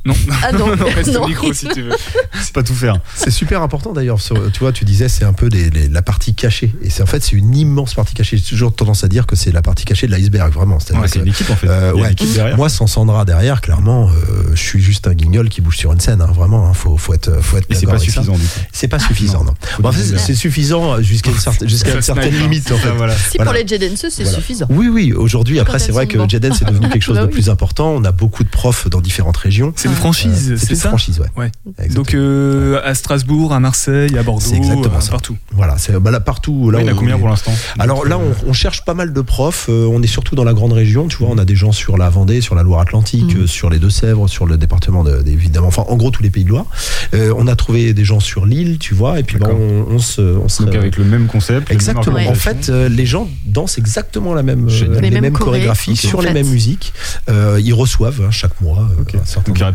Non. 0.06 0.14
Ah 0.42 0.52
non, 0.58 0.66
reste 0.96 1.08
au 1.10 1.20
non. 1.20 1.28
micro 1.28 1.52
si 1.52 1.68
tu 1.68 1.82
veux. 1.82 1.92
C'est 2.40 2.54
pas 2.54 2.62
tout 2.62 2.74
faire. 2.74 2.98
C'est 3.14 3.30
super 3.30 3.60
important 3.60 3.92
d'ailleurs. 3.92 4.18
Tu 4.18 4.58
vois, 4.60 4.72
tu 4.72 4.84
disais 4.86 5.08
c'est 5.10 5.24
un 5.24 5.34
peu 5.34 5.46
les- 5.48 5.68
les- 5.68 5.88
la 5.88 6.00
partie 6.00 6.34
cachée. 6.34 6.72
Et 6.82 6.88
c'est 6.88 7.02
en 7.02 7.06
fait 7.06 7.22
c'est 7.22 7.36
une 7.36 7.54
immense 7.54 7.92
partie 7.94 8.14
cachée. 8.14 8.38
J'ai 8.38 8.42
toujours 8.42 8.74
tendance 8.74 9.04
à 9.04 9.08
dire 9.08 9.26
que 9.26 9.36
c'est 9.36 9.52
la 9.52 9.60
partie 9.60 9.84
cachée 9.84 10.06
de 10.06 10.12
l'iceberg 10.12 10.52
vraiment. 10.52 10.78
C'est-à-dire 10.80 11.02
Ouais, 11.02 11.08
c'est 11.08 11.18
que- 11.18 11.24
une 11.24 11.28
équipe 11.30 11.50
en 11.50 11.56
fait. 11.56 11.68
Euh, 11.68 11.92
ouais. 11.92 12.12
équipe 12.12 12.32
derrière. 12.32 12.56
Moi, 12.56 12.70
sans 12.70 12.86
Sandra 12.86 13.24
derrière, 13.26 13.60
clairement, 13.60 14.08
euh, 14.08 14.50
je 14.54 14.60
suis 14.62 14.80
juste 14.80 15.06
un 15.06 15.12
guignol 15.12 15.48
qui 15.50 15.60
bouge 15.60 15.76
sur 15.76 15.92
une 15.92 16.00
scène. 16.00 16.22
hein, 16.22 16.32
vraiment, 16.34 16.66
hein, 16.66 16.72
faut, 16.72 16.96
faut 16.96 17.12
être, 17.12 17.40
faut 17.42 17.58
être. 17.58 17.66
Et 17.70 17.74
c'est 17.74 17.86
pas 17.86 17.98
ça. 17.98 18.04
suffisant 18.04 18.32
du 18.38 18.46
coup. 18.46 18.60
C'est 18.72 18.88
pas 18.88 18.98
suffisant, 18.98 19.44
non. 19.44 19.52
Bon, 19.80 19.90
en 19.90 19.92
fait, 19.92 20.16
c'est 20.18 20.34
suffisant 20.34 21.00
jusqu'à 21.02 21.30
une 21.30 21.38
certaine, 22.02 22.34
une 22.34 22.40
limite, 22.40 22.72
en 22.72 22.76
fait. 22.76 22.88
Ah, 22.90 22.94
voilà. 22.96 23.14
Si 23.16 23.36
Voilà. 23.36 23.50
pour 23.52 23.60
les 23.60 23.66
J-Dancers, 23.68 24.10
c'est 24.10 24.22
Voilà. 24.22 24.38
suffisant. 24.38 24.66
Oui, 24.70 24.88
oui. 24.88 25.12
Aujourd'hui, 25.12 25.60
après, 25.60 25.78
c'est 25.78 25.92
vrai 25.92 26.06
que. 26.06 26.18
J-Dance 26.26 26.56
c'est 26.60 26.64
devenu 26.68 26.88
quelque 26.90 27.02
chose 27.02 27.16
Bah 27.16 27.22
de 27.22 27.26
oui. 27.26 27.32
plus 27.34 27.50
important. 27.50 27.90
On 27.90 28.04
a 28.04 28.12
beaucoup 28.12 28.44
de 28.44 28.48
profs 28.48 28.88
dans 28.88 29.00
différentes 29.02 29.36
régions. 29.36 29.72
C'est 29.90 29.94
une 29.94 29.96
Euh, 29.96 30.00
franchise, 30.00 30.54
c'est 30.58 30.66
c'est 30.66 30.70
une 30.74 30.76
ça 30.76 30.88
franchise, 30.88 31.20
ouais. 31.36 31.50
Donc, 31.90 32.14
euh, 32.14 32.80
à 32.84 32.94
Strasbourg, 32.94 33.52
à 33.52 33.60
Marseille, 33.60 34.16
à 34.16 34.22
Bordeaux, 34.22 34.40
C'est 34.44 34.56
exactement 34.56 34.96
euh, 34.96 35.00
ça. 35.00 35.10
partout. 35.10 35.36
Voilà, 35.52 35.78
c'est 35.78 35.98
bah, 35.98 36.10
là 36.10 36.20
partout. 36.20 36.70
Là, 36.70 36.80
il 36.80 36.86
y 36.86 36.88
en 36.88 36.92
a 36.92 36.94
on- 36.94 36.98
combien 36.98 37.18
pour 37.18 37.28
l'instant? 37.28 37.52
Alors 37.78 38.04
là, 38.06 38.18
on, 38.18 38.48
on 38.48 38.52
cherche 38.52 38.84
pas 38.84 38.94
mal 38.94 39.12
de 39.12 39.20
profs. 39.20 39.66
euh, 39.68 39.86
on 39.90 40.02
est 40.02 40.06
surtout 40.06 40.34
dans 40.36 40.44
la 40.44 40.52
grande 40.54 40.72
région. 40.72 41.08
Tu 41.08 41.16
vois, 41.18 41.28
on 41.30 41.38
a 41.38 41.44
des 41.44 41.56
gens 41.56 41.72
sur 41.72 41.96
la 41.98 42.08
Vendée, 42.10 42.40
sur 42.40 42.54
la 42.54 42.62
Loire-Atlantique, 42.62 43.36
Mhm. 43.36 43.46
sur 43.46 43.70
les 43.70 43.78
Deux-Sèvres, 43.78 44.28
sur 44.28 44.46
le 44.46 44.56
département 44.56 45.02
de, 45.04 45.22
évidemment. 45.26 45.68
Enfin, 45.68 45.84
en 45.88 45.96
gros, 45.96 46.10
tous 46.10 46.22
les 46.22 46.30
pays 46.30 46.44
de 46.44 46.50
Loire. 46.50 46.66
Euh, 47.14 47.34
on 47.36 47.46
a 47.46 47.56
trouvé 47.56 47.92
des 47.94 48.04
gens 48.04 48.20
sur 48.20 48.46
l'île, 48.46 48.78
tu 48.78 48.94
vois. 48.94 49.18
Et 49.18 49.22
puis, 49.22 49.38
bah, 49.38 49.48
on, 49.52 49.94
on 49.94 49.98
se, 49.98 50.20
on 50.20 50.48
se- 50.48 50.62
Donc 50.62 50.74
avec 50.74 50.96
le 50.96 51.04
même 51.04 51.26
concept. 51.26 51.68
même 51.68 51.76
Exactement. 51.76 52.18
En 52.28 52.34
fait, 52.34 52.68
euh, 52.68 52.88
les 52.88 53.06
gens 53.06 53.28
dansent 53.46 53.78
exactement 53.78 54.34
la 54.34 54.42
même, 54.42 54.68
euh, 54.68 55.00
les, 55.00 55.10
Les 55.10 55.20
mêmes 55.20 55.32
chorégraphies 55.32 55.96
sur 55.96 56.18
En 56.18 56.22
les 56.22 56.28
fait. 56.28 56.34
mêmes 56.34 56.48
musiques. 56.48 56.92
Euh, 57.28 57.60
ils 57.62 57.74
reçoivent 57.74 58.20
hein, 58.26 58.30
chaque 58.30 58.60
mois. 58.60 58.88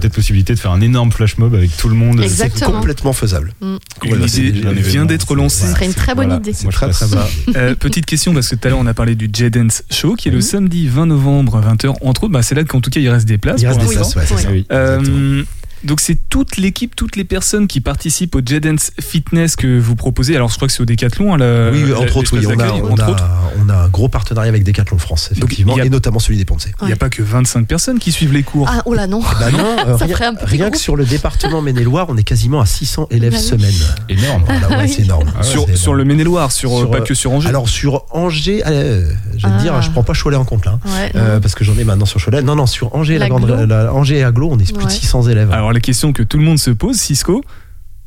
Peut-être 0.05 0.15
possibilité 0.15 0.53
de 0.53 0.59
faire 0.59 0.71
un 0.71 0.81
énorme 0.81 1.11
flash 1.11 1.37
mob 1.37 1.53
avec 1.55 1.75
tout 1.77 1.89
le 1.89 1.95
monde. 1.95 2.23
C'est 2.27 2.63
complètement 2.63 3.13
faisable. 3.13 3.53
Mm. 3.61 3.75
Voilà, 4.07 4.27
c'est 4.27 4.41
L'idée 4.41 4.81
vient 4.81 5.05
d'être 5.05 5.35
lancée. 5.35 5.65
Ce 5.65 5.71
serait 5.71 5.85
une 5.85 5.93
très 5.93 6.13
bonne 6.15 6.25
Voilà. 6.25 6.39
idée. 6.41 6.53
C'est 6.53 6.63
Moi, 6.63 6.71
je 6.71 6.75
très 6.77 6.87
passe. 6.87 6.97
très 6.99 7.07
bas. 7.15 7.27
Euh, 7.55 7.75
petite 7.75 8.05
question, 8.05 8.33
parce 8.33 8.47
que 8.49 8.55
tout 8.55 8.67
à 8.67 8.69
l'heure 8.69 8.79
on 8.79 8.85
a 8.87 8.93
parlé 8.93 9.15
du 9.15 9.29
J-Dance 9.31 9.83
Show, 9.91 10.15
qui 10.15 10.27
est 10.27 10.31
le 10.31 10.37
Mhm. 10.37 10.41
samedi 10.43 10.87
20 10.87 11.07
novembre 11.07 11.57
à 11.57 11.61
20h. 11.61 11.93
Entre 12.01 12.23
autres, 12.25 12.33
bah, 12.33 12.43
c'est 12.43 12.55
là 12.55 12.63
qu'en 12.63 12.81
tout 12.81 12.89
cas 12.89 12.99
il 12.99 13.09
reste 13.09 13.25
des 13.27 13.37
places. 13.37 13.61
Il 13.61 13.67
reste 13.67 13.79
des 13.79 13.87
places, 13.87 14.15
ouais, 14.15 14.23
c'est 14.27 14.35
Oui. 14.35 14.41
ça. 14.41 14.49
Oui. 14.51 14.65
Exactement. 14.69 15.15
Euh, 15.17 15.43
donc 15.85 15.99
c'est 16.01 16.17
toute 16.29 16.57
l'équipe, 16.57 16.95
toutes 16.95 17.15
les 17.15 17.23
personnes 17.23 17.67
qui 17.67 17.79
participent 17.81 18.35
au 18.35 18.41
J-Dance 18.45 18.91
Fitness 18.99 19.55
que 19.55 19.79
vous 19.79 19.95
proposez. 19.95 20.35
Alors 20.35 20.49
je 20.49 20.55
crois 20.55 20.67
que 20.67 20.73
c'est 20.73 20.81
au 20.81 20.85
Décathlon. 20.85 21.33
hein, 21.33 21.37
la- 21.37 21.69
Oui, 21.71 21.83
la- 21.89 21.99
entre 21.99 22.17
autres, 22.17 22.37
oui. 22.37 22.45
On 22.45 22.49
a, 22.51 22.55
d'accueil, 22.55 22.81
on, 22.83 22.91
entre 22.93 23.03
a, 23.03 23.09
autres. 23.11 23.25
on 23.63 23.69
a 23.69 23.75
un 23.75 23.87
gros 23.89 24.07
partenariat 24.09 24.49
avec 24.49 24.63
Decathlon 24.63 24.97
France, 24.97 25.29
effectivement, 25.31 25.75
a- 25.75 25.85
et 25.85 25.89
notamment 25.89 26.19
celui 26.19 26.37
des 26.37 26.45
Poncé. 26.45 26.71
Il 26.81 26.87
n'y 26.87 26.93
a 26.93 26.97
pas 26.97 27.09
que 27.09 27.21
25 27.23 27.67
personnes 27.67 27.99
qui 27.99 28.11
suivent 28.11 28.33
les 28.33 28.43
cours. 28.43 28.67
Ah, 28.71 28.81
oh 28.85 28.93
là 28.93 29.07
non. 29.07 29.21
Bah 29.21 29.51
non, 29.51 29.75
euh, 29.87 29.97
Ça 29.97 30.05
rien, 30.05 30.15
ferait 30.15 30.25
un 30.25 30.35
petit 30.35 30.45
rien 30.57 30.69
que 30.71 30.77
sur 30.77 30.95
le 30.95 31.05
département 31.05 31.61
Maine-et-Loire, 31.61 32.07
on 32.09 32.17
est 32.17 32.23
quasiment 32.23 32.61
à 32.61 32.65
600 32.65 33.07
élèves 33.11 33.31
Bah 33.33 33.37
oui. 33.39 33.43
semaine. 33.45 33.73
Énorme. 34.09 34.43
Voilà, 34.45 34.69
ouais, 34.69 34.75
oui. 34.83 34.89
c'est 34.89 35.03
énorme. 35.03 35.31
Ah 35.35 35.39
ouais, 35.39 35.75
sur, 35.75 35.93
le 35.93 36.03
Maine-et-Loire, 36.05 36.51
sur, 36.51 36.69
Sur, 36.77 36.91
pas 36.91 37.01
que 37.01 37.13
sur 37.13 37.31
Angers. 37.31 37.49
Alors 37.49 37.69
sur 37.69 38.05
Angers, 38.11 38.63
euh, 38.67 39.09
je 39.37 39.45
vais 39.47 39.53
te 39.53 39.57
Ah. 39.59 39.61
dire, 39.61 39.81
je 39.81 39.89
prends 39.91 40.03
pas 40.03 40.13
Cholet 40.13 40.37
en 40.37 40.45
compte 40.45 40.65
là, 40.65 40.79
hein, 40.83 40.89
Ouais, 40.89 41.11
euh, 41.15 41.39
parce 41.39 41.55
que 41.55 41.63
j'en 41.63 41.77
ai 41.77 41.83
maintenant 41.83 42.05
sur 42.05 42.23
Cholet. 42.23 42.41
Non, 42.41 42.55
non, 42.55 42.65
sur 42.65 42.93
Angers, 42.95 43.17
la 43.17 43.27
la- 43.29 43.93
Angers 43.93 44.17
et 44.19 44.23
Aglo, 44.23 44.49
on 44.51 44.57
est 44.59 44.65
plus 44.71 44.83
de 44.85 44.89
Ouais. 44.89 44.89
600 44.89 45.23
élèves. 45.29 45.51
Alors 45.51 45.71
la 45.75 45.81
question 45.81 46.13
que 46.13 46.23
tout 46.23 46.38
le 46.38 46.43
monde 46.43 46.57
se 46.57 46.71
pose, 46.71 46.95
Cisco. 46.95 47.43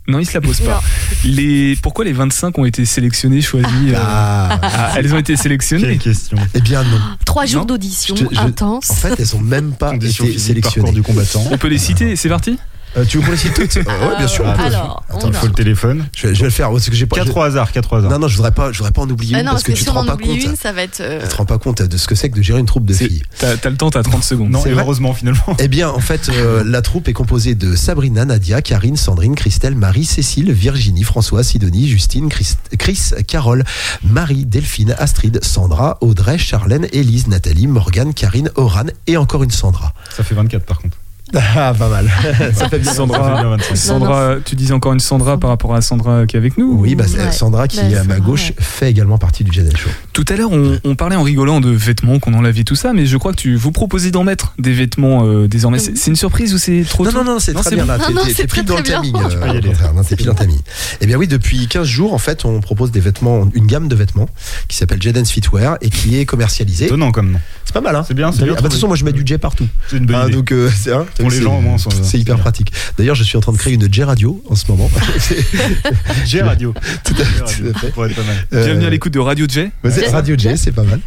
Non, 0.09 0.19
il 0.21 0.27
se 0.27 0.33
la 0.33 0.41
pose 0.41 0.61
pas. 0.61 0.83
Les, 1.23 1.77
pourquoi 1.83 2.07
les 2.07 2.15
25 2.15 2.57
ont 2.59 2.65
été 2.65 2.87
sélectionnés, 2.87 3.43
choisis 3.43 3.69
euh, 3.91 3.95
Ah, 3.99 4.59
ah, 4.63 4.93
Elles 4.97 5.13
ont 5.13 5.19
été 5.19 5.35
Quelle 5.35 5.43
sélectionnées. 5.43 5.99
question. 5.99 6.39
eh 6.55 6.61
bien 6.63 6.83
non. 6.83 6.99
Trois 7.27 7.45
jours 7.45 7.67
d'audition 7.67 8.15
intense. 8.39 8.91
En 8.91 8.95
fait, 8.95 9.15
elles 9.19 9.37
ont 9.37 9.41
même 9.41 9.73
pas 9.73 9.95
été 9.95 10.39
sélectionnées. 10.39 10.93
du 10.93 11.03
combattant. 11.03 11.45
On 11.51 11.59
peut 11.59 11.69
les 11.69 11.77
citer, 11.77 12.17
c'est 12.17 12.31
parti? 12.31 12.59
Euh, 12.97 13.05
tu 13.05 13.19
veux 13.19 13.25
qu'on 13.25 13.31
les 13.33 13.37
cite 13.37 13.55
toutes 13.55 13.77
Euh, 13.77 14.09
Ouais, 14.09 14.17
bien 14.19 14.27
sûr. 14.27 14.45
on 14.47 14.53
peut. 14.57 14.63
Alors, 14.63 15.03
on 15.11 15.17
Attends, 15.19 15.29
Il 15.31 15.37
a- 15.37 15.39
faut 15.41 15.47
le 15.47 15.53
téléphone. 15.53 16.07
Je 16.17 16.29
vais, 16.29 16.35
je 16.35 16.41
vais 16.41 16.47
le 16.47 16.51
faire 16.51 16.71
parce 16.71 16.89
que 16.89 16.95
j'ai 16.97 17.07
pas. 17.07 17.17
4 17.17 17.29
je- 17.29 17.33
au 17.33 17.43
hasard, 17.43 17.71
4 17.73 17.93
au 17.93 17.97
hasard. 17.97 18.11
Non, 18.11 18.19
non, 18.19 18.29
je 18.29 18.37
voudrais 18.37 18.53
pas, 18.53 18.73
je 18.73 18.79
voudrais 18.79 18.93
pas 18.93 19.03
en 19.03 19.11
oublier 19.11 19.35
Ah 19.37 19.41
une 19.41 19.47
non, 19.47 19.53
parce 19.53 19.63
que, 19.63 19.73
tu 19.73 19.79
si 19.79 19.85
te 19.85 19.91
on 19.91 19.95
rends 19.95 20.01
en 20.03 20.07
pas 20.07 20.15
oublie 20.15 20.27
compte. 20.27 20.43
une, 20.45 20.57
ça 20.57 20.73
va 20.73 20.83
être. 20.83 21.01
euh, 21.01 21.21
Tu 21.23 21.29
te 21.29 21.35
rends 21.37 21.45
pas 21.45 21.59
compte 21.59 21.83
de 21.83 21.97
ce 21.97 22.07
que 22.07 22.15
c'est 22.15 22.31
que 22.31 22.37
de 22.37 22.43
gérer 22.43 22.61
une 22.61 22.67
troupe 22.67 22.87
de 22.87 22.95
C'est- 22.95 23.09
filles. 23.09 23.23
T'as 23.39 23.57
t'as 23.57 23.71
le 23.71 23.77
temps, 23.77 23.91
t'as 23.91 24.03
30 24.03 24.25
secondes. 24.25 24.51
Non, 24.51 24.61
C'est 24.63 24.71
et 24.71 24.73
vrai 24.73 24.83
heureusement 24.83 25.13
finalement. 25.15 25.43
Eh 25.59 25.69
bien, 25.69 25.89
en 25.91 26.01
fait, 26.01 26.29
euh, 26.31 26.63
la 26.67 26.83
troupe 26.83 27.09
est 27.09 27.13
composée 27.13 27.55
de 27.55 27.77
Sabrina, 27.77 28.25
Nadia, 28.25 28.63
Karine, 28.63 28.97
Sandrine, 28.97 29.35
Christelle, 29.35 29.75
Marie, 29.75 30.05
Cécile, 30.05 30.53
Virginie, 30.53 31.03
François, 31.05 31.43
Sidonie, 31.45 31.89
Justine, 31.89 32.29
Chris, 32.29 32.55
Chris, 32.79 33.11
Carole, 33.27 33.65
Marie, 34.03 34.45
Delphine, 34.47 34.95
Astrid, 34.99 35.41
Sandra, 35.45 35.99
Audrey, 36.01 36.39
Charlène, 36.39 36.87
Élise, 36.93 37.27
Nathalie, 37.29 37.67
Morgane, 37.67 38.15
Karine, 38.15 38.51
Oran 38.57 38.85
et 39.07 39.17
encore 39.17 39.43
une 39.43 39.51
Sandra. 39.51 39.93
Ça 40.17 40.23
fait 40.25 40.35
24 40.35 40.65
par 40.65 40.79
contre. 40.79 40.97
Ah, 41.57 41.75
pas 41.77 41.89
mal. 41.89 42.09
Ça 42.55 42.69
fait 42.69 42.79
bien. 42.81 42.93
Ça 42.93 43.07
fait 43.07 43.13
bien 43.13 43.49
25. 43.51 43.77
Sandra, 43.77 44.35
tu 44.45 44.55
disais 44.57 44.73
encore 44.73 44.93
une 44.93 45.01
Sandra 45.01 45.39
par 45.39 45.51
rapport 45.51 45.75
à 45.75 45.81
Sandra 45.81 46.27
qui 46.27 46.37
est 46.37 46.39
avec 46.39 46.57
nous 46.59 46.77
Oui, 46.79 46.95
bah, 46.95 47.05
Ouais. 47.17 47.33
Sandra 47.33 47.69
qui 47.69 47.79
Bah, 47.79 47.83
est 47.85 47.95
à 47.97 48.05
ma 48.05 48.15
Sandra, 48.15 48.19
gauche 48.21 48.49
ouais. 48.51 48.55
fait 48.59 48.91
également 48.91 49.19
partie 49.19 49.45
du 49.45 49.53
Jedi 49.53 49.75
Show. 49.77 49.91
Tout 50.13 50.25
à 50.29 50.37
l'heure, 50.37 50.51
on, 50.53 50.79
on 50.85 50.95
parlait 50.95 51.17
en 51.17 51.23
rigolant 51.23 51.61
de 51.61 51.71
vêtements, 51.71 52.19
qu'on 52.19 52.35
enlève 52.35 52.59
et 52.59 52.65
tout 52.65 52.75
ça, 52.77 52.93
mais 52.93 53.07
je 53.07 53.17
crois 53.17 53.33
que 53.33 53.39
tu 53.39 53.57
vous 53.57 53.73
proposez 53.73 54.11
d'en 54.11 54.25
mettre 54.25 54.55
des 54.59 54.73
vêtements 54.73 55.25
euh, 55.27 55.49
désormais. 55.49 55.79
C'est 55.79 55.97
c'est 55.97 56.11
une 56.11 56.17
surprise 56.17 56.55
ou 56.55 56.59
c'est 56.59 56.85
trop 56.89 57.05
Non, 57.05 57.11
tôt 57.13 57.19
non, 57.19 57.25
non, 57.35 57.39
c'est 57.39 57.53
très 57.55 57.75
bien 57.75 57.87
T'es- 57.87 58.47
pile 58.47 58.65
dans 58.65 58.77
le 58.77 58.83
timing. 58.83 59.15
euh, 59.17 59.61
t'es 60.09 60.17
pile 60.17 60.27
dans 60.27 60.33
le 60.33 60.39
timing. 60.39 60.59
Eh 61.01 61.07
bien 61.07 61.17
oui, 61.17 61.27
depuis 61.29 61.67
15 61.69 61.87
jours, 61.87 62.15
en 62.15 62.19
fait, 62.19 62.45
on 62.45 62.61
propose 62.61 62.91
des 62.91 63.01
vêtements, 63.01 63.49
une 63.55 63.67
gamme 63.67 63.89
de 63.89 63.95
vêtements 63.95 64.29
qui 64.69 64.77
s'appelle 64.77 65.01
Jadens 65.03 65.25
Fitwear 65.27 65.77
et 65.81 65.91
qui 65.91 66.19
est 66.19 66.25
commercialisée. 66.25 66.87
Étonnant 66.87 67.13
comme 67.13 67.33
nom. 67.33 67.41
C'est 67.65 67.75
pas 67.75 67.81
mal, 67.83 67.95
hein 67.97 68.05
C'est 68.07 68.15
bien, 68.15 68.33
c'est 68.33 68.41
Ah 68.43 68.45
bien. 68.45 68.55
bah, 68.55 68.61
De 68.61 68.65
toute 68.65 68.73
façon, 68.75 68.87
moi 68.87 68.97
je 68.97 69.05
mets 69.05 69.13
du 69.13 69.23
J 69.27 69.37
partout. 69.39 69.67
C'est 69.89 69.99
une 69.99 70.07
bonne 70.07 70.17
Ah, 70.17 70.25
idée. 70.27 70.37
donc 70.37 70.53
euh, 70.53 70.71
c'est 70.75 70.93
hein, 70.93 71.05
Pour 71.19 71.31
les 71.31 71.37
c'est- 71.37 71.43
gens, 71.43 71.59
au 71.59 71.61
moins, 71.61 71.77
c'est- 71.79 72.19
hyper 72.19 72.39
pratique. 72.39 72.73
D'ailleurs, 72.97 73.15
je 73.17 73.25
suis 73.25 73.37
en 73.37 73.41
train 73.41 73.53
de 73.53 73.59
créer 73.59 73.75
une 73.75 73.93
J 73.93 74.03
radio 74.05 74.43
en 74.49 74.55
ce 74.55 74.65
moment. 74.71 74.91
C'est- 75.19 75.45
J 76.27 76.41
Radio. 76.41 76.75
tout 77.05 77.15
à 77.21 77.25
fait, 77.47 77.91
pourrait 77.93 78.11
être 78.11 78.17
pas 78.17 78.23
mal. 78.25 78.37
Euh, 78.55 78.65
Bienvenue 78.65 78.87
à 78.87 78.91
l'écoute 78.91 79.13
de 79.13 79.19
Radio 79.19 79.47
J. 79.49 79.69
Radio 80.13 80.37
J, 80.39 80.57
c'est 80.57 80.73
pas 80.73 80.83
mal. 80.85 81.01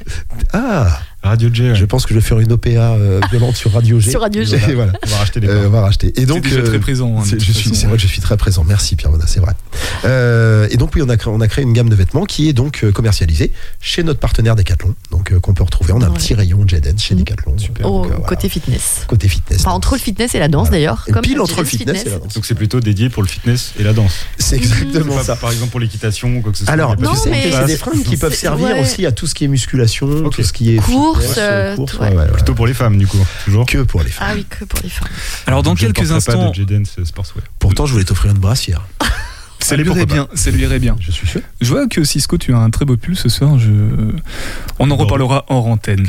Ah, 0.54 1.00
Radio 1.24 1.50
J. 1.54 1.64
ouais. 1.70 1.76
Je 1.76 1.86
pense 1.86 2.06
que 2.06 2.14
je 2.16 2.20
vais 2.20 2.26
faire 2.26 2.40
une 2.40 2.52
OPA 2.52 2.70
euh, 2.70 3.20
violente 3.30 3.56
sur 3.56 3.72
Radio 3.72 4.00
G. 4.00 4.10
Sur 4.12 4.22
Radio 4.22 4.44
G. 4.44 4.58
Voilà. 4.74 4.94
On 5.06 5.10
va 5.10 5.18
racheter 5.18 5.40
des 5.40 5.48
Euh, 5.48 5.68
on 5.68 5.70
va 5.70 5.82
racheter. 5.82 6.20
Et 6.20 6.26
donc, 6.26 6.44
déjà 6.44 6.58
euh, 6.58 6.64
très 6.64 6.80
présent, 6.80 7.16
hein, 7.20 7.24
c'est- 7.24 7.36
vrai 7.86 7.96
que 7.96 8.02
je 8.02 8.08
suis 8.08 8.22
très 8.22 8.38
présent. 8.38 8.64
Merci 8.68 8.96
Pierre 8.96 9.12
Mona, 9.12 9.26
c'est 9.28 9.40
vrai. 9.40 9.54
Euh, 10.06 10.68
et 10.72 10.78
donc 10.78 10.92
oui, 10.96 11.02
on 11.06 11.10
a, 11.10 11.18
créé, 11.18 11.32
on 11.32 11.40
a 11.42 11.48
créé 11.48 11.64
une 11.64 11.74
gamme 11.74 11.90
de 11.90 11.96
vêtements 11.96 12.26
qui 12.26 12.50
est 12.50 12.54
donc 12.54 12.84
commercialisée 12.94 13.52
chez 13.82 14.04
notre 14.04 14.20
partenaire 14.20 14.56
Decathlon, 14.56 14.96
donc 15.12 15.38
qu'on 15.40 15.54
peut 15.54 15.64
retrouver. 15.64 15.94
On 15.94 16.02
a 16.02 16.08
un 16.08 16.12
petit 16.12 16.34
rayon 16.34 16.64
J 16.68 16.80
Dance 16.82 17.02
chez 17.04 17.14
Mhm. 17.16 17.22
Decathlon. 17.22 17.58
Super. 17.58 17.86
Au 17.86 18.02
donc, 18.04 18.12
voilà. 18.14 18.26
côté 18.28 18.50
fitness. 18.50 19.02
côté 19.08 19.28
fitness. 19.30 19.62
Enfin, 19.62 19.72
entre 19.72 19.98
fitness 20.02 20.36
et 20.36 20.40
la 20.40 20.48
danse 20.48 20.68
Voilà. 20.70 20.78
d'ailleurs. 20.78 21.06
Pile 21.22 21.36
le 21.36 21.42
entre 21.42 21.58
le 21.60 21.66
Jazz 21.66 21.70
fitness, 21.70 22.06
et 22.06 22.10
la 22.10 22.18
danse. 22.20 22.34
Donc 22.34 22.46
c'est 22.46 22.56
plutôt 22.56 22.80
dédié 22.80 23.10
pour 23.10 23.24
le 23.24 23.28
fitness 23.28 23.74
et 23.80 23.84
la 23.84 23.94
danse. 23.94 24.14
C'est 24.38 24.58
exactement 24.58 25.16
Pas, 25.16 25.24
ça. 25.24 25.36
par 25.36 25.52
exemple 25.52 25.72
pour 25.72 25.80
l'équitation 25.80 26.36
ou 26.38 26.42
quoi 26.42 26.52
que 26.52 26.58
ce 26.58 26.66
soit. 26.66 26.74
Alors, 26.74 27.00
Non, 27.00 27.14
tu 27.14 27.30
mais 27.30 27.50
que 27.50 27.56
c'est 27.56 27.66
des 27.66 27.78
fringues 27.78 28.04
qui 28.04 28.18
peuvent 28.18 28.34
servir 28.36 28.76
ouais. 28.76 28.82
aussi 28.82 29.06
à 29.06 29.12
tout 29.12 29.28
ce 29.28 29.34
qui 29.36 29.46
est 29.46 29.48
musculation, 29.48 30.30
tout 30.30 30.44
ce 30.44 30.52
qui 30.54 30.76
est 30.76 30.80
Course, 30.80 31.20
fitness, 31.20 31.38
euh, 31.40 31.76
course, 31.76 31.94
ouais. 31.94 32.10
ouais, 32.10 32.16
ouais, 32.16 32.24
ouais. 32.24 32.32
Plutôt 32.32 32.54
pour 32.54 32.68
les 32.68 32.74
femmes 32.74 32.98
du 32.98 33.08
coup, 33.08 33.18
toujours. 33.46 33.66
que 33.66 33.80
pour 33.80 34.02
les 34.04 34.10
femmes. 34.10 34.28
Ah 34.32 34.34
oui, 34.36 34.46
que 34.50 34.66
pour 34.66 34.80
les 34.84 34.90
femmes. 34.90 35.08
Alors 35.48 35.64
dans 35.64 35.74
ne 35.74 35.78
quelques 35.80 36.12
instants, 36.12 36.46
Pas 36.46 36.50
de 36.50 36.56
J-Dance 36.56 36.98
Sportswear. 37.04 37.44
Pourtant, 37.60 37.86
je 37.86 37.94
voulais 37.94 38.06
t'offrir 38.06 38.32
une 38.32 38.40
brassière. 38.40 38.82
ça 39.62 39.76
lui 39.76 39.86
irait 39.90 40.06
bien, 40.06 40.28
ça 40.34 40.52
lui 40.52 40.62
irait 40.62 40.80
bien. 40.80 40.96
Je 41.00 41.12
suis 41.12 41.28
sûr. 41.28 41.42
Je 41.62 41.70
vois 41.70 41.88
que 41.88 42.04
Cisco, 42.04 42.38
tu 42.38 42.54
as 42.54 42.58
un 42.58 42.70
très 42.70 42.86
beau 42.86 42.98
pull 42.98 43.16
ce 43.16 43.30
soir. 43.30 43.58
Je... 43.60 43.70
On 44.80 44.86
en 44.86 44.96
Bon. 44.96 44.98
reparlera 44.98 45.46
hors 45.50 45.68
antenne. 45.68 46.08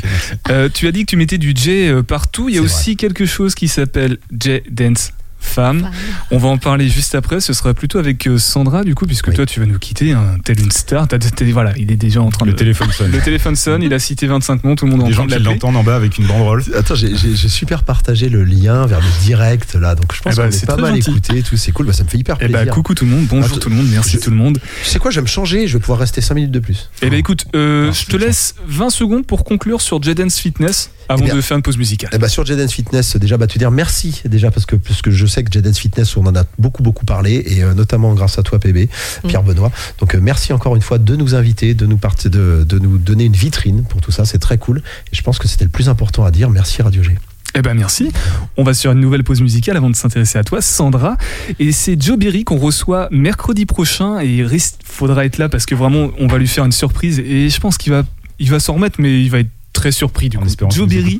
Euh, 0.49 0.69
tu 0.73 0.87
as 0.87 0.91
dit 0.91 1.01
que 1.05 1.09
tu 1.11 1.15
mettais 1.15 1.37
du 1.37 1.53
J 1.55 1.87
euh, 1.87 2.03
partout. 2.03 2.49
Il 2.49 2.55
y 2.55 2.57
a 2.57 2.61
aussi 2.61 2.95
quelque 2.97 3.25
chose 3.25 3.55
qui 3.55 3.67
s'appelle 3.67 4.17
J 4.37 4.61
Dance 4.69 5.11
Femme. 5.43 5.91
On 6.31 6.37
va 6.37 6.47
en 6.47 6.57
parler 6.57 6.87
juste 6.89 7.15
après. 7.15 7.39
Ce 7.41 7.53
sera 7.53 7.73
plutôt 7.73 7.99
avec 7.99 8.25
euh, 8.27 8.37
Sandra, 8.37 8.83
du 8.83 8.95
coup, 8.95 9.05
puisque 9.05 9.27
Oui. 9.27 9.35
toi, 9.35 9.45
tu 9.45 9.59
vas 9.59 9.65
nous 9.65 9.77
quitter, 9.77 10.11
hein, 10.13 10.37
telle 10.43 10.59
une 10.59 10.71
star. 10.71 11.07
T'as- 11.07 11.19
t'as- 11.19 11.45
voilà, 11.51 11.73
il 11.77 11.91
est 11.91 11.95
déjà 11.95 12.21
en 12.21 12.29
train 12.29 12.45
Le 12.45 12.53
de. 12.53 12.57
téléphone 12.57 12.91
sonne. 12.91 13.11
Le 13.11 13.19
téléphone 13.19 13.55
sonne. 13.55 13.83
Il 13.83 13.93
a 13.93 13.99
cité 13.99 14.25
25 14.27 14.63
noms. 14.63 14.75
Tout 14.75 14.85
le 14.85 14.91
monde 14.91 15.01
en 15.01 15.03
train 15.05 15.13
gens 15.13 15.27
qui 15.27 15.37
l'entendent 15.39 15.75
en 15.75 15.83
bas 15.83 15.95
avec 15.95 16.17
une 16.17 16.25
banderole. 16.25 16.63
Attends, 16.75 16.95
j'ai- 16.95 17.13
super 17.53 17.83
partagé 17.83 18.29
le 18.29 18.43
lien 18.43 18.85
vers 18.87 18.99
le 18.99 19.23
direct 19.25 19.75
là, 19.75 19.95
donc 19.95 20.13
je 20.15 20.21
pense 20.21 20.33
Eh 20.33 20.37
ben, 20.37 20.49
qu'on 20.49 20.55
est 20.55 20.65
pas 20.65 20.73
très 20.73 20.81
mal 20.81 20.95
gentil. 20.95 21.09
écouté, 21.11 21.43
tout, 21.43 21.57
c'est 21.57 21.71
cool, 21.71 21.85
bah, 21.85 21.93
ça 21.93 22.03
me 22.03 22.09
fait 22.09 22.17
hyper 22.17 22.35
Eh 22.39 22.45
plaisir. 22.45 22.65
ben, 22.65 22.71
coucou 22.71 22.93
tout 22.95 23.05
le 23.05 23.11
monde. 23.11 23.25
Bonjour 23.29 23.57
Ah, 23.57 23.59
tout 23.61 23.69
le 23.69 23.75
monde. 23.75 23.87
Merci 23.91 24.13
je- 24.13 24.19
tout 24.21 24.29
le 24.31 24.35
monde. 24.37 24.59
Tu 24.83 24.89
sais 24.89 24.99
quoi, 24.99 25.11
je 25.11 25.17
vais 25.17 25.21
me 25.23 25.27
changer, 25.27 25.67
je 25.67 25.73
vais 25.73 25.79
pouvoir 25.81 25.99
rester 25.99 26.21
5 26.21 26.35
minutes 26.35 26.51
de 26.51 26.59
plus. 26.59 26.89
Eh 27.01 27.09
ben, 27.09 27.19
écoute, 27.19 27.45
euh, 27.55 27.91
je 27.91 28.05
te 28.05 28.15
laisse 28.17 28.55
20 28.67 28.89
secondes 28.89 29.25
pour 29.27 29.43
conclure 29.43 29.81
sur 29.81 30.01
J 30.01 30.15
Dance 30.15 30.39
Fitness 30.39 30.89
avant 31.09 31.21
Eh 31.21 31.25
bien, 31.25 31.35
de 31.35 31.41
faire 31.41 31.57
une 31.57 31.63
pause 31.63 31.77
musicale. 31.77 32.09
Eh 32.13 32.17
ben, 32.17 32.27
sur 32.29 32.45
J-Dance 32.45 32.71
Fitness, 32.73 33.17
déjà, 33.17 33.35
bah, 33.37 33.45
te 33.47 33.57
dire 33.59 33.71
merci 33.71 34.21
déjà 34.25 34.51
parce 34.51 34.65
que, 34.65 34.75
parce 34.77 35.01
que 35.01 35.11
je 35.11 35.25
sais 35.33 35.43
que 35.43 35.51
J-Dance 35.51 35.77
Fitness, 35.79 36.15
on 36.17 36.25
en 36.25 36.35
a 36.35 36.43
beaucoup, 36.57 36.83
beaucoup 36.83 37.05
parlé 37.05 37.43
et 37.45 37.63
euh, 37.63 37.73
notamment 37.73 38.13
grâce 38.13 38.37
à 38.39 38.43
toi, 38.43 38.59
PB, 38.59 38.87
Pierre 39.27 39.43
Benoît. 39.43 39.71
Donc, 39.99 40.15
euh, 40.15 40.19
merci 40.21 40.53
encore 40.53 40.75
une 40.75 40.81
fois 40.81 40.97
de 40.97 41.15
nous 41.15 41.35
inviter, 41.35 41.73
de 41.73 41.85
nous, 41.85 41.97
part- 41.97 42.15
de, 42.25 42.63
de 42.67 42.79
nous 42.79 42.97
donner 42.97 43.25
une 43.25 43.33
vitrine 43.33 43.83
pour 43.83 44.01
tout 44.01 44.11
ça, 44.11 44.25
c'est 44.25 44.39
très 44.39 44.57
cool. 44.57 44.81
Et 45.11 45.15
je 45.15 45.21
pense 45.21 45.39
que 45.39 45.47
c'était 45.47 45.65
le 45.65 45.69
plus 45.71 45.89
important 45.89 46.23
à 46.25 46.31
dire. 46.31 46.49
Merci 46.49 46.81
Radio 46.81 47.03
G. 47.03 47.11
Eh 47.55 47.61
ben 47.61 47.75
merci. 47.75 48.11
On 48.57 48.63
va 48.63 48.73
sur 48.73 48.91
une 48.93 48.99
nouvelle 48.99 49.23
pause 49.23 49.41
musicale 49.41 49.77
avant 49.77 49.89
de 49.91 49.95
s'intéresser 49.95 50.39
à 50.39 50.43
toi, 50.43 50.59
Sandra. 50.61 51.17
Et 51.59 51.71
c'est 51.71 52.01
Joe 52.01 52.17
Berry 52.17 52.43
qu'on 52.45 52.57
reçoit 52.57 53.07
mercredi 53.11 53.67
prochain 53.67 54.19
et 54.21 54.27
il 54.37 54.43
reste- 54.43 54.79
faudra 54.83 55.23
être 55.25 55.37
là 55.37 55.49
parce 55.49 55.67
que 55.67 55.75
vraiment 55.75 56.09
on 56.19 56.25
va 56.27 56.39
lui 56.39 56.47
faire 56.47 56.65
une 56.65 56.71
surprise 56.71 57.19
et 57.19 57.49
je 57.49 57.59
pense 57.59 57.77
qu'il 57.77 57.91
va, 57.93 58.03
il 58.39 58.49
va 58.49 58.59
s'en 58.59 58.73
remettre 58.73 58.99
mais 58.99 59.21
il 59.21 59.29
va 59.29 59.39
être 59.39 59.51
très 59.71 59.91
surpris 59.91 60.29
du 60.29 60.37
En 60.37 60.41
coup. 60.41 60.47
Joe 60.71 60.87
Berry. 60.87 61.19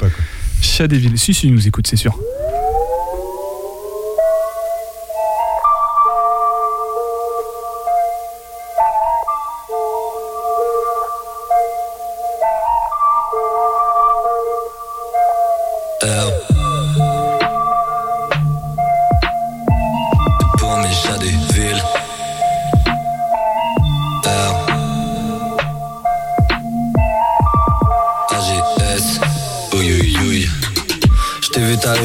Chat 0.62 0.88
des 0.88 0.98
villes. 0.98 1.20
Si 1.20 1.36
si, 1.36 1.48
il 1.48 1.54
nous 1.54 1.68
écoute, 1.68 1.86
c'est 1.88 1.98
sûr. 1.98 2.18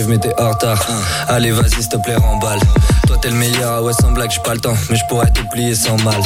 Mais 0.07 0.19
t'es 0.19 0.33
en 0.39 0.51
retard 0.51 0.79
Allez 1.29 1.51
vas-y 1.51 1.71
s'il 1.71 1.89
te 1.89 1.97
plaît 1.97 2.15
remballe. 2.17 2.61
Toi 3.07 3.17
t'es 3.21 3.31
le 3.31 3.35
meilleur 3.35 3.75
ah 3.79 3.83
ouais 3.83 3.93
sans 3.93 4.13
blague 4.13 4.31
j'ai 4.31 4.41
pas 4.43 4.55
le 4.55 4.61
temps. 4.61 4.77
Mais 4.91 4.97
je 4.97 5.05
pourrais 5.09 5.31
te 5.31 5.41
plier 5.51 5.75
sans 5.75 5.97
mal. 6.03 6.21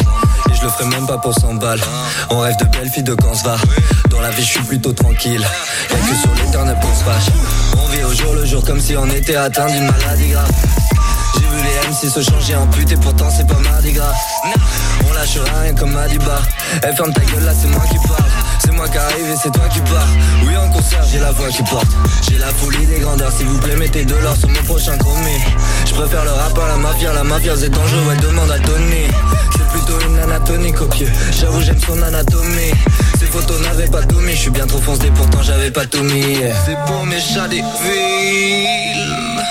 Et 0.51 0.55
je 0.55 0.63
le 0.63 0.69
ferai 0.69 0.87
même 0.87 1.07
pas 1.07 1.19
pour 1.19 1.35
100 1.35 1.55
balles. 1.55 1.81
On 2.31 2.41
rêve 2.41 2.57
de 2.59 2.65
belles 2.67 2.91
filles 2.91 3.03
de 3.03 3.15
quand 3.15 3.35
se 3.35 3.45
va. 3.45 3.57
Dans 4.11 4.21
la 4.21 4.31
vie 4.31 4.43
je 4.43 4.51
suis 4.51 4.63
plutôt 4.63 4.93
tranquille. 4.93 5.45
Y'a 5.91 5.97
que 5.97 6.15
sur 6.15 6.35
l'éternel 6.35 6.77
qu'on 6.83 6.95
se 6.95 7.05
fâche 7.05 7.33
On 7.83 7.87
vit 7.89 8.05
au 8.05 8.13
jour 8.13 8.35
le 8.35 8.45
jour 8.45 8.65
comme 8.65 8.81
si 8.81 8.97
on 8.97 9.07
était 9.07 9.37
atteint 9.37 9.67
d'une 9.67 9.87
maladie 9.87 10.29
grave. 10.29 10.51
J'ai 11.35 11.41
vu 11.41 11.63
les 11.63 11.89
MC 11.89 12.13
se 12.13 12.21
changer 12.31 12.55
en 12.57 12.67
pute 12.67 12.91
et 12.93 12.97
pourtant 12.97 13.31
c'est 13.31 13.47
pas 13.47 13.59
mardi 13.59 13.93
gras. 13.93 14.13
On 15.23 15.25
lâche 15.25 15.39
rien 15.63 15.73
comme 15.75 15.93
Madiba. 15.93 16.43
Eh 16.79 16.97
ferme 16.97 17.13
ta 17.13 17.21
gueule 17.21 17.45
là 17.45 17.53
c'est 17.55 17.69
moi 17.69 17.83
qui 17.89 17.97
parle. 18.09 18.31
C'est 18.59 18.73
moi 18.73 18.89
qui 18.89 18.99
arrive 18.99 19.31
et 19.33 19.37
c'est 19.41 19.53
toi 19.53 19.63
qui 19.73 19.79
pars. 19.81 20.09
Oui 20.45 20.57
en 20.57 20.69
concert 20.71 21.05
j'ai 21.13 21.21
la 21.21 21.31
voix 21.31 21.49
qui 21.49 21.63
porte. 21.63 21.87
J'ai 22.29 22.39
la 22.39 22.49
folie 22.49 22.85
des 22.87 22.99
grandeurs 22.99 23.31
s'il 23.31 23.47
vous 23.47 23.59
plaît 23.59 23.77
mettez 23.77 24.05
de 24.05 24.17
l'or 24.17 24.37
sur 24.37 24.49
mon 24.49 24.63
prochain 24.65 24.97
chromé. 24.99 25.39
Je 25.87 25.95
préfère 25.95 26.25
le 26.25 26.31
rap 26.33 26.59
à 26.59 26.67
la 26.67 26.77
mafia, 26.77 27.13
la 27.13 27.23
mafia 27.23 27.55
c'est 27.57 27.69
dangereux, 27.69 28.03
ouais 28.09 28.17
demande 28.17 28.51
à 28.51 28.59
Tony. 28.59 29.07
C'est 29.53 29.69
plutôt 29.69 30.01
une 30.09 30.19
anatomie 30.19 30.73
copieux. 30.73 31.13
J'avoue 31.39 31.63
j'aime 31.63 31.81
son 31.87 32.03
anatomie. 32.03 32.73
Ces 33.21 33.27
photos 33.27 33.61
n'avaient 33.61 33.91
pas 33.91 34.03
tout 34.03 34.19
mis, 34.19 34.33
je 34.33 34.41
suis 34.41 34.51
bien 34.51 34.67
trop 34.67 34.81
foncé 34.81 35.13
pourtant 35.15 35.41
j'avais 35.43 35.71
pas 35.71 35.87
tout 35.87 36.03
mis. 36.03 36.39
C'est 36.67 36.79
pour 36.85 37.07
mes 37.07 37.21
chats 37.21 37.47
des 37.47 37.63
villes. 37.63 39.45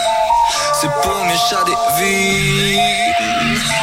C'est 0.82 0.92
pour 1.02 1.24
mes 1.24 1.38
chats 1.50 1.64
des 1.66 2.04
villes. 2.04 3.81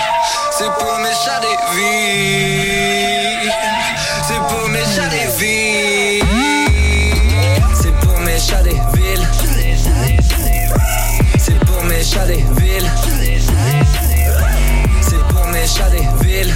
C'est 0.58 0.64
pour 0.64 0.98
mes 0.98 1.12
chats 1.12 1.38
des 1.38 1.56
villes. 1.76 3.52
C'est 4.26 4.40
pour 4.48 4.68
mes 4.68 4.84
chats 4.84 5.08
des 5.08 5.28
villes. 5.38 6.24
C'est 7.80 7.94
pour 8.00 8.18
mes 8.18 8.40
chats 8.40 8.62
des 8.64 8.70
villes. 8.92 9.24
C'est 11.38 11.60
pour 11.64 11.84
mes 11.84 12.02
chats 12.02 12.26
des 12.26 12.42
villes. 12.58 12.90
C'est 15.00 15.28
pour 15.28 15.46
mes 15.46 15.64
chats 15.64 15.90
des 15.90 16.08
villes. 16.26 16.54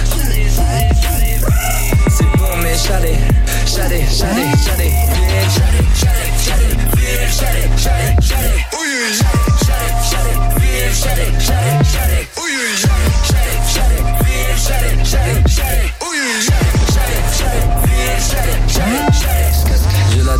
C'est 2.09 2.31
pour 2.37 2.57
mes 2.57 2.75
chats 2.75 2.99
des 2.99 3.17
chats 3.65 3.87
des 3.87 5.02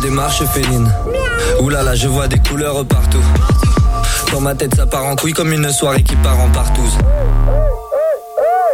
démarche 0.04 0.44
féline. 0.52 0.92
Oulala, 1.60 1.94
je 1.94 2.08
vois 2.08 2.28
des 2.28 2.38
couleurs 2.38 2.84
partout. 2.84 3.24
Dans 4.32 4.40
ma 4.40 4.54
tête, 4.54 4.74
ça 4.74 4.84
part 4.86 5.06
en 5.06 5.16
couille 5.16 5.32
comme 5.32 5.50
une 5.50 5.70
soirée 5.72 6.02
qui 6.02 6.14
part 6.16 6.38
en 6.38 6.50
partouze. 6.50 6.98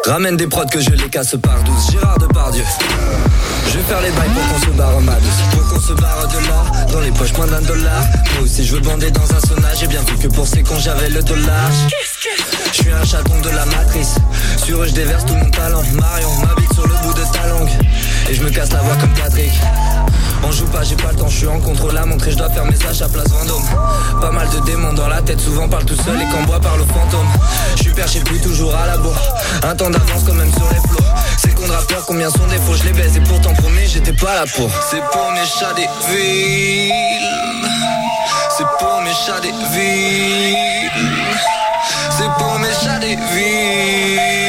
Ramène 0.06 0.36
des 0.36 0.48
prods 0.48 0.66
que 0.66 0.80
je 0.80 0.90
les 0.90 1.08
casse 1.08 1.36
par 1.40 1.62
douze. 1.62 1.92
Gérard 1.92 2.18
Depardieu. 2.18 2.64
Je 3.68 3.78
vais 3.78 3.84
faire 3.84 4.00
les 4.00 4.10
bails 4.10 4.30
pour 4.30 4.48
qu'on 4.48 4.60
se 4.66 4.76
barre 4.76 4.96
qu'on 5.69 5.69
barre 5.94 6.28
de. 6.28 6.92
Dans 6.92 7.00
les 7.00 7.10
poches, 7.10 7.32
moins 7.36 7.46
d'un 7.46 7.60
dollar. 7.62 8.02
Moi 8.34 8.44
aussi, 8.44 8.64
je 8.64 8.74
veux 8.74 8.80
bander 8.80 9.10
dans 9.10 9.24
un 9.24 9.40
sauna. 9.40 9.68
J'ai 9.78 9.86
bien 9.86 10.00
vu 10.00 10.16
que 10.16 10.28
pour 10.28 10.46
ces 10.46 10.62
cons, 10.62 10.78
j'avais 10.78 11.08
le 11.08 11.22
dollar. 11.22 11.70
Je 12.72 12.82
suis 12.82 12.92
un 12.92 13.04
chaton 13.04 13.40
de 13.40 13.50
la 13.50 13.64
matrice. 13.66 14.16
Sur 14.64 14.82
eux, 14.82 14.86
je 14.86 14.94
déverse 14.94 15.24
tout 15.26 15.34
mon 15.34 15.50
talent. 15.50 15.82
Marion 15.94 16.30
m'habite 16.46 16.72
sur 16.72 16.86
le 16.86 16.94
bout 17.02 17.14
de 17.14 17.22
ta 17.32 17.46
langue. 17.48 17.70
Et 18.28 18.34
je 18.34 18.42
me 18.42 18.50
casse 18.50 18.72
la 18.72 18.80
voix 18.80 18.96
comme 18.96 19.12
Patrick. 19.14 19.52
On 20.42 20.52
joue 20.52 20.66
pas, 20.66 20.82
j'ai 20.82 20.96
pas 20.96 21.12
le 21.12 21.18
temps, 21.18 21.28
je 21.28 21.36
suis 21.36 21.46
en 21.46 21.60
contrôle 21.60 21.96
à 21.96 22.06
montrer, 22.06 22.30
je 22.30 22.38
dois 22.38 22.48
faire 22.48 22.64
mes 22.64 22.86
achats 22.88 23.08
place 23.08 23.28
Vendôme. 23.28 23.62
Pas 24.20 24.30
mal 24.30 24.48
de 24.48 24.58
démons 24.64 24.94
dans 24.94 25.08
la 25.08 25.20
tête, 25.20 25.40
souvent 25.40 25.68
parle 25.68 25.84
tout 25.84 25.96
seul 25.96 26.20
et 26.20 26.24
quand 26.32 26.42
bois 26.44 26.60
parle 26.60 26.80
au 26.80 26.86
fantôme. 26.86 27.26
Je 27.76 27.82
suis 27.82 27.92
perché 27.92 28.20
plus 28.20 28.38
toujours 28.40 28.74
à 28.74 28.86
la 28.86 28.96
bourre. 28.96 29.20
Un 29.62 29.74
temps 29.74 29.90
d'avance 29.90 30.22
quand 30.26 30.34
même 30.34 30.52
sur 30.52 30.68
les 30.70 30.88
flots. 30.88 31.04
Combien 32.06 32.30
sont 32.30 32.46
des 32.46 32.56
faux, 32.58 32.74
je 32.74 32.84
les 32.84 32.92
baise 32.92 33.16
et 33.16 33.20
pourtant 33.20 33.52
promis, 33.54 33.86
j'étais 33.86 34.12
pas 34.12 34.34
là 34.34 34.44
pour. 34.56 34.70
C'est 34.90 35.02
pour 35.12 35.30
mes 35.30 35.46
chats 35.46 35.72
des 35.74 35.86
villes. 36.08 36.92
C'est 38.56 38.66
pour 38.78 39.00
mes 39.02 39.12
chats 39.12 39.40
des 39.40 39.52
villes. 39.72 40.90
C'est 42.18 42.30
pour 42.38 42.58
mes 42.58 42.72
chats 42.72 42.98
des 42.98 43.16
villes. 43.16 44.39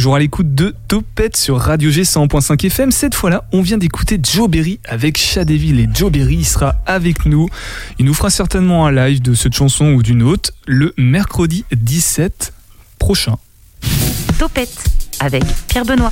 Toujours 0.00 0.16
à 0.16 0.18
l'écoute 0.18 0.54
de 0.54 0.74
Topette 0.88 1.36
sur 1.36 1.58
Radio 1.58 1.90
G 1.90 2.04
100.5 2.04 2.64
FM. 2.64 2.90
Cette 2.90 3.14
fois-là, 3.14 3.44
on 3.52 3.60
vient 3.60 3.76
d'écouter 3.76 4.18
Joe 4.22 4.48
Berry 4.48 4.80
avec 4.88 5.18
Chadeville 5.18 5.78
et 5.78 5.88
Joe 5.92 6.10
Berry 6.10 6.36
il 6.36 6.46
sera 6.46 6.76
avec 6.86 7.26
nous. 7.26 7.50
Il 7.98 8.06
nous 8.06 8.14
fera 8.14 8.30
certainement 8.30 8.86
un 8.86 8.92
live 8.92 9.20
de 9.20 9.34
cette 9.34 9.52
chanson 9.52 9.92
ou 9.92 10.02
d'une 10.02 10.22
autre 10.22 10.52
le 10.66 10.94
mercredi 10.96 11.66
17 11.72 12.54
prochain. 12.98 13.36
Topette 14.38 14.72
avec 15.18 15.44
Pierre 15.68 15.84
Benoît. 15.84 16.10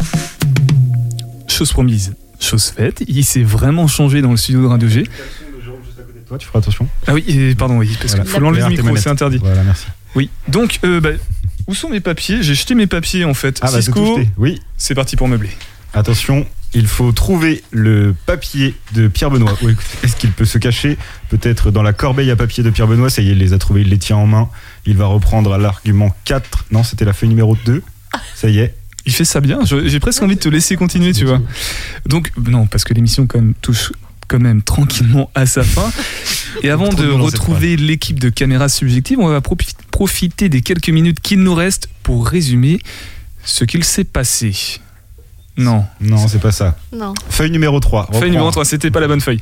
Chose 1.47 1.73
promise, 1.73 2.13
chose 2.39 2.67
faite. 2.67 3.03
Il 3.09 3.25
s'est 3.25 3.43
vraiment 3.43 3.87
changé 3.87 4.21
dans 4.21 4.33
le 4.33 4.37
studio 4.37 4.61
de 4.61 4.67
Radio 4.67 4.89
G. 4.91 5.05
Toi, 6.29 6.37
tu 6.37 6.47
feras 6.47 6.59
attention. 6.59 6.87
Ah 7.07 7.15
oui, 7.15 7.55
pardon, 7.59 7.79
oui, 7.79 7.89
parce 7.99 8.13
qu'il 8.13 8.23
Voilà. 8.23 8.31
faut 8.31 8.41
l'enlever 8.41 8.69
micro, 8.69 8.95
c'est 8.99 9.09
interdit. 9.09 9.39
Voilà, 9.39 9.63
merci. 9.63 9.87
Oui, 10.15 10.29
donc, 10.49 10.79
euh, 10.85 11.01
bah, 11.01 11.11
où 11.69 11.75
sont 11.75 11.89
mes 11.89 12.01
papiers? 12.01 12.43
J'ai 12.43 12.55
jeté 12.55 12.75
mes 12.75 12.87
papiers 12.87 13.25
en 13.25 13.35
fait. 13.35 13.61
Ah 13.63 13.71
bah, 13.71 13.81
Cisco. 13.81 14.19
Oui. 14.37 14.61
c'est 14.77 14.95
parti 14.95 15.15
pour 15.15 15.29
meubler. 15.29 15.51
Attention, 15.95 16.47
il 16.75 16.87
faut 16.87 17.13
trouver 17.13 17.63
le 17.71 18.15
papier 18.27 18.75
de 18.95 19.09
Pierre 19.09 19.31
Benoît. 19.31 19.53
Écoute, 19.63 19.79
Est-ce 20.03 20.17
qu'il 20.17 20.33
peut 20.33 20.45
se 20.45 20.59
cacher? 20.59 20.99
Peut-être 21.29 21.71
dans 21.71 21.83
la 21.83 21.93
corbeille 21.93 22.31
à 22.31 22.37
papier 22.37 22.63
de 22.63 22.71
Pierre 22.71 22.89
Benoît 22.89 23.11
Ça 23.11 23.23
y 23.23 23.29
est, 23.29 23.33
il 23.33 23.39
les 23.39 23.53
a 23.53 23.59
trouvés, 23.59 23.83
il 23.83 23.89
les 23.89 23.99
tient 23.99 24.17
en 24.17 24.27
main. 24.27 24.49
Il 24.87 24.97
va 24.97 25.07
reprendre 25.07 25.53
à 25.53 25.59
l'argument 25.59 26.15
4. 26.25 26.67
Non, 26.73 26.83
c'était 26.83 27.05
la 27.05 27.13
feuille 27.13 27.29
numéro 27.29 27.57
2. 27.65 27.83
Ça 28.35 28.49
y 28.49 28.59
est. 28.59 28.75
Il 29.07 29.13
fait 29.13 29.25
ça 29.25 29.41
bien, 29.41 29.61
j'ai 29.65 30.01
presque 30.01 30.23
envie 30.23 30.35
de 30.35 30.41
te 30.41 30.51
laisser 30.51 30.77
continuer, 30.77 31.13
tu 31.13 31.25
vois. 31.25 31.41
Donc, 32.05 32.31
non, 32.37 32.67
parce 32.67 32.85
que 32.85 32.93
l'émission 32.93 33.27
quand 33.27 33.39
même 33.39 33.55
touche 33.63 33.93
quand 34.29 34.39
même 34.41 34.63
tranquillement 34.63 35.31
à 35.35 35.47
sa 35.47 35.63
fin. 35.65 35.91
Et 36.63 36.71
avant 36.71 36.89
de 36.91 37.07
retrouver 37.09 37.77
l'équipe 37.77 38.19
de 38.19 38.29
caméras 38.31 38.69
subjectives, 38.69 39.19
on 39.21 39.29
va 39.29 39.41
profi- 39.41 39.75
profiter 39.91 40.49
des 40.49 40.61
quelques 40.61 40.89
minutes 40.91 41.21
qu'il 41.21 41.41
nous 41.43 41.55
reste 41.55 41.89
pour 42.03 42.27
résumer 42.27 42.79
ce 43.45 43.65
qu'il 43.65 43.85
s'est 43.85 44.05
passé. 44.05 44.55
Non. 45.57 45.85
Non, 46.01 46.29
c'est 46.29 46.41
pas 46.41 46.53
ça. 46.53 46.77
Non. 46.93 47.15
Feuille 47.29 47.51
numéro 47.51 47.81
3. 47.81 48.11
Feuille 48.13 48.31
numéro 48.31 48.51
3, 48.51 48.65
c'était 48.65 48.91
pas 48.91 49.01
la 49.01 49.09
bonne 49.09 49.21
feuille. 49.21 49.41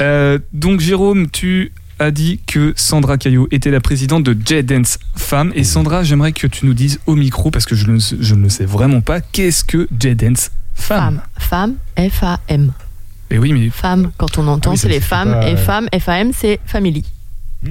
Euh, 0.00 0.38
donc 0.52 0.80
Jérôme, 0.80 1.30
tu 1.30 1.72
as 1.98 2.10
dit 2.10 2.40
que 2.46 2.72
Sandra 2.76 3.16
Caillot 3.18 3.46
était 3.50 3.70
la 3.70 3.80
présidente 3.80 4.24
de 4.24 4.36
J-Dance 4.44 4.98
Femme. 5.16 5.52
Et 5.54 5.64
Sandra, 5.64 6.02
j'aimerais 6.02 6.32
que 6.32 6.46
tu 6.46 6.66
nous 6.66 6.74
dises 6.74 6.98
au 7.06 7.14
micro, 7.14 7.50
parce 7.50 7.66
que 7.66 7.74
je 7.74 7.86
ne, 7.86 7.98
je 7.98 8.34
ne 8.34 8.42
le 8.42 8.48
sais 8.48 8.64
vraiment 8.66 9.00
pas, 9.00 9.20
qu'est-ce 9.20 9.64
que 9.64 9.88
J-Dance 9.98 10.50
Femme? 10.74 11.20
Femme. 11.38 11.76
Femme. 11.96 12.10
F-A-M. 12.10 12.72
Mais 13.30 13.38
oui, 13.38 13.52
mais 13.52 13.70
Femme, 13.70 14.10
quand 14.16 14.38
on 14.38 14.46
entend, 14.48 14.70
Ah 14.70 14.74
oui, 14.74 14.78
c'est 14.78 14.88
les 14.88 15.00
femmes. 15.00 15.32
pas, 15.32 15.48
Et 15.48 15.54
euh. 15.54 15.56
femme, 15.56 15.88
F-A-M, 15.98 16.32
c'est 16.36 16.60
family. 16.66 17.04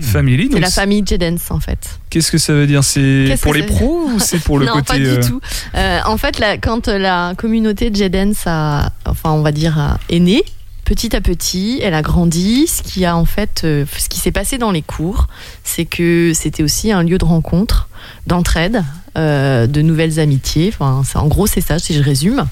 Family, 0.01 0.49
C'est 0.51 0.59
la 0.59 0.71
famille 0.71 1.03
Jedens, 1.07 1.37
en 1.51 1.59
fait. 1.59 1.99
qu'est-ce 2.09 2.31
que 2.31 2.39
ça 2.39 2.51
veut 2.53 2.65
dire? 2.65 2.83
C'est 2.83 3.35
pour 3.43 3.53
les 3.53 3.61
pros 3.63 4.05
ou 4.07 4.19
c'est 4.19 4.39
pour 4.39 4.57
le 4.59 4.65
non, 4.65 4.73
côté 4.73 4.85
pas 4.87 4.97
du 4.97 5.05
euh, 5.05 5.21
tout. 5.21 5.39
Euh, 5.75 5.99
en 6.05 6.17
fait, 6.17 6.39
la- 6.39 6.57
quand 6.57 6.87
la 6.87 7.33
communauté 7.37 7.91
de 7.91 7.95
Jedens 7.95 8.33
a, 8.47 8.91
enfin, 9.05 9.29
on 9.31 9.43
va 9.43 9.51
dire, 9.51 9.77
a- 9.77 9.99
est 10.09 10.19
née, 10.19 10.43
petit 10.83 11.15
à 11.15 11.21
petit, 11.21 11.79
elle 11.83 11.93
a 11.93 12.01
grandi. 12.01 12.65
Ce 12.65 12.81
qui 12.81 13.05
a 13.05 13.15
en 13.15 13.25
fait, 13.25 13.61
euh, 13.65 13.85
ce 13.95 14.09
qui 14.09 14.19
s'est 14.19 14.31
passé 14.31 14.57
dans 14.57 14.71
les 14.71 14.81
cours, 14.81 15.27
c'est 15.63 15.85
que 15.85 16.31
c'était 16.33 16.63
aussi 16.63 16.91
un 16.91 17.03
lieu 17.03 17.19
de 17.19 17.25
rencontre, 17.25 17.87
d'entraide, 18.25 18.83
euh, 19.17 19.67
de 19.67 19.81
nouvelles 19.81 20.19
amitiés. 20.19 20.73
En 20.79 21.27
gros, 21.27 21.47
c'est 21.47 21.61
ça, 21.61 21.79
si 21.79 21.93
je 21.93 22.01
résume. 22.01 22.45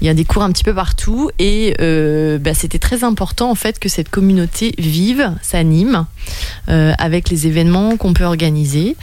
Il 0.00 0.06
y 0.06 0.10
a 0.10 0.14
des 0.14 0.24
cours 0.24 0.42
un 0.42 0.52
petit 0.52 0.64
peu 0.64 0.74
partout 0.74 1.30
et 1.38 1.74
euh, 1.80 2.38
bah, 2.38 2.54
c'était 2.54 2.78
très 2.78 3.04
important 3.04 3.50
en 3.50 3.54
fait 3.54 3.78
que 3.78 3.88
cette 3.88 4.08
communauté 4.08 4.74
vive, 4.78 5.32
s'anime 5.42 6.06
euh, 6.68 6.92
avec 6.98 7.28
les 7.30 7.46
événements 7.46 7.96
qu'on 7.96 8.12
peut 8.12 8.24
organiser. 8.24 8.96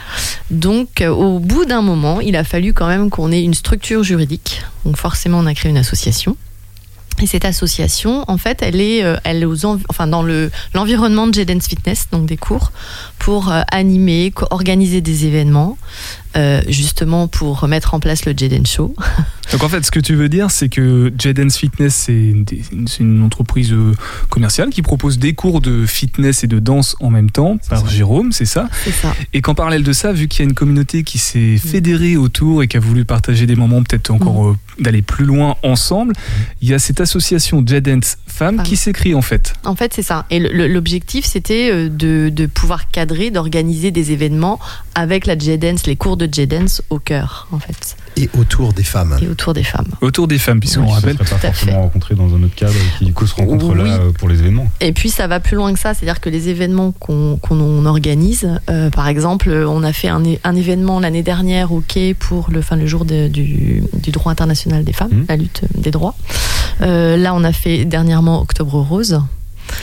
Donc, 0.50 1.02
au 1.06 1.38
bout 1.38 1.64
d'un 1.64 1.82
moment, 1.82 2.20
il 2.20 2.36
a 2.36 2.44
fallu 2.44 2.72
quand 2.72 2.86
même 2.86 3.10
qu'on 3.10 3.32
ait 3.32 3.42
une 3.42 3.54
structure 3.54 4.02
juridique. 4.02 4.62
Donc, 4.84 4.96
forcément, 4.96 5.38
on 5.38 5.46
a 5.46 5.54
créé 5.54 5.70
une 5.70 5.78
association. 5.78 6.36
Et 7.22 7.28
cette 7.28 7.44
association, 7.44 8.24
en 8.26 8.38
fait, 8.38 8.60
elle 8.60 8.80
est, 8.80 9.04
elle 9.22 9.44
est 9.44 9.64
enfin, 9.88 10.08
dans 10.08 10.24
le- 10.24 10.50
l'environnement 10.74 11.28
de 11.28 11.34
J-Dance 11.34 11.68
Fitness, 11.68 12.08
donc 12.10 12.26
des 12.26 12.36
cours, 12.36 12.72
pour 13.20 13.52
animer, 13.70 14.32
organiser 14.50 15.00
des 15.00 15.24
événements, 15.24 15.78
euh, 16.36 16.62
justement 16.66 17.28
pour 17.28 17.68
mettre 17.68 17.94
en 17.94 18.00
place 18.00 18.24
le 18.24 18.32
J-Dance 18.36 18.68
Show. 18.68 18.94
Donc 19.52 19.62
en 19.62 19.68
fait, 19.68 19.84
ce 19.86 19.92
que 19.92 20.00
tu 20.00 20.16
veux 20.16 20.28
dire, 20.28 20.50
c'est 20.50 20.68
que 20.68 21.12
J-Dance 21.16 21.58
Fitness, 21.58 21.94
c'est 21.94 22.34
une, 22.98 23.22
entreprise 23.22 23.72
euh, 23.72 23.92
commerciale 24.30 24.70
qui 24.70 24.82
propose 24.82 25.20
des 25.20 25.34
cours 25.34 25.60
de 25.60 25.86
fitness 25.86 26.42
et 26.42 26.48
de 26.48 26.58
danse 26.58 26.96
en 26.98 27.10
même 27.10 27.30
temps 27.30 27.58
par 27.68 27.88
Jérôme, 27.88 28.32
c'est 28.32 28.46
ça? 28.46 28.68
C'est 28.82 28.90
ça. 28.90 29.14
Et 29.32 29.42
qu'en 29.42 29.54
parallèle 29.54 29.84
de 29.84 29.92
ça, 29.92 30.12
vu 30.12 30.26
qu'il 30.26 30.40
y 30.40 30.42
a 30.42 30.48
une 30.48 30.54
communauté 30.54 31.04
qui 31.04 31.18
s'est 31.18 31.56
fédérée 31.56 32.16
autour 32.16 32.64
et 32.64 32.68
qui 32.68 32.78
a 32.78 32.80
voulu 32.80 33.04
partager 33.04 33.46
des 33.46 33.54
moments 33.54 33.82
peut-être 33.84 34.10
encore 34.10 34.48
euh, 34.48 34.56
d'aller 34.80 35.02
plus 35.02 35.24
loin 35.24 35.56
ensemble, 35.62 36.14
il 36.60 36.68
y 36.68 36.74
a 36.74 36.80
cette 36.80 37.00
association 37.00 37.62
J-Dance 37.64 38.16
Femmes 38.26 38.62
qui 38.64 38.76
s'écrit 38.76 39.14
en 39.14 39.22
fait. 39.22 39.54
En 39.64 39.76
fait, 39.76 39.94
c'est 39.94 40.02
ça. 40.02 40.26
Et 40.30 40.40
l'objectif, 40.40 41.24
c'était 41.24 41.88
de, 41.88 42.28
de 42.28 42.46
pouvoir 42.46 42.90
cadrer, 42.90 43.30
d'organiser 43.30 43.92
des 43.92 44.10
événements 44.10 44.58
avec 44.96 45.26
la 45.26 45.38
J-Dance, 45.38 45.86
les 45.86 45.94
cours 45.94 46.16
de 46.16 46.23
J-Dance 46.30 46.82
au 46.90 46.98
cœur, 46.98 47.46
en 47.52 47.58
fait, 47.58 47.96
Et 48.16 48.28
autour 48.38 48.72
des 48.72 48.82
femmes. 48.82 49.16
et 49.22 49.28
autour 49.28 49.54
des 49.54 49.62
femmes. 49.64 49.88
Autour 50.00 50.28
des 50.28 50.38
femmes, 50.38 50.60
puisqu'on 50.60 50.82
Oui, 50.84 50.92
rappelle. 50.92 51.14
serait 51.16 51.24
pas 51.30 51.38
forcément 51.38 51.72
fait. 51.72 51.78
rencontré 51.78 52.14
dans 52.14 52.34
un 52.34 52.42
autre 52.42 52.54
cadre 52.54 52.72
et 52.74 52.98
qui 52.98 53.04
du 53.06 53.12
coup 53.12 53.26
se 53.26 53.34
rencontre 53.34 53.66
Oui. 53.68 53.88
là 53.88 53.96
euh, 53.98 54.12
pour 54.12 54.28
les 54.28 54.38
événements. 54.40 54.68
Et 54.80 54.92
puis 54.92 55.10
ça 55.10 55.26
va 55.26 55.40
plus 55.40 55.56
loin 55.56 55.72
que 55.72 55.78
ça, 55.78 55.94
c'est-à-dire 55.94 56.20
que 56.20 56.28
les 56.30 56.48
événements 56.48 56.92
qu'on 56.92 57.36
qu'on 57.40 57.60
on 57.60 57.86
organise, 57.86 58.48
euh, 58.70 58.90
par 58.90 59.08
exemple, 59.08 59.50
on 59.50 59.82
a 59.82 59.92
fait 59.92 60.08
un, 60.08 60.22
événement 60.54 61.00
l'année 61.00 61.22
dernière 61.22 61.72
au 61.72 61.80
Quai 61.80 62.14
pour 62.14 62.50
le, 62.50 62.60
enfin, 62.60 62.76
le 62.76 62.86
jour 62.86 63.04
de- 63.04 63.28
du, 63.28 63.82
du 63.94 64.10
droit 64.10 64.30
international 64.32 64.84
des 64.84 64.92
femmes, 64.92 65.10
Mhm. 65.12 65.26
la 65.28 65.36
lutte 65.36 65.62
des 65.76 65.90
droits. 65.90 66.14
Euh, 66.82 67.16
là, 67.16 67.34
on 67.34 67.44
a 67.44 67.52
fait 67.52 67.84
dernièrement 67.84 68.40
Octobre 68.40 68.80
Rose. 68.80 69.20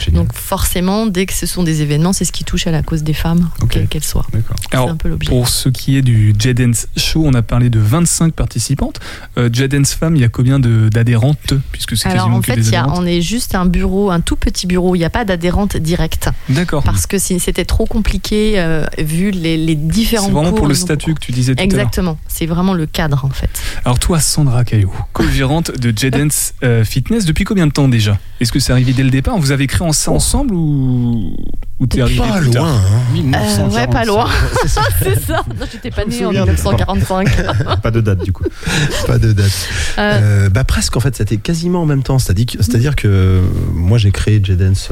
Génial. 0.00 0.22
Donc 0.22 0.32
forcément, 0.34 1.06
dès 1.06 1.26
que 1.26 1.32
ce 1.32 1.46
sont 1.46 1.62
des 1.62 1.82
événements, 1.82 2.12
c'est 2.12 2.24
ce 2.24 2.32
qui 2.32 2.44
touche 2.44 2.66
à 2.66 2.70
la 2.70 2.82
cause 2.82 3.02
des 3.02 3.12
femmes, 3.14 3.50
Ok. 3.62 3.70
quelle 3.70 3.88
qu'elle 3.88 4.04
soit. 4.04 4.26
D'accord. 4.32 4.56
C'est 4.62 4.74
Alors, 4.76 4.90
un 4.90 4.96
peu 4.96 5.08
l'objet. 5.08 5.28
Pour 5.28 5.48
ce 5.48 5.68
qui 5.68 5.96
est 5.96 6.02
du 6.02 6.34
J-Dance 6.38 6.86
Show, 6.96 7.22
on 7.26 7.34
a 7.34 7.42
parlé 7.42 7.70
de 7.70 7.78
25 7.78 8.32
participantes. 8.34 9.00
Euh, 9.38 9.48
J-Dance 9.52 9.94
Femmes, 9.94 10.16
il 10.16 10.22
y 10.22 10.24
a 10.24 10.28
combien 10.28 10.58
de- 10.58 10.88
d'adhérentes 10.88 11.54
Puisque 11.72 11.96
c'est 11.96 12.08
Alors 12.08 12.24
quasiment 12.24 12.38
en 12.38 12.42
fait, 12.42 12.56
y 12.70 12.76
a- 12.76 12.86
on 12.88 13.04
est 13.06 13.20
juste 13.22 13.54
un 13.54 13.64
bureau, 13.66 14.10
un 14.10 14.20
tout 14.20 14.36
petit 14.36 14.66
bureau. 14.66 14.94
Il 14.94 14.98
n'y 14.98 15.04
a 15.04 15.10
pas 15.10 15.24
d'adhérente 15.24 15.76
directe 15.76 16.28
D'accord. 16.48 16.82
parce 16.82 17.06
que 17.06 17.18
si- 17.18 17.40
c'était 17.40 17.64
trop 17.64 17.86
compliqué 17.86 18.54
euh, 18.56 18.84
vu 18.98 19.30
les, 19.30 19.56
les 19.56 19.74
différents 19.74 20.26
C'est 20.26 20.32
vraiment 20.32 20.50
cours, 20.50 20.58
pour 20.58 20.66
le 20.68 20.74
statut 20.74 21.10
cours. 21.12 21.20
que 21.20 21.24
tu 21.26 21.32
disais 21.32 21.54
tout 21.54 21.60
à 21.62 21.66
l'heure. 21.66 21.72
Exactement. 21.74 22.18
C'est 22.28 22.46
vraiment 22.46 22.74
le 22.74 22.86
cadre 22.86 23.24
en 23.24 23.30
fait. 23.30 23.50
Alors 23.84 23.98
toi, 23.98 24.20
Sandra 24.20 24.64
Caillot, 24.64 24.92
co-gérante 25.12 25.70
de 25.78 25.92
J-Dance 25.96 26.54
euh, 26.62 26.84
Fitness, 26.84 27.24
depuis 27.24 27.44
combien 27.44 27.66
de 27.66 27.72
temps 27.72 27.88
déjà? 27.88 28.18
Est-ce 28.40 28.52
que 28.52 28.58
c'est 28.60 28.72
arrivé 28.72 28.92
dès 28.92 29.02
le 29.04 29.10
départ? 29.10 29.38
Vous 29.38 29.50
avez 29.52 29.66
créé 29.66 29.81
ça 29.90 30.12
ensemble 30.12 30.54
ou, 30.54 31.34
ou 31.80 31.86
t'es 31.88 32.00
arrivé 32.00 32.18
Pas 32.20 32.38
plus 32.38 32.50
tard 32.50 32.64
loin. 32.66 32.76
hein. 32.76 33.32
Euh, 33.34 33.68
ouais, 33.70 33.86
pas 33.88 34.04
loin. 34.04 34.28
C'est 34.62 34.68
ça. 34.68 34.82
c'est 35.02 35.20
ça. 35.20 35.42
Non, 35.58 35.66
j'étais 35.72 35.90
pas 35.90 36.04
née 36.04 36.24
en 36.24 36.28
souviens 36.28 36.46
de 36.46 36.56
ça. 36.56 36.70
1945. 36.70 37.80
Pas 37.82 37.90
de 37.90 38.00
date 38.00 38.22
du 38.22 38.32
coup. 38.32 38.44
Pas 39.08 39.18
de 39.18 39.32
date. 39.32 39.50
Euh, 39.98 40.20
Euh, 40.22 40.48
bah 40.48 40.62
presque 40.64 40.96
en 40.96 41.00
fait, 41.00 41.16
c'était 41.16 41.38
quasiment 41.38 41.82
en 41.82 41.86
même 41.86 42.02
temps. 42.04 42.18
C'est-à-dire 42.20 42.94
que, 42.94 43.08
euh, 43.08 43.42
moi 43.74 43.98
j'ai 43.98 44.12
créé 44.12 44.40
J-Dance 44.44 44.90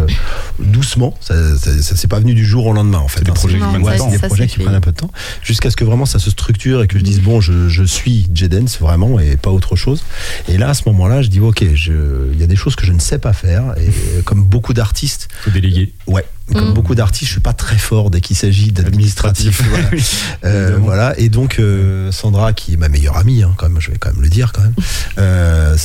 doucement. 0.59 1.15
Ça, 1.21 1.35
ça, 1.57 1.71
ça 1.83 1.97
s'est 1.97 2.09
pas 2.09 2.19
venu 2.19 2.35
du 2.35 2.45
jour 2.45 2.67
au 2.67 2.73
lendemain 2.73 2.99
en 2.99 3.09
fait. 3.09 3.19
C'est 3.21 3.25
des 3.25 3.31
hein. 3.31 3.35
projets 3.35 3.59
ouais, 3.61 3.93
c'est 3.93 3.99
temps. 3.99 4.11
des 4.11 4.19
Ça, 4.19 4.27
projets 4.27 4.43
c'est 4.45 4.49
qui 4.49 4.57
fait. 4.57 4.65
prennent 4.65 4.75
un 4.75 4.81
peu 4.81 4.93
de 4.93 4.97
temps, 4.97 5.11
jusqu'à 5.43 5.71
ce 5.71 5.77
que 5.77 5.85
vraiment 5.85 6.07
ça 6.07 6.19
se 6.19 6.31
structure 6.31 6.83
et 6.83 6.87
que 6.87 6.99
je 6.99 7.05
dise 7.05 7.21
bon, 7.21 7.41
je, 7.41 7.69
je 7.69 7.85
suis 7.85 8.29
J-Dance 8.35 8.79
vraiment 8.81 9.19
et 9.21 9.37
pas 9.37 9.51
autre 9.51 9.77
chose. 9.77 10.03
Et 10.49 10.59
là 10.59 10.71
à 10.71 10.75
ce 10.75 10.83
moment-là, 10.87 11.23
je 11.23 11.29
dis 11.29 11.41
ok, 11.41 11.65
je- 11.75 12.33
il 12.33 12.41
y 12.41 12.45
a 12.45 12.47
des 12.47 12.57
choses 12.57 12.77
que 12.77 12.87
je 12.87 12.93
ne 12.93 13.01
sais 13.01 13.19
pas 13.19 13.33
faire 13.33 13.75
et 13.79 14.23
comme 14.23 14.43
beaucoup 14.43 14.70
d'artistes, 14.73 15.29
Faut 15.43 15.51
déléguer. 15.51 15.93
ouais. 16.07 16.25
Comme 16.53 16.71
Mm. 16.71 16.75
beaucoup 16.75 16.97
d'artistes, 16.97 17.27
je 17.27 17.31
suis 17.35 17.41
pas 17.41 17.53
très 17.53 17.79
fort 17.79 18.11
dès 18.11 18.21
qu'il 18.21 18.37
s'agit 18.37 18.73
d'administratif. 18.73 19.63
voilà. 19.69 19.85
Oui. 19.93 20.05
Euh, 20.45 20.79
voilà, 20.81 21.17
et 21.17 21.29
donc 21.29 21.61
euh, 21.61 22.11
Sandra, 22.11 22.53
qui 22.53 22.73
est 22.73 22.77
ma 22.77 22.89
meilleure 22.89 23.17
amie, 23.19 23.45
hein, 23.45 23.53
quand 23.57 23.69
même, 23.69 23.81
je 23.81 23.93
vais 23.93 23.99
quand 23.99 24.13
même 24.13 24.21
le 24.21 24.29
dire 24.29 24.51
quand 24.53 24.63
même, 24.63 24.75
euh, 25.19 25.77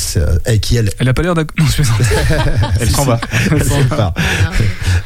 qui 0.62 0.76
elle, 0.78 0.90
Elle 0.98 1.08
a 1.08 1.14
pas 1.14 1.22
l'air 1.22 1.36
d'accord. 1.36 1.54
Non, 1.60 1.66
je 1.68 1.76
plaisante. 1.76 1.98
Elle 2.80 2.90
s'en 2.90 3.06
va. 3.06 3.22
elle 3.52 3.64
s'en 3.64 3.82
va. 3.84 4.14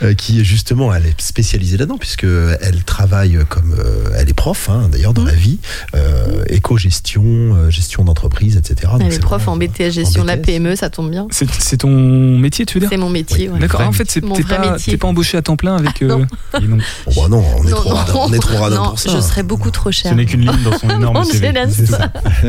Euh, 0.02 0.14
qui 0.14 0.46
justement, 0.46 0.94
elle 0.94 1.06
est 1.08 1.20
spécialisée 1.22 1.76
là-dedans 1.76 1.98
puisque 1.98 2.24
elle 2.24 2.84
travaille 2.86 3.38
comme, 3.50 3.76
euh, 3.78 4.10
elle 4.18 4.30
est 4.30 4.34
prof 4.34 4.70
hein, 4.70 4.88
d'ailleurs 4.90 5.14
dans 5.14 5.26
la 5.26 5.34
vie, 5.34 5.58
euh, 5.94 6.44
éco-gestion, 6.48 7.22
euh, 7.26 7.70
gestion 7.70 8.06
d'entreprise, 8.06 8.56
etc. 8.56 8.94
Elle 9.02 9.14
est 9.14 9.20
prof 9.20 9.42
vraiment, 9.44 9.58
en 9.58 9.62
euh, 9.62 9.68
BTS 9.68 9.92
gestion 9.92 10.22
de 10.24 10.28
la. 10.28 10.38
PME, 10.38 10.76
ça 10.78 10.90
tombe 10.90 11.12
bien. 11.12 11.28
C'est 11.32 11.78
ton 11.78 12.38
métier, 12.38 12.66
tu 12.66 12.76
veux 12.76 12.80
dire? 12.82 12.90
C'est 12.90 12.98
mon 12.98 13.10
métier. 13.10 13.50
ouais. 13.50 13.60
D'accord. 13.60 13.82
En 13.82 13.92
fait, 13.92 14.10
c'est 14.10 14.24
Mon 14.24 14.36
t'es 14.36 14.44
pas, 14.44 14.78
pas 15.00 15.08
embauché 15.08 15.38
à 15.38 15.42
temps 15.42 15.58
plein 15.58 15.76
avec. 15.76 16.02
non. 16.02 16.22
euh, 16.56 16.60
Et 16.62 16.68
non. 16.68 16.78
Oh, 17.08 17.12
bah 17.16 17.28
non, 17.30 17.44
on 17.58 17.68
est 17.68 17.72
Non, 17.72 17.76
trop 17.78 17.90
non, 17.90 17.96
radin, 17.96 18.14
on 18.16 18.34
est 18.34 18.40
trop 18.40 18.58
radin 18.58 18.76
non, 18.78 18.90
pour 18.92 19.00
ça. 19.00 19.10
je 19.14 19.20
serais 19.20 19.44
beaucoup 19.44 19.72
trop 19.72 19.92
cher. 19.92 20.12
Ce 20.12 20.16
n'est 20.16 20.26
qu'une 20.26 20.42
ligne 20.42 20.64
dans 20.64 20.78
son 20.78 20.90
énorme 20.96 21.24
CV. 21.26 21.52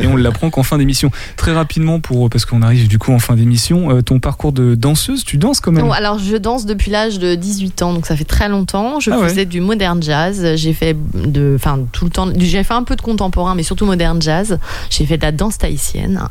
Et 0.01 0.07
on 0.07 0.15
l'apprend 0.15 0.49
qu'en 0.49 0.63
fin 0.63 0.77
d'émission. 0.77 1.11
Très 1.35 1.51
rapidement, 1.53 1.99
pour, 1.99 2.29
parce 2.29 2.45
qu'on 2.45 2.61
arrive 2.61 2.87
du 2.87 2.97
coup 2.97 3.11
en 3.11 3.19
fin 3.19 3.35
d'émission, 3.35 4.01
ton 4.03 4.19
parcours 4.19 4.53
de 4.53 4.75
danseuse, 4.75 5.23
tu 5.25 5.37
danses 5.37 5.59
quand 5.59 5.71
même? 5.71 5.85
Non, 5.85 5.91
alors 5.91 6.19
je 6.19 6.37
danse 6.37 6.65
depuis 6.65 6.91
l'âge 6.91 7.19
de 7.19 7.35
18 7.41 7.81
ans, 7.81 7.93
donc 7.93 8.05
ça 8.05 8.15
fait 8.15 8.23
très 8.23 8.47
longtemps. 8.47 8.99
Je 8.99 9.11
Ah 9.11 9.19
ouais. 9.19 9.27
faisais 9.29 9.45
du 9.45 9.59
modern 9.59 10.01
jazz. 10.01 10.55
J'ai 10.55 10.73
fait 10.73 10.95
de, 11.13 11.53
enfin 11.55 11.79
tout 11.91 12.05
le 12.05 12.11
temps. 12.11 12.27
J'ai 12.37 12.63
fait 12.63 12.73
un 12.73 12.83
peu 12.83 12.95
de 12.95 13.01
contemporain, 13.01 13.55
mais 13.55 13.63
surtout 13.63 13.85
modern 13.85 14.21
jazz. 14.21 14.59
J'ai 14.89 15.05
fait 15.05 15.17
de 15.17 15.23
la 15.23 15.31
danse 15.31 15.57
tahitienne. 15.57 16.21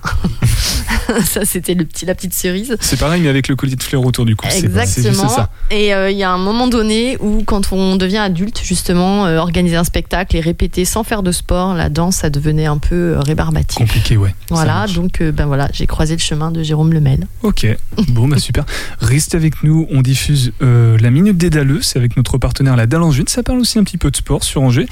ça, 1.25 1.45
c'était 1.45 1.75
le 1.75 1.85
petit, 1.85 2.07
la 2.07 2.15
petite 2.15 2.35
cerise. 2.35 2.77
C'est 2.81 2.99
pareil, 2.99 3.21
mais 3.21 3.29
avec 3.29 3.49
le 3.49 3.57
collier 3.57 3.77
de 3.77 3.83
fleurs 3.83 4.05
autour 4.05 4.25
du 4.25 4.37
cou. 4.37 4.47
Exactement. 4.47 5.29
ça. 5.29 5.51
Et 5.71 5.93
euh, 5.95 6.11
il 6.11 6.17
y 6.17 6.23
a 6.23 6.31
un 6.31 6.39
moment 6.39 6.69
donné 6.69 7.17
où, 7.21 7.43
quand 7.45 7.73
on 7.73 7.97
devient 7.97 8.19
adulte, 8.19 8.61
justement, 8.63 9.27
euh, 9.27 9.39
organiser 9.39 9.77
un 9.77 9.85
spectacle 9.85 10.37
et 10.37 10.41
répéter 10.41 10.85
sans 10.85 11.05
faire 11.05 11.23
de 11.23 11.33
sport, 11.33 11.75
la 11.75 11.89
danse, 11.89 12.17
ça 12.17 12.31
devenait 12.31 12.67
un 12.67 12.79
peu 12.79 12.95
euh, 13.15 13.21
rébarbatif. 13.21 13.79
Compliqué, 13.79 14.17
ouais. 14.17 14.35
Voilà, 14.51 14.87
donc 14.87 15.21
euh, 15.21 15.33
ben 15.33 15.47
voilà, 15.47 15.69
j'ai 15.73 15.87
croisé 15.87 16.15
le 16.15 16.21
chemin 16.21 16.51
de 16.51 16.63
Jérôme 16.63 16.93
Lemel. 16.93 17.27
Ok, 17.43 17.67
bon 18.09 18.29
bah 18.29 18.39
super. 18.39 18.65
Restez 19.01 19.37
avec 19.37 19.63
nous, 19.63 19.87
on 19.91 20.03
diffuse 20.03 20.53
la 21.01 21.11
Minute 21.11 21.37
des 21.37 21.51
Dalleux, 21.51 21.83
c'est 21.83 21.99
avec 21.99 22.17
notre 22.17 22.39
partenaire 22.39 22.77
la 22.77 22.87
Dalle 22.87 23.03
Angevine, 23.03 23.29
ça 23.29 23.43
parle 23.43 23.61
aussi 23.61 23.79
un 23.79 23.85
petit 23.85 23.99
peu 23.99 24.11
de 24.11 24.17
sport 24.17 24.45
sur 24.45 24.63
Angers. 24.63 24.87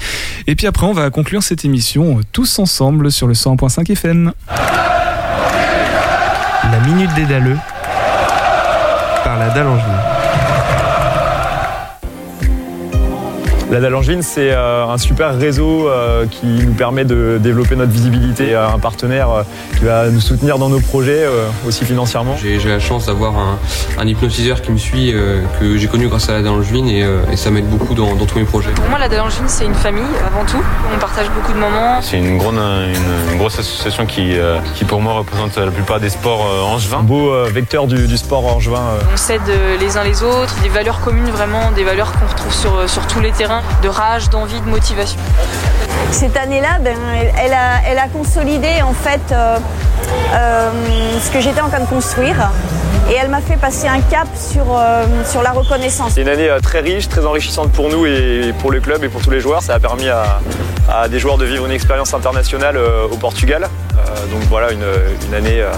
Et 0.47 0.55
puis 0.55 0.67
après 0.67 0.85
on 0.85 0.93
va 0.93 1.09
conclure 1.09 1.43
cette 1.43 1.65
émission 1.65 2.19
euh, 2.19 2.21
tous 2.31 2.59
ensemble 2.59 3.11
sur 3.11 3.27
le 3.27 3.33
100.5 3.33 3.91
FM. 3.91 4.31
La 6.71 6.79
Minute 6.87 7.13
des 7.15 7.25
Dalleux 7.25 7.57
par 9.23 9.37
la 9.37 9.49
Dalle 9.49 9.67
Angevine. 9.67 10.18
La 13.71 13.79
Dalle 13.79 13.93
Angevine, 13.93 14.23
c'est 14.23 14.49
euh, 14.51 14.87
un 14.87 14.97
super 14.97 15.37
réseau 15.37 15.87
euh, 15.87 16.25
qui 16.25 16.47
nous 16.47 16.73
permet 16.73 17.05
de 17.05 17.37
développer 17.39 17.75
notre 17.75 17.91
visibilité. 17.91 18.55
Euh, 18.55 18.67
Un 18.67 18.79
partenaire 18.79 19.29
euh, 19.29 19.43
qui 19.77 19.85
va 19.85 20.09
nous 20.09 20.21
soutenir 20.21 20.57
dans 20.57 20.69
nos 20.69 20.79
projets, 20.79 21.23
euh, 21.23 21.45
aussi 21.67 21.85
financièrement. 21.85 22.35
J'ai 22.41 22.57
la 22.67 22.79
chance 22.79 23.05
d'avoir 23.05 23.37
un, 23.37 23.59
un 23.99 24.07
hypnotiseur 24.07 24.63
qui 24.63 24.71
me 24.71 24.77
suit, 24.79 25.11
euh, 25.13 25.41
que 25.59 25.77
j'ai 25.77 25.87
connu 25.87 26.07
grâce 26.07 26.29
à 26.29 26.33
la 26.33 26.41
Dallangevine 26.41 26.89
et, 26.89 27.03
euh, 27.03 27.19
et 27.31 27.37
ça 27.37 27.51
m'aide 27.51 27.69
beaucoup 27.69 27.93
dans, 27.93 28.15
dans 28.15 28.25
tous 28.25 28.39
mes 28.39 28.43
projets. 28.45 28.71
Pour 28.71 28.89
moi, 28.89 28.97
la 28.97 29.07
Dallangevine, 29.07 29.47
c'est 29.47 29.65
une 29.65 29.75
famille 29.75 30.01
avant 30.25 30.43
tout. 30.45 30.63
On 30.95 30.97
partage 30.97 31.29
beaucoup 31.29 31.53
de 31.53 31.59
moments. 31.59 32.01
C'est 32.01 32.17
une, 32.17 32.39
grande- 32.39 32.55
une- 32.57 33.31
une 33.33 33.37
grosse 33.37 33.59
association 33.59 34.07
qui, 34.07 34.35
euh, 34.35 34.57
qui 34.73 34.83
pour 34.83 34.99
moi 34.99 35.13
représente 35.13 35.57
la 35.57 35.69
plupart 35.69 35.99
des 35.99 36.09
sports 36.09 36.43
euh, 36.51 36.63
angevins. 36.73 36.99
Un 36.99 37.03
beau 37.03 37.31
euh, 37.31 37.47
vecteur 37.53 37.85
du, 37.85 38.07
du 38.07 38.17
sport 38.17 38.47
angevin. 38.55 38.77
euh. 38.79 38.99
On 39.13 39.17
s'aide 39.17 39.41
les 39.79 39.95
uns 39.95 40.03
les 40.03 40.23
autres, 40.23 40.55
des 40.63 40.69
valeurs 40.69 41.01
communes 41.01 41.29
vraiment, 41.29 41.71
des 41.75 41.83
valeurs 41.83 42.11
qu'on 42.13 42.25
retrouve 42.25 42.53
sur, 42.53 42.89
sur 42.89 43.05
tous 43.05 43.19
les 43.19 43.31
terrains, 43.31 43.58
de 43.81 43.89
rage, 43.89 44.29
d'envie, 44.29 44.59
de 44.61 44.67
motivation. 44.69 45.19
Cette 46.11 46.37
année-là, 46.37 46.79
ben, 46.81 46.95
elle, 47.37 47.53
a, 47.53 47.81
elle 47.87 47.99
a 47.99 48.07
consolidé 48.07 48.81
en 48.81 48.93
fait 48.93 49.21
euh, 49.31 49.57
euh, 50.33 50.69
ce 51.23 51.29
que 51.31 51.39
j'étais 51.39 51.61
en 51.61 51.69
train 51.69 51.81
de 51.81 51.85
construire 51.85 52.49
et 53.09 53.13
elle 53.13 53.29
m'a 53.29 53.41
fait 53.41 53.57
passer 53.57 53.87
un 53.87 54.01
cap 54.01 54.27
sur, 54.35 54.65
euh, 54.71 55.05
sur 55.25 55.41
la 55.41 55.51
reconnaissance. 55.51 56.11
C'est 56.15 56.21
une 56.21 56.29
année 56.29 56.49
très 56.61 56.79
riche, 56.79 57.09
très 57.09 57.25
enrichissante 57.25 57.71
pour 57.71 57.89
nous 57.89 58.05
et 58.05 58.53
pour 58.59 58.71
le 58.71 58.79
club 58.79 59.03
et 59.03 59.09
pour 59.09 59.21
tous 59.21 59.31
les 59.31 59.39
joueurs. 59.39 59.61
Ça 59.61 59.75
a 59.75 59.79
permis 59.79 60.09
à, 60.09 60.41
à 60.91 61.07
des 61.07 61.19
joueurs 61.19 61.37
de 61.37 61.45
vivre 61.45 61.65
une 61.65 61.71
expérience 61.71 62.13
internationale 62.13 62.77
euh, 62.77 63.05
au 63.11 63.17
Portugal. 63.17 63.67
Euh, 63.93 64.25
donc 64.31 64.41
voilà, 64.49 64.71
une, 64.71 64.85
une 65.27 65.33
année 65.33 65.61
euh, 65.61 65.71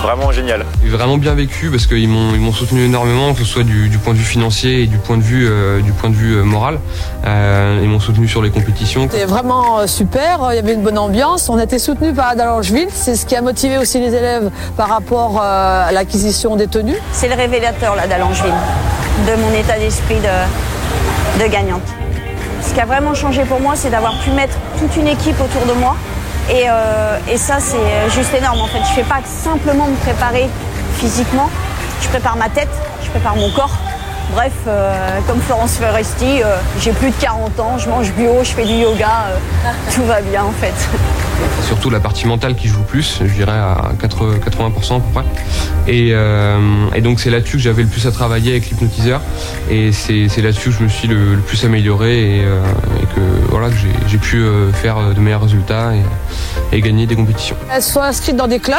vraiment 0.00 0.32
géniale. 0.32 0.64
J'ai 0.82 0.90
vraiment 0.90 1.18
bien 1.18 1.34
vécu 1.34 1.70
parce 1.70 1.86
qu'ils 1.86 2.08
m'ont 2.08 2.34
ils 2.34 2.40
m'ont 2.40 2.52
soutenu 2.52 2.84
énormément, 2.84 3.32
que 3.32 3.40
ce 3.40 3.44
soit 3.44 3.62
du, 3.62 3.88
du 3.88 3.98
point 3.98 4.12
de 4.12 4.18
vue 4.18 4.24
financier 4.24 4.82
et 4.82 4.86
du 4.86 4.96
point 4.96 5.16
de 5.16 5.22
vue, 5.22 5.46
euh, 5.48 5.80
du 5.80 5.92
point 5.92 6.10
de 6.10 6.14
vue 6.14 6.36
euh, 6.36 6.42
moral. 6.42 6.78
Euh, 7.26 7.80
ils 7.82 7.88
m'ont 7.88 8.00
soutenu 8.00 8.28
sur 8.28 8.42
les 8.42 8.50
compétitions. 8.50 9.08
C'était 9.10 9.24
vraiment 9.24 9.86
super, 9.86 10.48
il 10.50 10.56
y 10.56 10.58
avait 10.58 10.74
une 10.74 10.82
bonne 10.82 10.98
ambiance, 10.98 11.48
on 11.48 11.58
a 11.58 11.64
été 11.64 11.78
soutenu 11.78 12.12
par 12.12 12.28
Adalangeville, 12.28 12.88
c'est 12.92 13.14
ce 13.16 13.26
qui 13.26 13.36
a 13.36 13.42
motivé 13.42 13.78
aussi 13.78 14.00
les 14.00 14.14
élèves 14.14 14.50
par 14.76 14.88
rapport 14.88 15.40
euh, 15.40 15.88
à 15.88 15.92
l'acquisition 15.92 16.56
des 16.56 16.66
tenues. 16.66 16.96
C'est 17.12 17.28
le 17.28 17.34
révélateur 17.34 17.94
là 17.96 18.06
d'Alangeville, 18.06 18.54
de 19.26 19.40
mon 19.40 19.52
état 19.58 19.78
d'esprit 19.78 20.16
de, 20.16 21.44
de 21.44 21.50
gagnante. 21.50 21.82
Ce 22.66 22.74
qui 22.74 22.80
a 22.80 22.86
vraiment 22.86 23.14
changé 23.14 23.42
pour 23.44 23.60
moi, 23.60 23.72
c'est 23.74 23.90
d'avoir 23.90 24.18
pu 24.20 24.30
mettre 24.30 24.54
toute 24.78 24.94
une 24.96 25.08
équipe 25.08 25.40
autour 25.40 25.66
de 25.66 25.78
moi. 25.78 25.96
Et, 26.50 26.64
euh, 26.68 27.18
et 27.30 27.36
ça, 27.36 27.58
c'est 27.60 28.10
juste 28.10 28.34
énorme 28.34 28.60
en 28.60 28.66
fait. 28.66 28.80
Je 28.84 28.90
ne 28.90 28.94
fais 28.94 29.02
pas 29.04 29.20
simplement 29.24 29.86
me 29.86 29.96
préparer 29.96 30.48
physiquement, 30.98 31.48
je 32.02 32.08
prépare 32.08 32.36
ma 32.36 32.48
tête, 32.48 32.68
je 33.02 33.08
prépare 33.10 33.36
mon 33.36 33.50
corps. 33.50 33.76
Bref, 34.32 34.52
euh, 34.66 35.18
comme 35.26 35.40
Florence 35.40 35.76
Foresti, 35.76 36.42
euh, 36.42 36.56
j'ai 36.78 36.92
plus 36.92 37.10
de 37.10 37.16
40 37.20 37.58
ans, 37.58 37.78
je 37.78 37.88
mange 37.88 38.12
bio, 38.12 38.42
je 38.42 38.50
fais 38.50 38.64
du 38.64 38.74
yoga, 38.74 39.26
tout 39.92 40.04
va 40.04 40.20
bien 40.20 40.44
en 40.44 40.52
fait. 40.52 40.74
C'est 41.60 41.66
surtout 41.66 41.90
la 41.90 42.00
partie 42.00 42.26
mentale 42.26 42.54
qui 42.56 42.68
joue 42.68 42.78
le 42.78 42.84
plus, 42.84 43.18
je 43.20 43.32
dirais 43.32 43.52
à 43.52 43.92
80% 44.00 44.38
80% 44.40 44.96
à 44.96 45.00
peu 45.00 45.12
près. 45.12 45.24
Et, 45.86 46.10
euh, 46.12 46.58
et 46.94 47.00
donc 47.00 47.20
c'est 47.20 47.30
là-dessus 47.30 47.56
que 47.56 47.62
j'avais 47.62 47.82
le 47.82 47.88
plus 47.88 48.06
à 48.06 48.10
travailler 48.12 48.52
avec 48.52 48.68
l'hypnotiseur. 48.70 49.20
Et 49.70 49.92
c'est 49.92 50.28
là-dessus 50.42 50.70
que 50.70 50.76
je 50.76 50.82
me 50.82 50.88
suis 50.88 51.06
le, 51.08 51.34
le 51.36 51.40
plus 51.42 51.64
amélioré 51.64 52.38
et, 52.38 52.44
euh, 52.44 52.60
et 53.02 53.06
que 53.14 53.20
voilà 53.50 53.68
que 53.68 53.74
j'ai- 54.06 54.18
pu 54.20 54.36
euh, 54.36 54.70
faire 54.72 55.14
de 55.14 55.18
meilleurs 55.20 55.40
résultats 55.42 55.92
et, 55.94 56.76
et 56.76 56.80
gagner 56.82 57.06
des 57.06 57.16
compétitions. 57.16 57.56
Elles 57.72 57.82
sont 57.82 58.02
inscrites 58.02 58.36
dans 58.36 58.48
des 58.48 58.58
clubs 58.58 58.76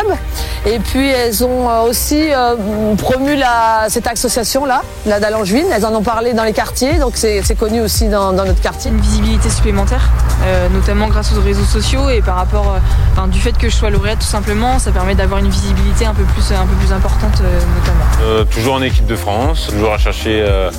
et 0.68 0.78
puis 0.78 1.08
elles 1.08 1.44
ont 1.44 1.68
aussi 1.84 2.28
euh, 2.32 2.94
promu 2.96 3.36
la, 3.36 3.88
cette 3.90 4.06
association-là, 4.06 4.84
la 5.08 5.20
Dallangeville. 5.20 5.66
Elles 5.74 5.86
en 5.86 5.96
ont 5.96 6.04
parlé 6.04 6.34
dans 6.34 6.44
les 6.44 6.54
quartiers, 6.54 7.00
donc 7.00 7.14
c'est 7.16 7.56
connu 7.58 7.82
aussi 7.82 8.08
dans, 8.08 8.34
dans 8.34 8.46
notre 8.46 8.62
quartier. 8.62 8.92
Une 8.92 9.02
visibilité 9.02 9.50
supplémentaire, 9.50 10.10
euh, 10.46 10.70
notamment 10.70 11.08
grâce 11.08 11.34
aux 11.36 11.42
réseaux 11.42 11.64
sociaux 11.64 12.10
et 12.10 12.22
par 12.22 12.36
rapport, 12.36 12.71
enfin, 13.14 13.28
du 13.28 13.40
fait 13.40 13.58
que 13.58 13.70
je 13.70 13.76
sois 13.76 13.90
lauréate 13.90 14.20
tout 14.20 14.26
simplement, 14.26 14.80
ça 14.80 14.92
permet 14.92 15.16
d'avoir 15.16 15.40
une 15.40 15.50
visibilité 15.50 16.06
un 16.06 16.14
peu 16.14 16.24
plus, 16.24 16.52
un 16.52 16.66
peu 16.66 16.76
plus 16.76 16.94
importante 16.94 17.42
euh, 17.42 17.60
notamment. 17.80 18.06
Euh, 18.24 18.44
toujours 18.46 18.76
en 18.76 18.82
équipe 18.82 19.06
de 19.06 19.16
France, 19.16 19.68
toujours 19.70 19.94
à 19.94 19.98
chercher, 19.98 20.44
euh, 20.48 20.70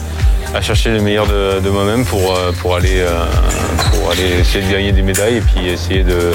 à 0.55 0.61
chercher 0.61 0.90
le 0.90 1.01
meilleur 1.01 1.26
de, 1.26 1.61
de 1.61 1.70
moi-même 1.70 2.05
pour, 2.05 2.34
euh, 2.36 2.53
pour, 2.61 2.76
aller, 2.76 3.01
euh, 3.01 3.24
pour 3.93 4.11
aller 4.11 4.40
essayer 4.40 4.64
de 4.66 4.72
gagner 4.72 4.93
des 4.93 5.03
médailles 5.03 5.36
et 5.36 5.40
puis 5.40 5.66
essayer 5.68 6.05
de, 6.05 6.32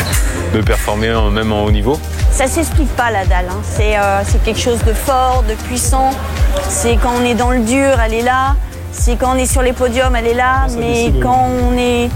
de 0.54 0.62
performer 0.62 1.14
en- 1.14 1.30
même 1.30 1.52
en 1.52 1.64
haut 1.64 1.72
niveau. 1.72 2.00
Ça 2.32 2.48
s'explique 2.48 2.94
pas 2.96 3.10
la 3.10 3.26
dalle, 3.26 3.48
hein. 3.50 3.58
c'est 3.64 3.98
euh, 3.98 4.22
c'est 4.26 4.44
quelque 4.44 4.60
chose 4.60 4.80
de 4.86 4.94
fort, 4.94 5.44
de 5.48 5.54
puissant. 5.68 6.12
C'est 6.70 6.96
quand 6.98 7.12
on 7.20 7.26
est 7.26 7.34
dans 7.36 7.50
le 7.52 7.60
dur, 7.62 8.00
elle 8.06 8.14
est 8.14 8.22
là. 8.22 8.56
C'est 8.92 9.16
quand 9.16 9.34
on 9.36 9.38
est 9.38 9.46
sur 9.52 9.62
les 9.62 9.74
podiums, 9.74 10.16
elle 10.16 10.28
est 10.28 10.34
là. 10.34 10.68
Mais 10.80 11.12
quand 11.22 11.50
on 11.72 11.78
est, 11.78 12.10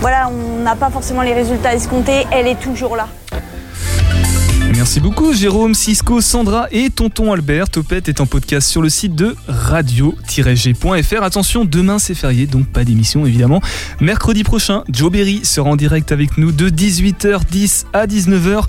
voilà, 0.00 0.28
on 0.30 0.62
n'a 0.62 0.76
pas 0.76 0.90
forcément 0.90 1.22
les 1.22 1.34
résultats 1.34 1.74
escomptés, 1.74 2.26
elle 2.30 2.46
est 2.46 2.60
toujours 2.60 2.96
là. 2.96 3.08
Merci 4.74 5.00
beaucoup 5.00 5.32
Jérôme, 5.32 5.74
Cisco, 5.74 6.20
Sandra 6.20 6.66
et 6.70 6.90
Tonton 6.90 7.32
Albert. 7.32 7.70
Topette 7.70 8.08
est 8.10 8.20
en 8.20 8.26
podcast 8.26 8.68
sur 8.68 8.82
le 8.82 8.90
site 8.90 9.14
de 9.14 9.34
radio-g.fr. 9.48 11.22
Attention, 11.22 11.64
demain 11.64 11.98
c'est 11.98 12.14
férié, 12.14 12.46
donc 12.46 12.66
pas 12.66 12.84
d'émission 12.84 13.24
évidemment. 13.24 13.62
Mercredi 14.00 14.44
prochain, 14.44 14.84
Joe 14.90 15.10
Berry 15.10 15.44
sera 15.44 15.70
en 15.70 15.76
direct 15.76 16.12
avec 16.12 16.36
nous 16.36 16.52
de 16.52 16.68
18h10 16.68 17.86
à 17.94 18.06
19h. 18.06 18.64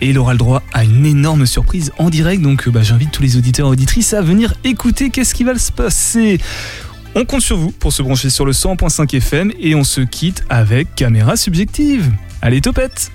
Et 0.00 0.10
il 0.10 0.18
aura 0.18 0.32
le 0.32 0.38
droit 0.38 0.62
à 0.72 0.84
une 0.84 1.04
énorme 1.04 1.44
surprise 1.44 1.92
en 1.98 2.08
direct, 2.08 2.40
donc 2.40 2.68
euh, 2.68 2.70
bah, 2.70 2.82
j'invite 2.82 3.10
tous 3.10 3.22
les 3.22 3.36
auditeurs 3.36 3.66
et 3.66 3.70
auditrices 3.70 4.14
à 4.14 4.22
venir 4.22 4.54
écouter 4.62 5.10
qu'est-ce 5.10 5.34
qui 5.34 5.42
va 5.42 5.58
se 5.58 5.72
passer. 5.72 6.38
On 7.14 7.24
compte 7.24 7.42
sur 7.42 7.56
vous 7.56 7.70
pour 7.70 7.92
se 7.92 8.02
brancher 8.02 8.30
sur 8.30 8.44
le 8.44 8.52
100.5 8.52 9.16
FM 9.16 9.52
et 9.58 9.74
on 9.74 9.84
se 9.84 10.00
quitte 10.00 10.44
avec 10.48 10.94
caméra 10.94 11.36
subjective. 11.36 12.10
Allez, 12.42 12.60
topette! 12.60 13.10